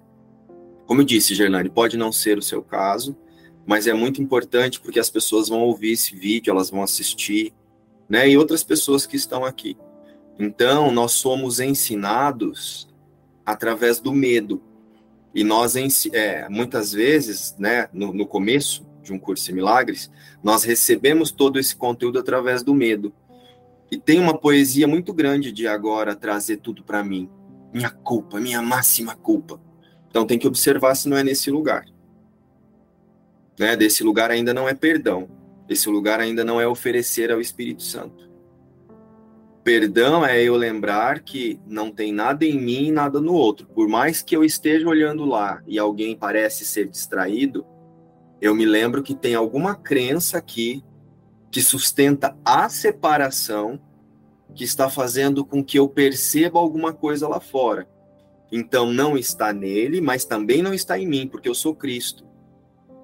Como 0.84 1.00
eu 1.00 1.04
disse, 1.04 1.32
Gerlane, 1.32 1.70
pode 1.70 1.96
não 1.96 2.10
ser 2.10 2.36
o 2.36 2.42
seu 2.42 2.60
caso, 2.60 3.16
mas 3.64 3.86
é 3.86 3.94
muito 3.94 4.20
importante 4.20 4.80
porque 4.80 4.98
as 4.98 5.08
pessoas 5.08 5.48
vão 5.48 5.60
ouvir 5.60 5.92
esse 5.92 6.16
vídeo, 6.16 6.50
elas 6.50 6.70
vão 6.70 6.82
assistir, 6.82 7.54
né? 8.08 8.28
E 8.28 8.36
outras 8.36 8.64
pessoas 8.64 9.06
que 9.06 9.14
estão 9.14 9.44
aqui. 9.44 9.76
Então, 10.36 10.90
nós 10.90 11.12
somos 11.12 11.60
ensinados 11.60 12.88
através 13.46 14.00
do 14.00 14.12
medo. 14.12 14.60
E 15.32 15.44
nós, 15.44 15.76
é, 16.12 16.48
muitas 16.48 16.92
vezes, 16.92 17.54
né, 17.60 17.88
no, 17.92 18.12
no 18.12 18.26
começo 18.26 18.84
de 19.04 19.12
um 19.12 19.18
curso 19.20 19.52
em 19.52 19.54
milagres, 19.54 20.10
nós 20.44 20.62
recebemos 20.62 21.32
todo 21.32 21.58
esse 21.58 21.74
conteúdo 21.74 22.18
através 22.18 22.62
do 22.62 22.74
medo. 22.74 23.14
E 23.90 23.96
tem 23.96 24.20
uma 24.20 24.36
poesia 24.36 24.86
muito 24.86 25.10
grande 25.14 25.50
de 25.50 25.66
agora 25.66 26.14
trazer 26.14 26.58
tudo 26.58 26.84
para 26.84 27.02
mim. 27.02 27.30
Minha 27.72 27.88
culpa, 27.88 28.38
minha 28.38 28.60
máxima 28.60 29.16
culpa. 29.16 29.58
Então 30.10 30.26
tem 30.26 30.38
que 30.38 30.46
observar 30.46 30.94
se 30.96 31.08
não 31.08 31.16
é 31.16 31.24
nesse 31.24 31.50
lugar. 31.50 31.86
Né? 33.58 33.74
Desse 33.74 34.04
lugar 34.04 34.30
ainda 34.30 34.52
não 34.52 34.68
é 34.68 34.74
perdão. 34.74 35.30
Esse 35.66 35.88
lugar 35.88 36.20
ainda 36.20 36.44
não 36.44 36.60
é 36.60 36.68
oferecer 36.68 37.32
ao 37.32 37.40
Espírito 37.40 37.82
Santo. 37.82 38.28
Perdão 39.64 40.26
é 40.26 40.42
eu 40.42 40.56
lembrar 40.56 41.20
que 41.20 41.58
não 41.66 41.90
tem 41.90 42.12
nada 42.12 42.44
em 42.44 42.60
mim 42.60 42.88
e 42.88 42.92
nada 42.92 43.18
no 43.18 43.32
outro. 43.32 43.66
Por 43.68 43.88
mais 43.88 44.20
que 44.20 44.36
eu 44.36 44.44
esteja 44.44 44.86
olhando 44.86 45.24
lá 45.24 45.62
e 45.66 45.78
alguém 45.78 46.14
parece 46.14 46.66
ser 46.66 46.86
distraído, 46.86 47.64
eu 48.40 48.54
me 48.54 48.64
lembro 48.64 49.02
que 49.02 49.14
tem 49.14 49.34
alguma 49.34 49.74
crença 49.74 50.38
aqui 50.38 50.84
que 51.50 51.62
sustenta 51.62 52.36
a 52.44 52.68
separação 52.68 53.80
que 54.54 54.64
está 54.64 54.88
fazendo 54.88 55.44
com 55.44 55.64
que 55.64 55.78
eu 55.78 55.88
perceba 55.88 56.58
alguma 56.58 56.92
coisa 56.92 57.28
lá 57.28 57.40
fora. 57.40 57.88
Então 58.50 58.92
não 58.92 59.16
está 59.16 59.52
nele, 59.52 60.00
mas 60.00 60.24
também 60.24 60.62
não 60.62 60.74
está 60.74 60.98
em 60.98 61.06
mim, 61.06 61.26
porque 61.26 61.48
eu 61.48 61.54
sou 61.54 61.74
Cristo. 61.74 62.24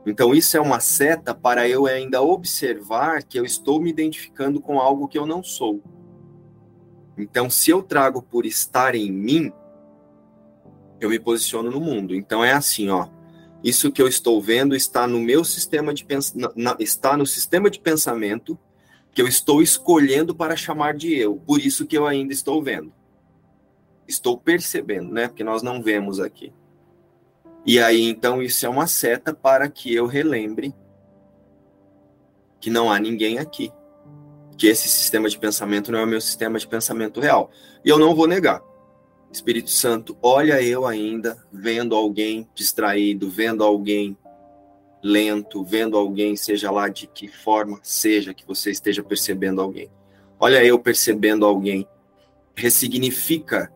Então 0.07 0.35
isso 0.35 0.57
é 0.57 0.61
uma 0.61 0.81
seta 0.81 1.35
para 1.35 1.69
eu 1.69 1.87
ainda 1.87 2.23
observar 2.23 3.23
que 3.23 3.39
eu 3.39 3.45
estou 3.45 3.81
me 3.81 3.91
identificando 3.91 4.61
com 4.61 4.81
algo 4.81 5.09
que 5.09 5.19
eu 5.19 5.27
não 5.27 5.43
sou. 5.43 5.83
Então 7.19 7.51
se 7.51 7.71
eu 7.71 7.83
trago 7.83 8.23
por 8.23 8.47
estar 8.47 8.95
em 8.95 9.11
mim, 9.11 9.53
eu 11.01 11.11
me 11.11 11.19
posiciono 11.19 11.71
no 11.71 11.81
mundo. 11.81 12.15
Então 12.15 12.45
é 12.45 12.53
assim, 12.53 12.89
ó. 12.89 13.09
Isso 13.63 13.93
que 13.93 14.01
eu 14.01 14.09
estou 14.09 14.41
vendo 14.41 14.75
está 14.75 15.07
no 15.07 15.21
meu 15.21 15.45
sistema 15.45 15.93
de 15.93 16.05
pens... 16.05 16.35
está 16.79 17.17
no 17.17 17.27
sistema 17.27 17.69
de 17.69 17.79
pensamento 17.79 18.59
que 19.13 19.21
eu 19.21 19.29
estou 19.29 19.61
escolhendo 19.61 20.35
para 20.35 20.57
chamar 20.57 20.95
de 20.95 21.15
eu. 21.15 21.37
Por 21.37 21.61
isso 21.61 21.87
que 21.87 21.97
eu 21.97 22.07
ainda 22.07 22.33
estou 22.33 22.63
vendo 22.63 22.93
estou 24.11 24.37
percebendo, 24.37 25.13
né? 25.13 25.29
Porque 25.29 25.45
nós 25.45 25.63
não 25.63 25.83
vemos 25.83 26.21
aqui. 26.21 26.53
E 27.65 27.79
aí, 27.79 28.03
então, 28.03 28.43
isso 28.43 28.67
é 28.67 28.69
uma 28.69 28.87
seta 28.87 29.33
para 29.33 29.69
que 29.69 29.95
eu 29.95 30.07
relembre 30.07 30.75
que 32.61 32.71
não 32.71 32.91
há 32.91 32.99
ninguém 32.99 33.39
aqui. 33.39 33.73
Que 34.57 34.67
esse 34.67 34.89
sistema 34.89 35.29
de 35.29 35.39
pensamento 35.39 35.91
não 35.91 35.99
é 35.99 36.05
o 36.05 36.09
meu 36.09 36.21
sistema 36.21 36.59
de 36.59 36.67
pensamento 36.67 37.21
real. 37.21 37.51
E 37.85 37.89
eu 37.89 37.99
não 37.99 38.15
vou 38.15 38.27
negar. 38.27 38.63
Espírito 39.33 39.71
Santo, 39.71 40.17
olha 40.21 40.61
eu 40.61 40.87
ainda 40.87 41.39
vendo 41.53 41.95
alguém 41.95 42.49
distraído, 42.55 43.31
vendo 43.31 43.63
alguém 43.63 44.17
lento, 45.03 45.65
vendo 45.65 45.97
alguém, 45.97 46.37
seja 46.37 46.71
lá 46.71 46.89
de 46.89 47.07
que 47.07 47.29
forma 47.29 47.79
seja 47.83 48.35
que 48.35 48.47
você 48.47 48.71
esteja 48.71 49.03
percebendo 49.03 49.61
alguém. 49.61 49.91
Olha 50.39 50.65
eu 50.65 50.79
percebendo 50.79 51.47
alguém. 51.47 51.87
Ressignifica 52.57 53.73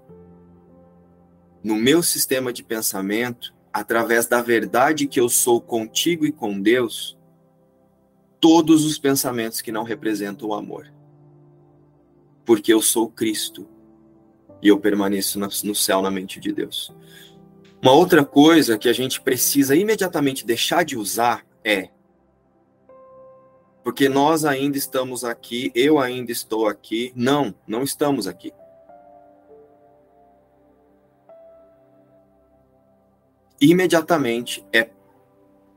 no 1.62 1.76
meu 1.76 2.02
sistema 2.02 2.52
de 2.52 2.62
pensamento, 2.62 3.55
através 3.72 4.26
da 4.26 4.42
verdade 4.42 5.07
que 5.07 5.18
eu 5.18 5.28
sou 5.28 5.61
contigo 5.61 6.26
e 6.26 6.32
com 6.32 6.61
Deus, 6.61 7.16
todos 8.38 8.84
os 8.84 8.98
pensamentos 8.98 9.62
que 9.62 9.72
não 9.72 9.84
representam 9.84 10.48
o 10.48 10.55
amor. 10.55 10.92
Porque 12.44 12.72
eu 12.72 12.82
sou 12.82 13.09
Cristo 13.09 13.66
e 14.65 14.69
eu 14.69 14.81
permaneço 14.81 15.39
no 15.39 15.75
céu 15.75 16.03
na 16.03 16.11
mente 16.11 16.41
de 16.41 16.53
Deus. 16.53 16.93
Uma 17.81 17.93
outra 17.93 18.25
coisa 18.25 18.77
que 18.77 18.89
a 18.89 18.93
gente 18.93 19.21
precisa 19.21 19.77
imediatamente 19.77 20.45
deixar 20.45 20.85
de 20.85 20.97
usar 20.97 21.47
é 21.62 21.91
porque 23.85 24.09
nós 24.09 24.47
ainda 24.47 24.79
estamos 24.79 25.23
aqui, 25.23 25.71
eu 25.75 26.01
ainda 26.01 26.33
estou 26.33 26.67
aqui. 26.67 27.12
Não, 27.15 27.55
não 27.69 27.83
estamos 27.83 28.27
aqui. 28.27 28.51
imediatamente 33.71 34.65
é 34.73 34.91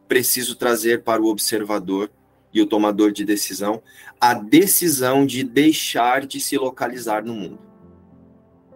preciso 0.08 0.56
trazer 0.56 1.04
para 1.04 1.22
o 1.22 1.28
observador 1.28 2.12
e 2.54 2.62
o 2.62 2.66
tomador 2.66 3.12
de 3.12 3.24
decisão 3.24 3.82
a 4.20 4.34
decisão 4.34 5.26
de 5.26 5.44
deixar 5.44 6.26
de 6.26 6.40
se 6.40 6.58
localizar 6.58 7.24
no 7.24 7.34
mundo. 7.34 7.60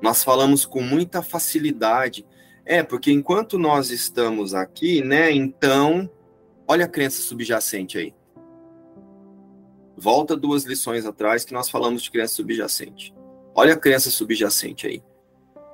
Nós 0.01 0.23
falamos 0.23 0.65
com 0.65 0.81
muita 0.81 1.21
facilidade, 1.21 2.25
é, 2.65 2.81
porque 2.83 3.11
enquanto 3.11 3.57
nós 3.57 3.91
estamos 3.91 4.53
aqui, 4.53 5.03
né, 5.03 5.31
então, 5.31 6.09
olha 6.67 6.85
a 6.85 6.89
crença 6.89 7.21
subjacente 7.21 7.97
aí. 7.97 8.13
Volta 9.97 10.35
duas 10.35 10.63
lições 10.63 11.05
atrás 11.05 11.45
que 11.45 11.53
nós 11.53 11.69
falamos 11.69 12.01
de 12.01 12.11
crença 12.11 12.35
subjacente. 12.35 13.13
Olha 13.53 13.73
a 13.73 13.77
crença 13.77 14.09
subjacente 14.09 14.87
aí. 14.87 15.03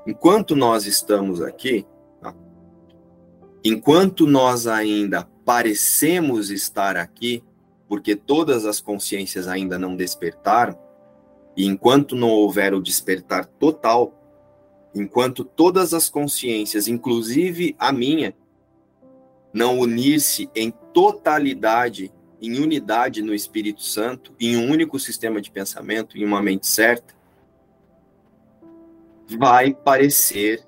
Enquanto 0.06 0.56
nós 0.56 0.86
estamos 0.86 1.42
aqui, 1.42 1.86
Enquanto 3.70 4.26
nós 4.26 4.66
ainda 4.66 5.28
parecemos 5.44 6.52
estar 6.52 6.96
aqui, 6.96 7.44
porque 7.86 8.16
todas 8.16 8.66
as 8.66 8.80
consciências 8.80 9.46
ainda 9.46 9.78
não 9.78 9.94
despertaram, 9.94 10.80
e 11.56 11.66
enquanto 11.66 12.16
não 12.16 12.30
houver 12.30 12.74
o 12.74 12.82
despertar 12.82 13.46
total, 13.46 14.17
enquanto 15.00 15.44
todas 15.44 15.94
as 15.94 16.10
consciências, 16.10 16.88
inclusive 16.88 17.76
a 17.78 17.92
minha, 17.92 18.36
não 19.54 19.80
unir-se 19.80 20.50
em 20.56 20.72
totalidade, 20.94 22.12
em 22.42 22.60
unidade 22.60 23.22
no 23.22 23.34
Espírito 23.34 23.82
Santo, 23.82 24.34
em 24.40 24.58
um 24.58 24.70
único 24.70 25.00
sistema 25.00 25.42
de 25.42 25.50
pensamento, 25.50 26.18
em 26.18 26.26
uma 26.26 26.42
mente 26.42 26.68
certa, 26.68 27.16
vai 29.28 29.74
parecer 29.74 30.68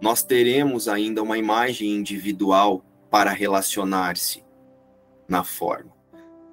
nós 0.00 0.22
teremos 0.22 0.88
ainda 0.88 1.22
uma 1.22 1.38
imagem 1.38 1.90
individual 1.90 2.84
para 3.10 3.32
relacionar-se 3.32 4.44
na 5.28 5.42
forma. 5.42 5.92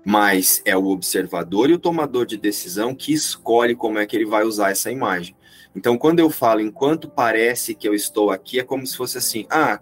Mas 0.04 0.62
é 0.66 0.76
o 0.76 0.88
observador 0.88 1.70
e 1.70 1.74
o 1.74 1.80
tomador 1.80 2.26
de 2.26 2.38
decisão 2.38 2.94
que 2.94 3.14
escolhe 3.14 3.76
como 3.76 4.00
é 4.00 4.06
que 4.06 4.16
ele 4.16 4.26
vai 4.26 4.44
usar 4.44 4.72
essa 4.72 4.92
imagem. 4.92 5.35
Então, 5.76 5.98
quando 5.98 6.20
eu 6.20 6.30
falo 6.30 6.62
enquanto 6.62 7.10
parece 7.10 7.76
que 7.76 7.88
eu 7.88 7.94
estou 7.94 8.32
aqui, 8.32 8.60
é 8.60 8.64
como 8.64 8.86
se 8.88 8.96
fosse 8.96 9.18
assim: 9.18 9.46
ah, 9.50 9.80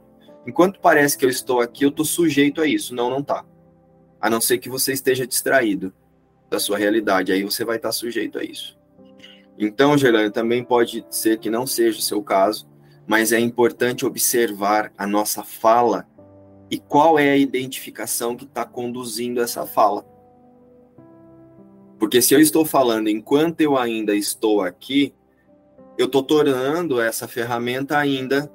enquanto 0.48 0.80
parece 0.80 1.18
que 1.18 1.24
eu 1.24 1.30
estou 1.30 1.62
aqui, 1.62 1.86
eu 1.86 1.89
estou 1.89 2.06
sujeito 2.06 2.62
a 2.62 2.68
isso. 2.68 2.96
Não, 2.96 3.10
não 3.10 3.20
está. 3.20 3.46
A 4.20 4.30
não 4.30 4.41
ser 4.41 4.58
que 4.58 4.70
você 4.70 4.94
esteja 4.94 5.28
distraído 5.28 5.94
da 6.50 6.60
sua 6.60 6.78
realidade, 6.78 7.32
aí 7.32 7.44
você 7.44 7.64
vai 7.64 7.78
estar 7.78 7.91
sujeito 7.91 8.39
a 8.39 8.44
isso. 8.44 8.78
Então, 9.58 9.98
Gerlane, 9.98 10.32
também 10.32 10.64
pode 10.64 11.06
ser 11.10 11.38
que 11.38 11.50
não 11.50 11.68
seja 11.68 12.00
o 12.00 12.02
seu 12.02 12.24
caso, 12.24 12.68
mas 13.06 13.32
é 13.32 13.39
importante 13.39 14.06
observar 14.06 14.91
a 14.98 15.06
nossa 15.06 15.44
fala 15.44 16.08
e 16.72 16.80
qual 16.80 17.20
é 17.20 17.30
a 17.30 17.38
identificação 17.38 18.36
que 18.36 18.46
está 18.46 18.66
conduzindo 18.66 19.41
essa 19.41 19.66
fala. 19.66 20.06
Porque 22.00 22.22
se 22.22 22.34
eu 22.34 22.39
estou 22.39 22.66
falando 22.66 23.10
enquanto 23.10 23.62
eu 23.62 23.78
ainda 23.78 24.16
estou 24.16 24.62
aqui, 24.62 25.14
eu 25.98 26.08
estou 26.08 26.24
tornando 26.24 27.00
essa 27.00 27.28
ferramenta 27.28 27.98
ainda 27.98 28.52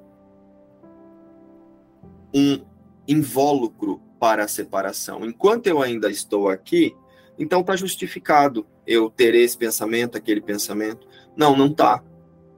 um 2.34 2.64
invólucro 3.06 4.02
para 4.18 4.44
a 4.44 4.48
separação. 4.48 5.24
Enquanto 5.24 5.66
eu 5.66 5.80
ainda 5.80 6.10
estou 6.10 6.48
aqui, 6.48 6.94
então 7.38 7.60
está 7.60 7.76
justificado 7.76 8.66
eu 8.86 9.08
ter 9.08 9.34
esse 9.34 9.56
pensamento, 9.56 10.16
aquele 10.16 10.40
pensamento. 10.40 11.06
Não, 11.36 11.56
não 11.56 11.66
está. 11.66 12.02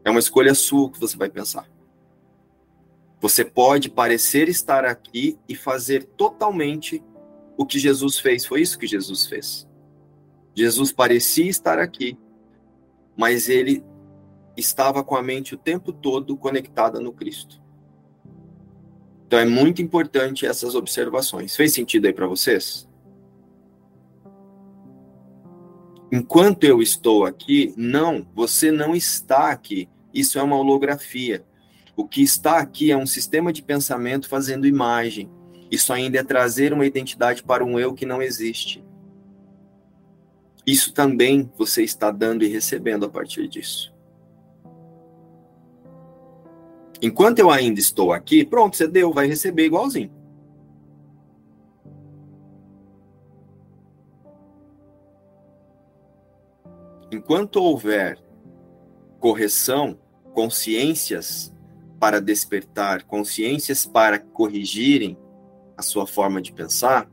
É 0.05 0.11
uma 0.11 0.20
escolha 0.20 0.55
sua 0.55 0.91
que 0.91 0.99
você 0.99 1.16
vai 1.16 1.28
pensar. 1.28 1.68
Você 3.20 3.45
pode 3.45 3.91
parecer 3.91 4.49
estar 4.49 4.85
aqui 4.87 5.39
e 5.47 5.55
fazer 5.55 6.05
totalmente 6.05 7.03
o 7.57 7.66
que 7.66 7.78
Jesus 7.78 8.18
fez. 8.18 8.47
Foi 8.47 8.62
isso 8.62 8.78
que 8.78 8.87
Jesus 8.87 9.26
fez. 9.26 9.68
Jesus 10.55 10.91
parecia 10.91 11.49
estar 11.49 11.78
aqui, 11.78 12.18
mas 13.14 13.51
ele 13.51 13.85
estava 14.61 15.02
com 15.02 15.16
a 15.16 15.22
mente 15.22 15.54
o 15.54 15.58
tempo 15.58 15.92
todo 15.92 16.36
conectada 16.36 17.00
no 17.00 17.12
Cristo. 17.12 17.61
Então 19.26 19.38
é 19.38 19.44
muito 19.44 19.80
importante 19.80 20.46
essas 20.46 20.74
observações. 20.74 21.56
Fez 21.56 21.72
sentido 21.72 22.06
aí 22.06 22.12
para 22.12 22.26
vocês? 22.26 22.88
Enquanto 26.12 26.64
eu 26.64 26.82
estou 26.82 27.24
aqui, 27.24 27.72
não, 27.76 28.26
você 28.34 28.72
não 28.72 28.96
está 28.96 29.50
aqui. 29.50 29.88
Isso 30.12 30.38
é 30.38 30.42
uma 30.42 30.56
holografia. 30.56 31.44
O 31.96 32.08
que 32.08 32.22
está 32.22 32.58
aqui 32.58 32.90
é 32.90 32.96
um 32.96 33.06
sistema 33.06 33.52
de 33.52 33.62
pensamento 33.62 34.28
fazendo 34.28 34.66
imagem. 34.66 35.30
Isso 35.70 35.92
ainda 35.92 36.18
é 36.18 36.24
trazer 36.24 36.72
uma 36.72 36.84
identidade 36.84 37.44
para 37.44 37.64
um 37.64 37.78
eu 37.78 37.94
que 37.94 38.04
não 38.04 38.20
existe. 38.20 38.84
Isso 40.66 40.92
também 40.92 41.50
você 41.56 41.84
está 41.84 42.11
dando 42.11 42.44
e 42.44 42.48
recebendo 42.48 43.06
a 43.06 43.08
partir 43.08 43.46
disso. 43.46 43.94
Enquanto 47.03 47.38
eu 47.38 47.51
ainda 47.51 47.80
estou 47.80 48.12
aqui, 48.12 48.44
pronto, 48.44 48.76
você 48.76 48.86
deu, 48.86 49.12
vai 49.12 49.26
receber 49.26 49.64
igualzinho. 49.64 50.12
Enquanto 57.11 57.57
houver 57.57 58.18
correção, 59.18 59.98
consciências 60.32 61.53
para 61.98 62.20
despertar, 62.20 63.05
consciências 63.05 63.84
para 63.84 64.18
corrigirem 64.18 65.18
a 65.76 65.82
sua 65.82 66.07
forma 66.07 66.40
de 66.40 66.53
pensar, 66.53 67.11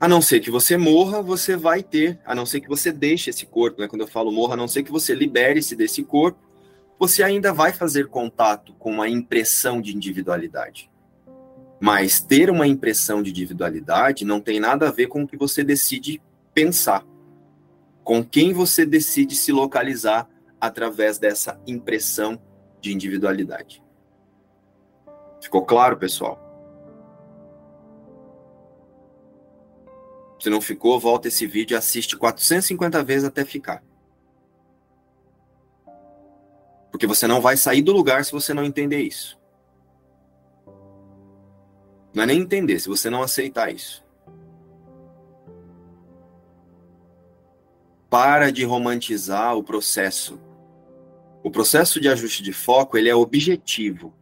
a 0.00 0.08
não 0.08 0.20
ser 0.20 0.40
que 0.40 0.50
você 0.50 0.76
morra, 0.76 1.22
você 1.22 1.56
vai 1.56 1.82
ter, 1.82 2.18
a 2.24 2.34
não 2.34 2.46
ser 2.46 2.60
que 2.60 2.68
você 2.68 2.90
deixe 2.90 3.30
esse 3.30 3.46
corpo, 3.46 3.80
né? 3.80 3.86
Quando 3.86 4.00
eu 4.00 4.08
falo 4.08 4.32
morra, 4.32 4.54
a 4.54 4.56
não 4.56 4.66
ser 4.66 4.82
que 4.82 4.90
você 4.90 5.14
libere-se 5.14 5.76
desse 5.76 6.02
corpo, 6.02 6.40
você 7.02 7.24
ainda 7.24 7.52
vai 7.52 7.72
fazer 7.72 8.06
contato 8.06 8.74
com 8.74 8.92
uma 8.92 9.08
impressão 9.08 9.82
de 9.82 9.92
individualidade. 9.92 10.88
Mas 11.80 12.20
ter 12.20 12.48
uma 12.48 12.64
impressão 12.64 13.24
de 13.24 13.30
individualidade 13.30 14.24
não 14.24 14.40
tem 14.40 14.60
nada 14.60 14.86
a 14.86 14.92
ver 14.92 15.08
com 15.08 15.24
o 15.24 15.26
que 15.26 15.36
você 15.36 15.64
decide 15.64 16.22
pensar, 16.54 17.04
com 18.04 18.24
quem 18.24 18.52
você 18.52 18.86
decide 18.86 19.34
se 19.34 19.50
localizar 19.50 20.28
através 20.60 21.18
dessa 21.18 21.60
impressão 21.66 22.40
de 22.80 22.92
individualidade. 22.92 23.82
Ficou 25.40 25.66
claro, 25.66 25.96
pessoal? 25.96 26.38
Se 30.38 30.48
não 30.48 30.60
ficou, 30.60 31.00
volta 31.00 31.26
esse 31.26 31.48
vídeo 31.48 31.74
e 31.74 31.76
assiste 31.76 32.16
450 32.16 33.02
vezes 33.02 33.24
até 33.24 33.44
ficar. 33.44 33.82
Porque 36.92 37.06
você 37.06 37.26
não 37.26 37.40
vai 37.40 37.56
sair 37.56 37.80
do 37.80 37.90
lugar 37.90 38.22
se 38.22 38.30
você 38.30 38.52
não 38.52 38.62
entender 38.62 39.00
isso. 39.00 39.40
Não 42.14 42.24
é 42.24 42.26
nem 42.26 42.40
entender, 42.40 42.78
se 42.78 42.88
você 42.88 43.08
não 43.08 43.22
aceitar 43.22 43.74
isso. 43.74 44.04
Para 48.10 48.52
de 48.52 48.62
romantizar 48.62 49.56
o 49.56 49.64
processo. 49.64 50.38
O 51.42 51.50
processo 51.50 51.98
de 51.98 52.08
ajuste 52.10 52.42
de 52.42 52.52
foco, 52.52 52.98
ele 52.98 53.08
é 53.08 53.14
objetivo. 53.14 54.14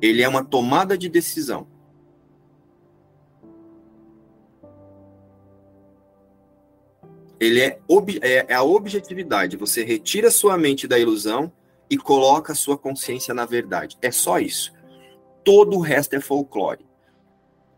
Ele 0.00 0.22
é 0.22 0.28
uma 0.28 0.42
tomada 0.42 0.96
de 0.96 1.06
decisão. 1.10 1.66
Ele 7.38 7.60
é, 7.60 7.78
é, 8.22 8.46
é 8.48 8.54
a 8.54 8.62
objetividade. 8.62 9.58
Você 9.58 9.84
retira 9.84 10.30
sua 10.30 10.56
mente 10.56 10.88
da 10.88 10.98
ilusão 10.98 11.52
e 11.90 11.96
coloca 11.96 12.52
a 12.52 12.56
sua 12.56 12.76
consciência 12.76 13.32
na 13.32 13.44
verdade. 13.44 13.96
É 14.02 14.10
só 14.10 14.38
isso. 14.38 14.72
Todo 15.44 15.76
o 15.76 15.80
resto 15.80 16.14
é 16.14 16.20
folclore. 16.20 16.86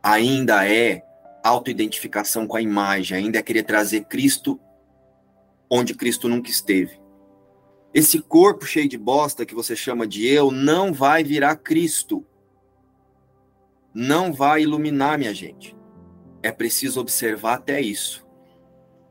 Ainda 0.02 0.66
é 0.68 1.04
autoidentificação 1.44 2.46
com 2.46 2.56
a 2.56 2.62
imagem, 2.62 3.16
ainda 3.16 3.38
é 3.38 3.42
querer 3.42 3.62
trazer 3.62 4.04
Cristo 4.04 4.60
onde 5.70 5.94
Cristo 5.94 6.28
nunca 6.28 6.50
esteve. 6.50 7.00
Esse 7.94 8.20
corpo 8.20 8.66
cheio 8.66 8.88
de 8.88 8.98
bosta 8.98 9.46
que 9.46 9.54
você 9.54 9.76
chama 9.76 10.06
de 10.06 10.26
eu 10.26 10.50
não 10.50 10.92
vai 10.92 11.22
virar 11.22 11.56
Cristo. 11.56 12.26
Não 13.94 14.32
vai 14.32 14.62
iluminar, 14.62 15.18
minha 15.18 15.34
gente. 15.34 15.76
É 16.42 16.50
preciso 16.50 17.00
observar 17.00 17.54
até 17.54 17.80
isso. 17.80 18.26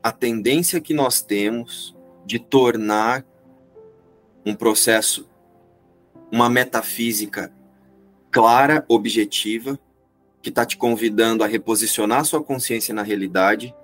A 0.02 0.12
tendência 0.12 0.80
que 0.80 0.94
nós 0.94 1.20
temos 1.20 1.96
de 2.24 2.38
tornar 2.38 3.24
um 4.44 4.54
processo, 4.54 5.28
uma 6.30 6.48
metafísica 6.48 7.52
clara, 8.30 8.84
objetiva, 8.88 9.78
que 10.42 10.48
está 10.48 10.64
te 10.64 10.76
convidando 10.76 11.44
a 11.44 11.46
reposicionar 11.46 12.24
sua 12.24 12.42
consciência 12.42 12.94
na 12.94 13.02
realidade, 13.02 13.74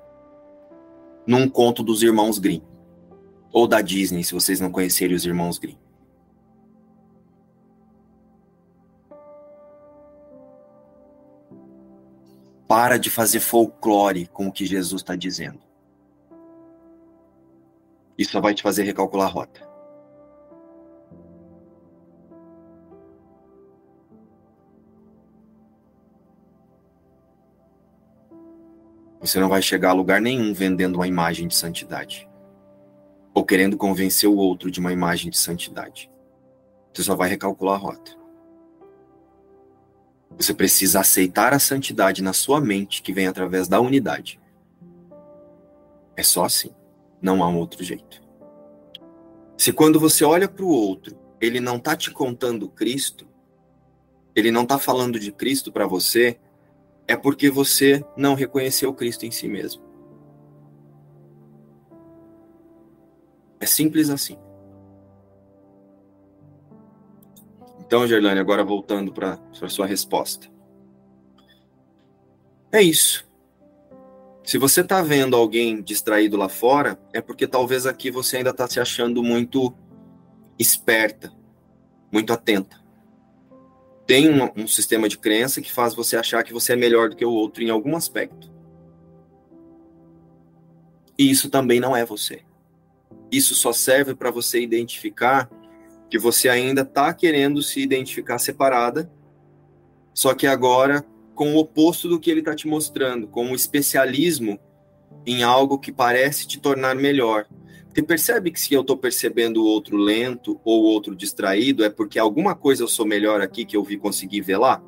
num 1.27 1.49
conto 1.49 1.83
dos 1.83 2.03
irmãos 2.03 2.39
Grimm. 2.39 2.63
Ou 3.53 3.67
da 3.67 3.81
Disney, 3.81 4.23
se 4.23 4.35
vocês 4.35 4.61
não 4.61 4.71
conhecerem 4.71 5.15
os 5.15 5.27
irmãos 5.27 5.59
Grimm. 5.59 5.79
Para 12.69 12.99
de 12.99 13.11
fazer 13.11 13.41
folclore 13.41 14.27
com 14.27 14.49
o 14.49 14.53
que 14.53 14.67
Jesus 14.67 15.03
está 15.03 15.15
dizendo. 15.15 15.61
Isso 18.19 18.33
só 18.33 18.41
vai 18.41 18.55
te 18.55 18.63
fazer 18.63 18.83
recalcular 18.83 19.29
a 19.29 19.31
rota. 19.31 19.66
Você 29.27 29.41
não 29.41 29.49
vai 29.49 29.61
chegar 29.61 29.91
a 29.91 29.93
lugar 29.93 30.21
nenhum 30.21 30.55
vendendo 30.55 30.95
uma 30.95 31.09
imagem 31.09 31.49
de 31.49 31.57
santidade. 31.57 32.29
Ou 33.35 33.45
querendo 33.45 33.77
convencer 33.77 34.29
o 34.29 34.37
outro 34.37 34.71
de 34.71 34.79
uma 34.79 34.93
imagem 34.93 35.33
de 35.33 35.37
santidade. 35.37 36.09
Você 36.95 37.03
só 37.03 37.17
vai 37.17 37.29
recalcular 37.29 37.75
a 37.75 37.79
rota. 37.79 38.17
Você 40.39 40.55
precisa 40.55 41.01
aceitar 41.01 41.53
a 41.53 41.59
santidade 41.59 42.23
na 42.23 42.33
sua 42.33 42.61
mente 42.61 43.03
que 43.03 43.13
vem 43.13 43.27
através 43.27 43.67
da 43.67 43.81
unidade. 43.81 44.41
É 46.17 46.23
só 46.23 46.45
assim. 46.45 46.71
Não 47.21 47.43
há 47.43 47.49
um 47.49 47.57
outro 47.59 47.83
jeito. 47.83 48.23
Se 49.59 49.73
quando 49.73 49.99
você 49.99 50.25
olha 50.25 50.47
para 50.47 50.65
o 50.65 50.69
outro, 50.69 51.19
ele 51.41 51.59
não 51.59 51.79
está 51.79 51.97
te 51.97 52.13
contando 52.13 52.69
Cristo, 52.69 53.27
ele 54.37 54.53
não 54.53 54.63
está 54.63 54.79
falando 54.79 55.19
de 55.19 55.33
Cristo 55.33 55.73
para 55.73 55.85
você, 55.85 56.39
é 57.09 57.17
porque 57.17 57.51
você 57.51 58.05
não 58.17 58.35
reconheceu 58.35 58.93
Cristo 58.93 59.25
em 59.25 59.31
si 59.31 59.49
mesmo. 59.49 59.83
É 63.61 63.67
simples 63.67 64.11
assim. 64.11 64.37
Então, 67.81 68.07
Gerlane, 68.07 68.41
agora 68.41 68.65
voltando 68.65 69.13
para 69.13 69.39
a 69.63 69.69
sua 69.69 69.87
resposta. 69.87 70.49
É 72.73 72.83
isso. 72.83 73.25
Se 74.45 74.59
você 74.59 74.81
está 74.81 75.03
vendo 75.03 75.37
alguém 75.37 75.81
distraído 75.81 76.37
lá 76.37 76.49
fora, 76.49 76.99
é 77.13 77.21
porque 77.21 77.47
talvez 77.47 77.87
aqui 77.87 78.11
você 78.11 78.39
ainda 78.39 78.51
está 78.51 78.69
se 78.69 78.81
achando 78.81 79.23
muito 79.23 79.73
esperta, 80.59 81.33
muito 82.13 82.33
atenta 82.33 82.86
tem 84.07 84.31
um, 84.31 84.51
um, 84.57 84.69
sistema 84.69 85.09
de 85.09 85.19
crença 85.19 85.61
que 85.61 85.73
faz 85.73 85.95
você 85.95 86.17
achar 86.17 86.45
que 86.45 86.53
você 86.53 86.75
é 86.75 86.77
melhor 86.77 87.09
do 87.11 87.17
que 87.17 87.25
o 87.25 87.33
outro 87.33 87.63
em 87.63 87.71
algum 87.71 87.97
aspecto. 87.97 88.51
E 91.19 91.31
isso 91.31 91.51
também 91.51 91.81
não 91.81 91.97
é 91.97 92.05
você. 92.05 92.43
Isso 93.33 93.55
só 93.55 93.73
serve 93.73 94.15
para 94.15 94.31
você 94.31 94.61
identificar 94.61 95.51
que 96.09 96.19
você 96.19 96.49
ainda 96.49 96.83
está 96.83 97.13
querendo 97.13 97.63
se 97.63 97.81
identificar 97.81 98.39
separada, 98.39 99.11
só 100.15 100.35
que 100.35 100.47
agora 100.47 101.05
com 101.35 101.55
o 101.55 101.59
oposto 101.59 102.09
do 102.09 102.19
que 102.19 102.31
ele 102.31 102.41
está 102.41 102.55
te 102.55 102.67
mostrando, 102.69 103.27
com 103.27 103.51
o 103.51 103.55
especialismo 103.55 104.59
em 105.27 105.43
algo 105.43 105.79
que 105.79 105.93
parece 105.93 106.47
te 106.47 106.59
tornar 106.59 106.95
melhor. 106.95 107.47
Você 107.97 108.03
percebe 108.03 108.51
que 108.51 108.61
se 108.61 108.75
eu 108.75 108.83
estou 108.83 108.99
percebendo 108.99 109.63
o 109.63 109.67
outro 109.67 109.97
lento 109.97 110.61
ou 110.63 110.83
o 110.83 110.85
outro 110.85 111.17
distraído, 111.17 111.83
é 111.83 111.89
porque 111.89 112.19
alguma 112.19 112.55
coisa 112.55 112.83
eu 112.83 112.89
sou 112.89 113.07
melhor 113.07 113.41
aqui 113.41 113.65
que 113.65 113.75
eu 113.75 113.83
vi 113.83 113.97
conseguir 113.97 114.43
ver 114.43 114.59
lá? 114.59 114.85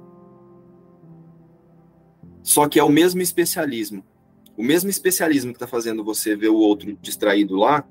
Só 2.42 2.68
que 2.68 2.78
é 2.78 2.84
o 2.84 2.90
mesmo 2.90 3.22
especialismo. 3.22 4.04
O 4.59 4.62
mesmo 4.62 4.90
especialismo 4.90 5.52
que 5.52 5.56
está 5.56 5.66
fazendo 5.66 6.04
você 6.04 6.36
ver 6.36 6.50
o 6.50 6.59
outro 6.59 6.98
distraído 7.00 7.56
lá 7.56 7.88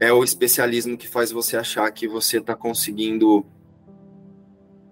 é 0.00 0.10
o 0.10 0.24
especialismo 0.24 0.96
que 0.96 1.06
faz 1.06 1.30
você 1.30 1.58
achar 1.58 1.92
que 1.92 2.08
você 2.08 2.38
está 2.38 2.56
conseguindo. 2.56 3.44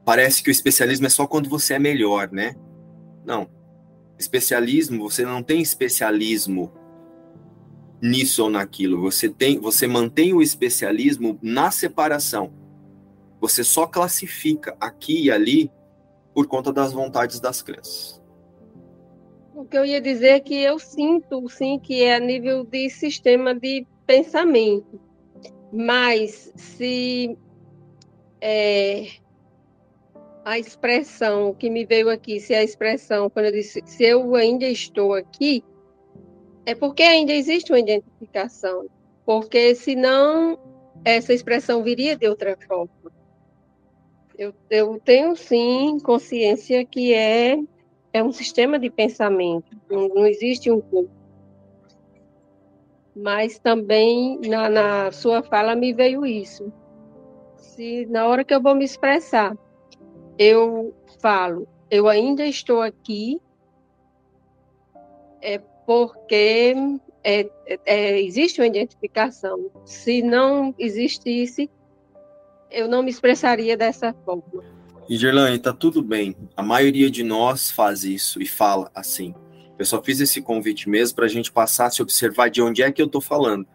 Parece 0.05 0.42
que 0.42 0.51
o 0.51 0.53
especialismo 0.53 1.07
é 1.07 1.11
só 1.11 1.26
quando 1.26 1.48
você 1.48 1.72
é 1.72 1.78
melhor, 1.78 2.30
né? 2.30 2.55
Não. 3.24 3.48
Especialismo, 4.18 5.09
você 5.09 5.24
não 5.24 5.42
tem 5.42 5.62
especialismo 5.62 6.78
nisso 8.01 8.44
ou 8.44 8.51
naquilo. 8.51 9.01
Você 9.01 9.28
tem, 9.28 9.59
você 9.59 9.86
mantém 9.86 10.32
o 10.32 10.42
especialismo 10.42 11.38
na 11.42 11.70
separação. 11.70 12.53
Você 13.40 13.64
só 13.64 13.86
classifica 13.86 14.76
aqui 14.80 15.24
e 15.24 15.30
ali 15.30 15.70
por 16.34 16.46
conta 16.46 16.72
das 16.72 16.92
vontades 16.92 17.40
das 17.40 17.62
crianças. 17.62 18.20
O 19.55 19.64
que 19.64 19.76
eu 19.76 19.84
ia 19.84 20.01
dizer 20.01 20.28
é 20.28 20.40
que 20.40 20.55
eu 20.55 20.78
sinto, 20.78 21.48
sim, 21.48 21.78
que 21.78 22.03
é 22.03 22.14
a 22.14 22.20
nível 22.20 22.64
de 22.64 22.88
sistema 22.88 23.55
de 23.55 23.86
pensamento. 24.07 25.01
Mas 25.72 26.53
se 26.57 27.36
é, 28.40 29.07
a 30.44 30.59
expressão 30.59 31.55
que 31.55 31.68
me 31.68 31.84
veio 31.84 32.09
aqui, 32.09 32.40
se 32.40 32.55
a 32.55 32.62
expressão, 32.62 33.28
quando 33.28 33.46
eu 33.46 33.53
disse 33.53 33.82
se 33.84 34.05
eu 34.05 34.34
ainda 34.34 34.66
estou 34.66 35.14
aqui, 35.14 35.62
é 36.67 36.75
porque 36.75 37.03
ainda 37.03 37.33
existe 37.33 37.73
uma 37.73 37.81
identificação. 37.81 38.87
Porque 39.25 39.75
senão 39.75 40.59
essa 41.05 41.33
expressão 41.33 41.83
viria 41.83 42.17
de 42.17 42.29
outra 42.29 42.57
forma. 42.67 42.91
Eu, 44.37 44.55
eu 44.71 44.99
tenho 45.05 45.37
sim 45.37 45.99
consciência 46.03 46.85
que 46.85 47.13
é, 47.13 47.59
é 48.13 48.23
um 48.23 48.33
sistema 48.33 48.79
de 48.79 48.91
pensamento, 48.91 49.77
não, 49.91 50.09
não 50.09 50.27
existe 50.27 50.71
um 50.71 50.81
corpo. 50.81 51.11
Mas 53.15 53.59
também 53.59 54.39
na, 54.41 54.69
na 54.69 55.13
sua 55.13 55.43
fala 55.43 55.75
me 55.75 55.93
veio 55.93 56.25
isso. 56.25 56.73
Se 57.57 58.07
na 58.07 58.27
hora 58.27 58.45
que 58.45 58.55
eu 58.55 58.63
vou 58.63 58.75
me 58.75 58.85
expressar, 58.85 59.57
eu 60.39 60.95
falo, 61.21 61.69
eu 61.91 62.09
ainda 62.09 62.47
estou 62.47 62.81
aqui, 62.81 63.41
é 65.43 65.61
porque 65.91 66.76
é, 67.24 67.51
é, 67.84 68.22
existe 68.22 68.61
uma 68.61 68.66
identificação. 68.68 69.72
Se 69.84 70.22
não 70.22 70.72
existisse, 70.78 71.68
eu 72.70 72.86
não 72.86 73.03
me 73.03 73.11
expressaria 73.11 73.76
dessa 73.76 74.14
forma. 74.24 74.62
E 75.09 75.16
Gerlane, 75.16 75.59
tá 75.59 75.72
tudo 75.72 76.01
bem. 76.01 76.36
A 76.57 76.62
maioria 76.62 77.11
de 77.11 77.24
nós 77.24 77.72
faz 77.72 78.05
isso 78.05 78.41
e 78.41 78.47
fala 78.47 78.88
assim. 78.95 79.34
Eu 79.76 79.84
só 79.84 80.01
fiz 80.01 80.20
esse 80.20 80.41
convite 80.41 80.88
mesmo 80.88 81.16
para 81.16 81.24
a 81.24 81.28
gente 81.28 81.51
passar 81.51 81.86
a 81.86 81.91
se 81.91 82.01
observar 82.01 82.51
de 82.51 82.62
onde 82.62 82.84
é 82.84 82.93
que 82.93 83.03
eu 83.03 83.07
estou 83.07 83.20
falando. 83.20 83.66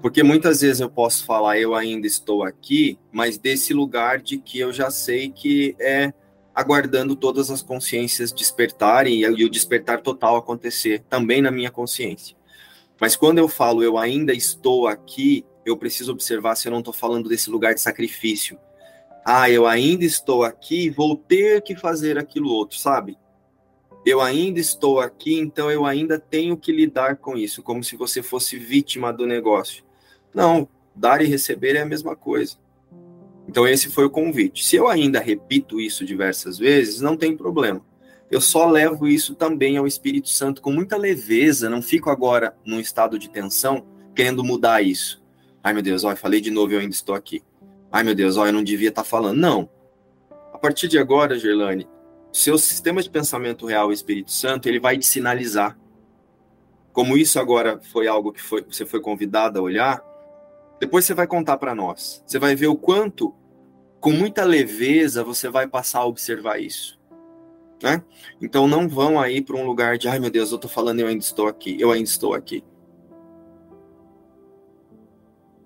Porque 0.00 0.22
muitas 0.22 0.60
vezes 0.60 0.78
eu 0.78 0.88
posso 0.88 1.26
falar, 1.26 1.58
eu 1.58 1.74
ainda 1.74 2.06
estou 2.06 2.44
aqui, 2.44 2.96
mas 3.10 3.38
desse 3.38 3.74
lugar 3.74 4.20
de 4.20 4.38
que 4.38 4.60
eu 4.60 4.72
já 4.72 4.88
sei 4.88 5.30
que 5.30 5.74
é 5.80 6.12
aguardando 6.56 7.14
todas 7.14 7.50
as 7.50 7.60
consciências 7.60 8.32
despertarem 8.32 9.20
e 9.20 9.44
o 9.44 9.50
despertar 9.50 10.00
total 10.00 10.36
acontecer 10.36 11.04
também 11.06 11.42
na 11.42 11.50
minha 11.50 11.70
consciência. 11.70 12.34
Mas 12.98 13.14
quando 13.14 13.36
eu 13.36 13.46
falo 13.46 13.82
eu 13.82 13.98
ainda 13.98 14.32
estou 14.32 14.88
aqui, 14.88 15.44
eu 15.66 15.76
preciso 15.76 16.12
observar 16.12 16.56
se 16.56 16.66
eu 16.66 16.72
não 16.72 16.78
estou 16.78 16.94
falando 16.94 17.28
desse 17.28 17.50
lugar 17.50 17.74
de 17.74 17.82
sacrifício. 17.82 18.58
Ah, 19.22 19.50
eu 19.50 19.66
ainda 19.66 20.06
estou 20.06 20.44
aqui, 20.44 20.88
vou 20.88 21.14
ter 21.14 21.60
que 21.60 21.76
fazer 21.76 22.16
aquilo 22.16 22.48
outro, 22.48 22.78
sabe? 22.78 23.18
Eu 24.06 24.22
ainda 24.22 24.58
estou 24.58 24.98
aqui, 24.98 25.38
então 25.38 25.70
eu 25.70 25.84
ainda 25.84 26.18
tenho 26.18 26.56
que 26.56 26.72
lidar 26.72 27.16
com 27.16 27.36
isso, 27.36 27.62
como 27.62 27.84
se 27.84 27.96
você 27.96 28.22
fosse 28.22 28.56
vítima 28.56 29.12
do 29.12 29.26
negócio. 29.26 29.84
Não, 30.32 30.66
dar 30.94 31.20
e 31.20 31.26
receber 31.26 31.76
é 31.76 31.82
a 31.82 31.86
mesma 31.86 32.16
coisa. 32.16 32.56
Então 33.48 33.66
esse 33.66 33.90
foi 33.90 34.04
o 34.04 34.10
convite. 34.10 34.64
Se 34.64 34.76
eu 34.76 34.88
ainda 34.88 35.20
repito 35.20 35.80
isso 35.80 36.04
diversas 36.04 36.58
vezes, 36.58 37.00
não 37.00 37.16
tem 37.16 37.36
problema. 37.36 37.80
Eu 38.30 38.40
só 38.40 38.68
levo 38.68 39.06
isso 39.06 39.34
também 39.34 39.76
ao 39.76 39.86
Espírito 39.86 40.28
Santo 40.28 40.60
com 40.60 40.72
muita 40.72 40.96
leveza, 40.96 41.70
não 41.70 41.80
fico 41.80 42.10
agora 42.10 42.56
num 42.64 42.80
estado 42.80 43.18
de 43.18 43.30
tensão 43.30 43.86
querendo 44.14 44.42
mudar 44.42 44.82
isso. 44.82 45.22
Ai, 45.62 45.72
meu 45.72 45.82
Deus, 45.82 46.02
ó, 46.02 46.10
eu 46.10 46.16
falei 46.16 46.40
de 46.40 46.50
novo 46.50 46.72
eu 46.72 46.80
ainda 46.80 46.94
estou 46.94 47.14
aqui. 47.14 47.42
Ai, 47.90 48.02
meu 48.02 48.14
Deus, 48.14 48.36
ó, 48.36 48.46
eu 48.46 48.52
não 48.52 48.64
devia 48.64 48.88
estar 48.88 49.04
falando. 49.04 49.38
Não. 49.38 49.70
A 50.52 50.58
partir 50.58 50.88
de 50.88 50.98
agora, 50.98 51.38
Gerlane, 51.38 51.86
seu 52.32 52.58
sistema 52.58 53.02
de 53.02 53.08
pensamento 53.08 53.66
real, 53.66 53.92
Espírito 53.92 54.32
Santo, 54.32 54.68
ele 54.68 54.80
vai 54.80 54.98
te 54.98 55.06
sinalizar. 55.06 55.78
Como 56.92 57.16
isso 57.16 57.38
agora 57.38 57.78
foi 57.92 58.08
algo 58.08 58.32
que 58.32 58.42
foi, 58.42 58.62
você 58.62 58.84
foi 58.84 59.00
convidado 59.00 59.58
a 59.58 59.62
olhar, 59.62 60.02
depois 60.80 61.04
você 61.04 61.14
vai 61.14 61.26
contar 61.26 61.56
para 61.58 61.74
nós. 61.74 62.22
Você 62.26 62.38
vai 62.38 62.54
ver 62.54 62.68
o 62.68 62.76
quanto, 62.76 63.34
com 64.00 64.10
muita 64.10 64.44
leveza, 64.44 65.24
você 65.24 65.48
vai 65.48 65.66
passar 65.66 66.00
a 66.00 66.06
observar 66.06 66.60
isso. 66.60 66.98
Né? 67.82 68.02
Então 68.40 68.66
não 68.66 68.88
vão 68.88 69.20
aí 69.20 69.42
para 69.42 69.56
um 69.56 69.66
lugar 69.66 69.98
de, 69.98 70.08
ai 70.08 70.18
meu 70.18 70.30
Deus, 70.30 70.50
eu 70.50 70.56
estou 70.56 70.70
falando, 70.70 71.00
eu 71.00 71.06
ainda 71.06 71.22
estou 71.22 71.46
aqui, 71.46 71.76
eu 71.80 71.90
ainda 71.92 72.08
estou 72.08 72.34
aqui. 72.34 72.64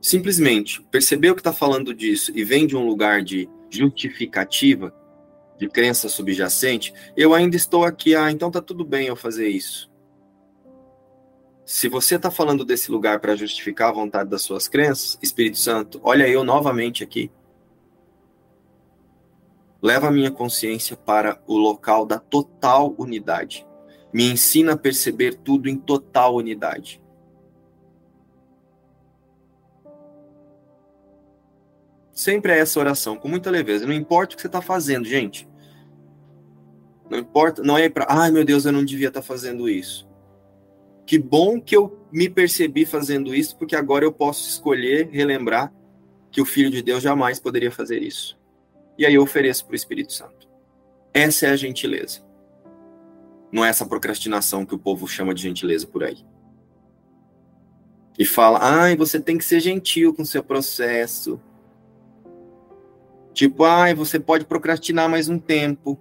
simplesmente 0.01 0.83
percebeu 0.91 1.35
que 1.35 1.41
está 1.41 1.53
falando 1.53 1.95
disso 1.95 2.33
e 2.35 2.43
vem 2.43 2.67
de 2.67 2.77
um 2.77 2.87
lugar 2.87 3.23
de 3.23 3.49
justificativa, 3.69 4.95
de 5.59 5.69
crença 5.69 6.09
subjacente, 6.09 6.93
eu 7.17 7.35
ainda 7.35 7.55
estou 7.55 7.85
aqui, 7.85 8.15
ah, 8.15 8.31
então 8.31 8.51
tá 8.51 8.63
tudo 8.63 8.85
bem 8.85 9.07
eu 9.07 9.17
fazer 9.17 9.49
isso. 9.49 9.90
Se 11.71 11.89
você 11.89 12.17
está 12.17 12.33
falando 12.33 12.65
desse 12.65 12.91
lugar 12.91 13.21
para 13.21 13.37
justificar 13.37 13.91
a 13.91 13.93
vontade 13.93 14.29
das 14.29 14.43
suas 14.43 14.67
crenças, 14.67 15.17
Espírito 15.23 15.57
Santo, 15.57 16.01
olha 16.03 16.27
eu 16.27 16.43
novamente 16.43 17.05
aqui. 17.05 17.31
Leva 19.81 20.09
a 20.09 20.11
minha 20.11 20.33
consciência 20.33 20.97
para 20.97 21.41
o 21.47 21.57
local 21.57 22.05
da 22.05 22.19
total 22.19 22.93
unidade. 22.99 23.65
Me 24.13 24.25
ensina 24.25 24.73
a 24.73 24.77
perceber 24.77 25.37
tudo 25.37 25.69
em 25.69 25.77
total 25.77 26.35
unidade. 26.35 27.01
Sempre 32.11 32.51
é 32.51 32.59
essa 32.59 32.81
oração, 32.81 33.17
com 33.17 33.29
muita 33.29 33.49
leveza. 33.49 33.87
Não 33.87 33.95
importa 33.95 34.35
o 34.35 34.37
que 34.37 34.43
você 34.43 34.49
está 34.49 34.61
fazendo, 34.61 35.07
gente. 35.07 35.49
Não 37.09 37.17
importa, 37.17 37.63
não 37.63 37.79
é 37.79 37.89
para, 37.89 38.07
ai 38.09 38.33
meu 38.33 38.45
Deus, 38.45 38.65
eu 38.65 38.73
não 38.73 38.85
devia 38.85 39.07
estar 39.07 39.21
tá 39.21 39.27
fazendo 39.27 39.69
isso. 39.69 40.10
Que 41.11 41.19
bom 41.19 41.61
que 41.61 41.75
eu 41.75 41.99
me 42.13 42.31
percebi 42.31 42.87
fazendo 42.87 43.35
isso, 43.35 43.57
porque 43.59 43.75
agora 43.75 44.05
eu 44.05 44.13
posso 44.13 44.49
escolher, 44.49 45.09
relembrar 45.11 45.75
que 46.31 46.41
o 46.41 46.45
Filho 46.45 46.71
de 46.71 46.83
Deus 46.83 47.03
jamais 47.03 47.41
poderia 47.41 47.73
fazer 47.73 48.01
isso. 48.01 48.39
E 48.97 49.05
aí 49.05 49.15
eu 49.15 49.23
ofereço 49.25 49.65
para 49.65 49.73
o 49.73 49.75
Espírito 49.75 50.13
Santo. 50.13 50.49
Essa 51.13 51.47
é 51.47 51.51
a 51.51 51.57
gentileza. 51.57 52.21
Não 53.51 53.65
é 53.65 53.71
essa 53.71 53.85
procrastinação 53.85 54.65
que 54.65 54.73
o 54.73 54.79
povo 54.79 55.09
chama 55.09 55.35
de 55.35 55.43
gentileza 55.43 55.85
por 55.85 56.05
aí. 56.05 56.25
E 58.17 58.25
fala, 58.25 58.61
ai, 58.63 58.95
você 58.95 59.19
tem 59.19 59.37
que 59.37 59.45
ser 59.45 59.59
gentil 59.59 60.15
com 60.15 60.23
o 60.23 60.27
seu 60.27 60.45
processo. 60.45 61.41
Tipo, 63.35 63.65
ai, 63.65 63.97
você 63.97 64.21
pode 64.21 64.45
procrastinar 64.45 65.11
mais 65.11 65.29
um 65.29 65.41
tempo 65.41 65.99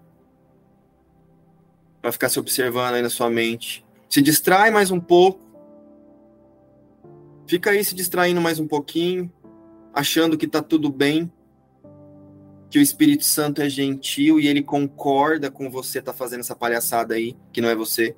para 1.99 2.11
ficar 2.11 2.29
se 2.29 2.39
observando 2.39 2.93
aí 2.93 3.01
na 3.01 3.09
sua 3.09 3.27
mente. 3.27 3.88
Se 4.09 4.23
distrai 4.23 4.71
mais 4.71 4.89
um 4.89 4.99
pouco. 4.99 5.39
Fica 7.47 7.69
aí 7.69 7.83
se 7.83 7.93
distraindo 7.93 8.41
mais 8.41 8.59
um 8.59 8.67
pouquinho, 8.67 9.31
achando 9.93 10.37
que 10.37 10.47
tá 10.47 10.61
tudo 10.61 10.91
bem, 10.91 11.31
que 12.69 12.79
o 12.79 12.81
Espírito 12.81 13.23
Santo 13.23 13.61
é 13.61 13.69
gentil 13.69 14.39
e 14.39 14.47
ele 14.47 14.63
concorda 14.63 15.49
com 15.49 15.69
você 15.69 16.01
tá 16.01 16.13
fazendo 16.13 16.41
essa 16.41 16.55
palhaçada 16.55 17.15
aí, 17.15 17.35
que 17.51 17.61
não 17.61 17.69
é 17.69 17.75
você. 17.75 18.15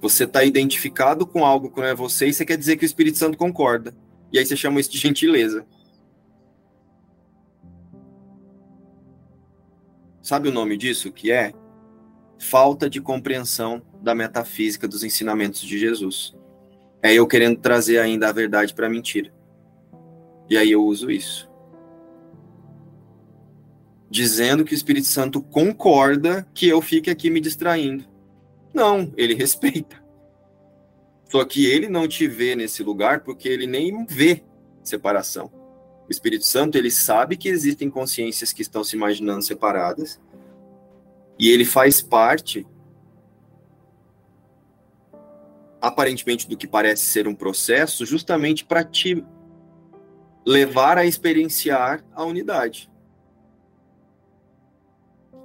Você 0.00 0.24
está 0.24 0.44
identificado 0.44 1.26
com 1.26 1.44
algo 1.44 1.70
que 1.70 1.80
não 1.80 1.86
é 1.86 1.94
você 1.94 2.28
e 2.28 2.32
você 2.32 2.44
quer 2.44 2.56
dizer 2.56 2.76
que 2.76 2.84
o 2.84 2.86
Espírito 2.86 3.18
Santo 3.18 3.38
concorda. 3.38 3.94
E 4.32 4.38
aí 4.38 4.46
você 4.46 4.56
chama 4.56 4.80
isso 4.80 4.90
de 4.90 4.98
gentileza. 4.98 5.66
Sabe 10.28 10.50
o 10.50 10.52
nome 10.52 10.76
disso? 10.76 11.10
Que 11.10 11.32
é 11.32 11.54
falta 12.38 12.90
de 12.90 13.00
compreensão 13.00 13.80
da 14.02 14.14
metafísica 14.14 14.86
dos 14.86 15.02
ensinamentos 15.02 15.62
de 15.62 15.78
Jesus. 15.78 16.36
É 17.02 17.14
eu 17.14 17.26
querendo 17.26 17.58
trazer 17.58 17.96
ainda 17.98 18.28
a 18.28 18.32
verdade 18.32 18.74
para 18.74 18.88
a 18.88 18.90
mentira. 18.90 19.32
E 20.46 20.58
aí 20.58 20.70
eu 20.70 20.84
uso 20.84 21.10
isso. 21.10 21.50
Dizendo 24.10 24.66
que 24.66 24.74
o 24.74 24.76
Espírito 24.76 25.06
Santo 25.06 25.40
concorda 25.40 26.46
que 26.52 26.68
eu 26.68 26.82
fique 26.82 27.08
aqui 27.08 27.30
me 27.30 27.40
distraindo. 27.40 28.04
Não, 28.74 29.10
ele 29.16 29.32
respeita. 29.32 29.96
Só 31.30 31.42
que 31.42 31.64
ele 31.64 31.88
não 31.88 32.06
te 32.06 32.28
vê 32.28 32.54
nesse 32.54 32.82
lugar 32.82 33.20
porque 33.20 33.48
ele 33.48 33.66
nem 33.66 34.04
vê 34.04 34.44
separação. 34.84 35.50
O 36.08 36.10
Espírito 36.10 36.46
Santo, 36.46 36.78
ele 36.78 36.90
sabe 36.90 37.36
que 37.36 37.48
existem 37.48 37.90
consciências 37.90 38.52
que 38.52 38.62
estão 38.62 38.82
se 38.82 38.96
imaginando 38.96 39.42
separadas. 39.42 40.18
E 41.38 41.50
ele 41.50 41.66
faz 41.66 42.00
parte 42.00 42.66
aparentemente 45.80 46.48
do 46.48 46.56
que 46.56 46.66
parece 46.66 47.04
ser 47.04 47.28
um 47.28 47.34
processo, 47.34 48.04
justamente 48.06 48.64
para 48.64 48.82
te 48.82 49.24
levar 50.44 50.98
a 50.98 51.04
experienciar 51.04 52.04
a 52.12 52.24
unidade. 52.24 52.90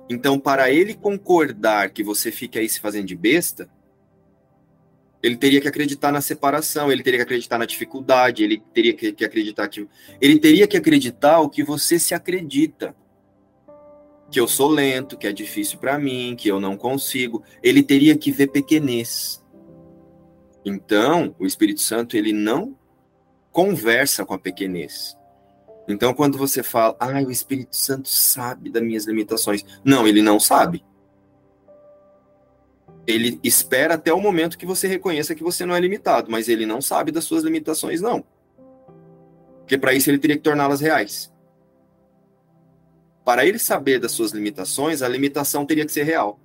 Então, 0.10 0.40
para 0.40 0.72
ele 0.72 0.94
concordar 0.94 1.90
que 1.92 2.04
você 2.04 2.32
fique 2.32 2.58
aí 2.58 2.68
se 2.68 2.80
fazendo 2.80 3.08
de 3.08 3.16
besta, 3.16 3.70
Ele 5.24 5.38
teria 5.38 5.62
que 5.62 5.70
acreditar 5.70 6.12
na 6.12 6.20
separação, 6.20 6.92
ele 6.92 7.02
teria 7.02 7.20
que 7.20 7.24
acreditar 7.24 7.58
na 7.58 7.66
dificuldade, 7.66 8.44
ele 8.44 8.62
teria 8.74 8.94
que, 8.94 9.14
que 9.14 9.24
acreditar 9.24 9.70
que. 9.70 9.88
Ele 10.20 10.38
teria 10.38 10.68
que 10.68 10.76
acreditar 10.76 11.40
o 11.40 11.50
que 11.50 11.64
você 11.64 11.98
se 11.98 12.14
acredita. 12.14 12.94
Que 14.30 14.38
eu 14.38 14.48
sou 14.50 14.70
lento, 14.70 15.18
que 15.18 15.26
é 15.26 15.32
difícil 15.32 15.80
para 15.80 15.98
mim, 15.98 16.36
que 16.38 16.50
eu 16.50 16.60
não 16.60 16.76
consigo. 16.76 17.42
Ele 17.62 17.82
teria 17.82 18.18
que 18.18 18.32
ver 18.32 18.48
pequenez. 18.48 19.42
Então, 20.66 21.34
o 21.40 21.46
Espírito 21.46 21.80
Santo, 21.80 22.18
ele 22.18 22.34
não 22.34 22.78
conversa 23.50 24.26
com 24.26 24.34
a 24.34 24.40
pequenez. 24.40 25.16
Então, 25.88 26.14
quando 26.14 26.38
você 26.38 26.62
fala, 26.62 26.98
ah, 27.00 27.22
o 27.22 27.32
Espírito 27.32 27.76
Santo 27.76 28.10
sabe 28.10 28.70
das 28.70 28.84
minhas 28.84 29.06
limitações. 29.06 29.64
Não, 29.86 30.06
ele 30.06 30.22
não 30.22 30.38
sabe 30.38 30.84
ele 33.06 33.40
espera 33.44 33.96
até 33.96 34.14
o 34.14 34.22
momento 34.22 34.58
que 34.58 34.66
você 34.66 34.88
reconheça 34.88 35.36
que 35.36 35.44
você 35.44 35.66
não 35.66 35.76
é 35.76 35.80
limitado, 35.80 36.32
mas 36.32 36.48
ele 36.48 36.66
não 36.66 36.82
sabe 36.82 37.12
das 37.12 37.26
suas 37.26 37.44
limitações, 37.44 38.02
não. 38.02 38.24
Porque 39.60 39.78
para 39.78 39.94
isso 39.94 40.10
ele 40.10 40.20
teria 40.20 40.38
que 40.38 40.44
torná-las 40.44 40.80
reais. 40.80 41.32
Para 43.26 43.46
ele 43.46 43.60
saber 43.60 44.00
das 44.00 44.12
suas 44.12 44.32
limitações, 44.32 45.02
a 45.02 45.08
limitação 45.08 45.66
teria 45.66 45.86
que 45.86 45.92
ser 45.92 46.04
real. 46.04 46.40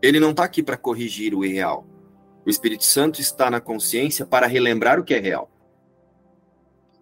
Ele 0.00 0.18
não 0.18 0.30
está 0.30 0.44
aqui 0.44 0.62
para 0.62 0.76
corrigir 0.76 1.34
o 1.34 1.44
irreal. 1.44 1.86
O 2.44 2.50
Espírito 2.50 2.84
Santo 2.84 3.20
está 3.20 3.48
na 3.48 3.60
consciência 3.60 4.26
para 4.26 4.48
relembrar 4.48 4.98
o 4.98 5.04
que 5.04 5.14
é 5.14 5.20
real. 5.20 5.48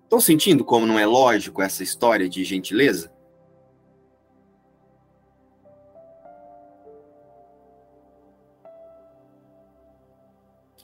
Estão 0.05 0.21
sentindo 0.21 0.65
como 0.65 0.87
não 0.87 0.99
é 0.99 1.07
lógico 1.07 1.63
essa 1.63 1.83
história 1.83 2.29
de 2.29 2.45
gentileza? 2.45 3.11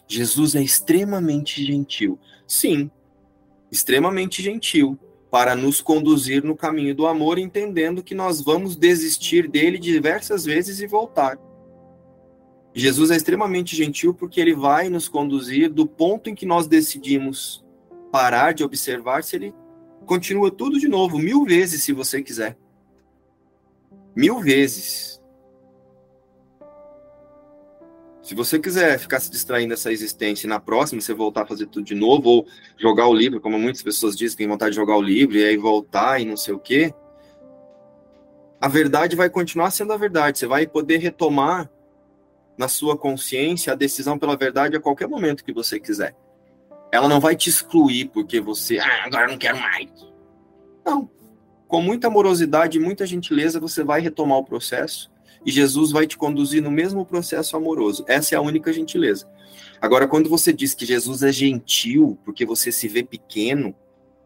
Jesus 0.06 0.54
é 0.54 0.62
extremamente 0.62 1.64
gentil. 1.64 2.18
Sim, 2.46 2.90
extremamente 3.70 4.42
gentil 4.42 4.98
para 5.30 5.54
nos 5.54 5.80
conduzir 5.80 6.42
no 6.44 6.56
caminho 6.56 6.94
do 6.94 7.06
amor, 7.06 7.38
entendendo 7.38 8.02
que 8.02 8.14
nós 8.14 8.40
vamos 8.40 8.76
desistir 8.76 9.48
dele 9.48 9.78
diversas 9.78 10.44
vezes 10.44 10.80
e 10.80 10.86
voltar. 10.86 11.38
Jesus 12.72 13.10
é 13.10 13.16
extremamente 13.16 13.74
gentil 13.74 14.14
porque 14.14 14.40
ele 14.40 14.54
vai 14.54 14.88
nos 14.88 15.08
conduzir 15.08 15.70
do 15.70 15.86
ponto 15.86 16.28
em 16.28 16.34
que 16.34 16.46
nós 16.46 16.66
decidimos 16.66 17.64
parar 18.12 18.52
de 18.52 18.62
observar 18.62 19.24
se 19.24 19.36
ele 19.36 19.54
continua 20.04 20.50
tudo 20.50 20.78
de 20.78 20.86
novo, 20.86 21.18
mil 21.18 21.44
vezes, 21.44 21.82
se 21.82 21.92
você 21.92 22.22
quiser. 22.22 22.56
Mil 24.14 24.40
vezes. 24.40 25.20
Se 28.26 28.34
você 28.34 28.58
quiser 28.58 28.98
ficar 28.98 29.20
se 29.20 29.30
distraindo 29.30 29.68
dessa 29.68 29.92
existência 29.92 30.48
e 30.48 30.50
na 30.50 30.58
próxima 30.58 31.00
você 31.00 31.14
voltar 31.14 31.42
a 31.42 31.46
fazer 31.46 31.66
tudo 31.66 31.84
de 31.84 31.94
novo, 31.94 32.28
ou 32.28 32.46
jogar 32.76 33.06
o 33.06 33.14
livro, 33.14 33.40
como 33.40 33.56
muitas 33.56 33.82
pessoas 33.82 34.16
dizem, 34.16 34.38
tem 34.38 34.48
vontade 34.48 34.72
de 34.72 34.76
jogar 34.76 34.96
o 34.96 35.00
livro 35.00 35.36
e 35.36 35.44
aí 35.44 35.56
voltar 35.56 36.20
e 36.20 36.24
não 36.24 36.36
sei 36.36 36.52
o 36.52 36.58
quê, 36.58 36.92
a 38.60 38.66
verdade 38.66 39.14
vai 39.14 39.30
continuar 39.30 39.70
sendo 39.70 39.92
a 39.92 39.96
verdade. 39.96 40.40
Você 40.40 40.46
vai 40.48 40.66
poder 40.66 40.96
retomar 40.96 41.70
na 42.58 42.66
sua 42.66 42.98
consciência 42.98 43.72
a 43.72 43.76
decisão 43.76 44.18
pela 44.18 44.36
verdade 44.36 44.76
a 44.76 44.80
qualquer 44.80 45.06
momento 45.06 45.44
que 45.44 45.52
você 45.52 45.78
quiser. 45.78 46.16
Ela 46.90 47.08
não 47.08 47.20
vai 47.20 47.36
te 47.36 47.48
excluir 47.48 48.06
porque 48.06 48.40
você, 48.40 48.80
ah, 48.80 49.04
agora 49.04 49.28
não 49.28 49.38
quero 49.38 49.56
mais. 49.56 49.88
Não. 50.84 51.08
Com 51.68 51.80
muita 51.80 52.08
amorosidade 52.08 52.76
e 52.76 52.80
muita 52.80 53.06
gentileza, 53.06 53.60
você 53.60 53.84
vai 53.84 54.00
retomar 54.00 54.38
o 54.38 54.44
processo 54.44 55.14
e 55.46 55.50
Jesus 55.52 55.92
vai 55.92 56.08
te 56.08 56.16
conduzir 56.16 56.60
no 56.60 56.72
mesmo 56.72 57.06
processo 57.06 57.56
amoroso. 57.56 58.04
Essa 58.08 58.34
é 58.34 58.38
a 58.38 58.40
única 58.40 58.72
gentileza. 58.72 59.30
Agora, 59.80 60.08
quando 60.08 60.28
você 60.28 60.52
diz 60.52 60.74
que 60.74 60.84
Jesus 60.84 61.22
é 61.22 61.30
gentil 61.30 62.18
porque 62.24 62.44
você 62.44 62.72
se 62.72 62.88
vê 62.88 63.04
pequeno, 63.04 63.72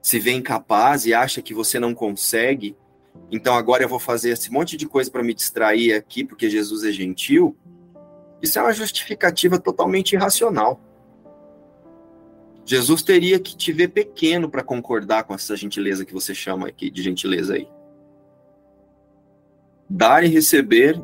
se 0.01 0.19
vê 0.19 0.33
incapaz 0.33 1.05
e 1.05 1.13
acha 1.13 1.43
que 1.43 1.53
você 1.53 1.79
não 1.79 1.95
consegue, 1.95 2.75
então 3.31 3.55
agora 3.55 3.83
eu 3.83 3.89
vou 3.89 3.99
fazer 3.99 4.31
esse 4.31 4.51
monte 4.51 4.79
de 4.79 4.87
coisa 4.87 5.11
para 5.11 5.23
me 5.23 5.35
distrair 5.35 5.93
aqui 5.93 6.25
porque 6.25 6.49
Jesus 6.49 6.85
é 6.85 6.91
gentil, 6.91 7.55
isso 8.41 8.59
é 8.59 8.63
uma 8.63 8.73
justificativa 8.73 9.59
totalmente 9.59 10.13
irracional. 10.15 10.81
Jesus 12.65 13.03
teria 13.03 13.39
que 13.39 13.55
te 13.55 13.73
ver 13.73 13.89
pequeno 13.89 14.49
para 14.49 14.63
concordar 14.63 15.25
com 15.25 15.35
essa 15.35 15.55
gentileza 15.55 16.05
que 16.05 16.15
você 16.15 16.35
chama 16.35 16.69
aqui 16.69 16.89
de 16.89 17.03
gentileza 17.03 17.55
aí. 17.55 17.69
Dar 19.89 20.25
e 20.25 20.29
receber 20.29 21.03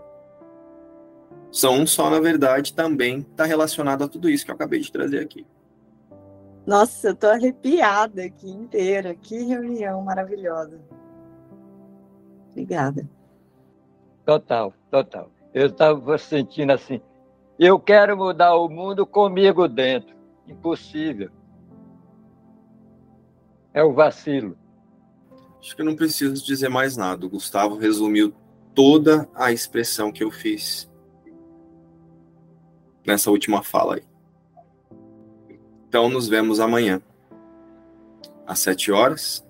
são 1.57 1.73
um 1.73 1.87
só, 1.87 2.11
na 2.11 2.21
verdade, 2.21 2.75
também 2.75 3.21
está 3.21 3.47
relacionado 3.47 4.05
a 4.05 4.09
tudo 4.09 4.29
isso 4.29 4.45
que 4.45 4.51
eu 4.51 4.55
acabei 4.55 4.79
de 4.79 4.93
trazer 4.93 5.21
aqui. 5.21 5.47
Nossa, 6.67 7.09
eu 7.09 7.15
tô 7.15 7.29
arrepiada 7.29 8.25
aqui 8.25 8.51
inteira. 8.51 9.15
Que 9.15 9.43
reunião 9.43 10.03
maravilhosa. 10.03 10.79
Obrigada. 12.51 13.09
Total, 14.27 14.75
total. 14.91 15.31
Eu 15.55 15.69
estava 15.69 16.19
sentindo 16.19 16.73
assim, 16.73 17.01
eu 17.59 17.81
quero 17.81 18.19
mudar 18.19 18.55
o 18.57 18.69
mundo 18.69 19.07
comigo 19.07 19.67
dentro. 19.67 20.15
Impossível. 20.47 21.31
É 23.73 23.83
o 23.83 23.95
vacilo. 23.95 24.59
Acho 25.59 25.75
que 25.75 25.81
eu 25.81 25.87
não 25.87 25.97
preciso 25.97 26.45
dizer 26.45 26.69
mais 26.69 26.99
nada. 26.99 27.25
O 27.25 27.31
Gustavo 27.31 27.79
resumiu 27.79 28.35
toda 28.75 29.27
a 29.35 29.53
expressão 29.53 30.13
que 30.13 30.23
eu 30.23 30.31
fiz 30.31 30.95
nessa 33.07 33.31
última 33.31 33.63
fala 33.63 33.97
aí. 33.97 34.03
Então, 35.89 36.09
nos 36.09 36.29
vemos 36.29 36.61
amanhã, 36.61 37.01
às 38.47 38.59
7 38.59 38.91
horas. 38.93 39.47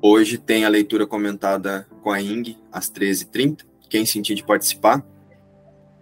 Hoje 0.00 0.38
tem 0.38 0.64
a 0.64 0.68
leitura 0.68 1.06
comentada 1.06 1.88
com 2.02 2.10
a 2.10 2.20
Ing, 2.20 2.56
às 2.70 2.90
13h30. 2.90 3.64
Quem 3.88 4.06
sentir 4.06 4.34
de 4.34 4.44
participar, 4.44 5.04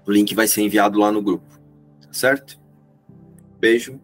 o 0.07 0.11
link 0.11 0.35
vai 0.35 0.47
ser 0.47 0.63
enviado 0.63 0.99
lá 0.99 1.11
no 1.11 1.23
grupo. 1.23 1.47
Certo? 2.11 2.61
Beijo 3.59 4.01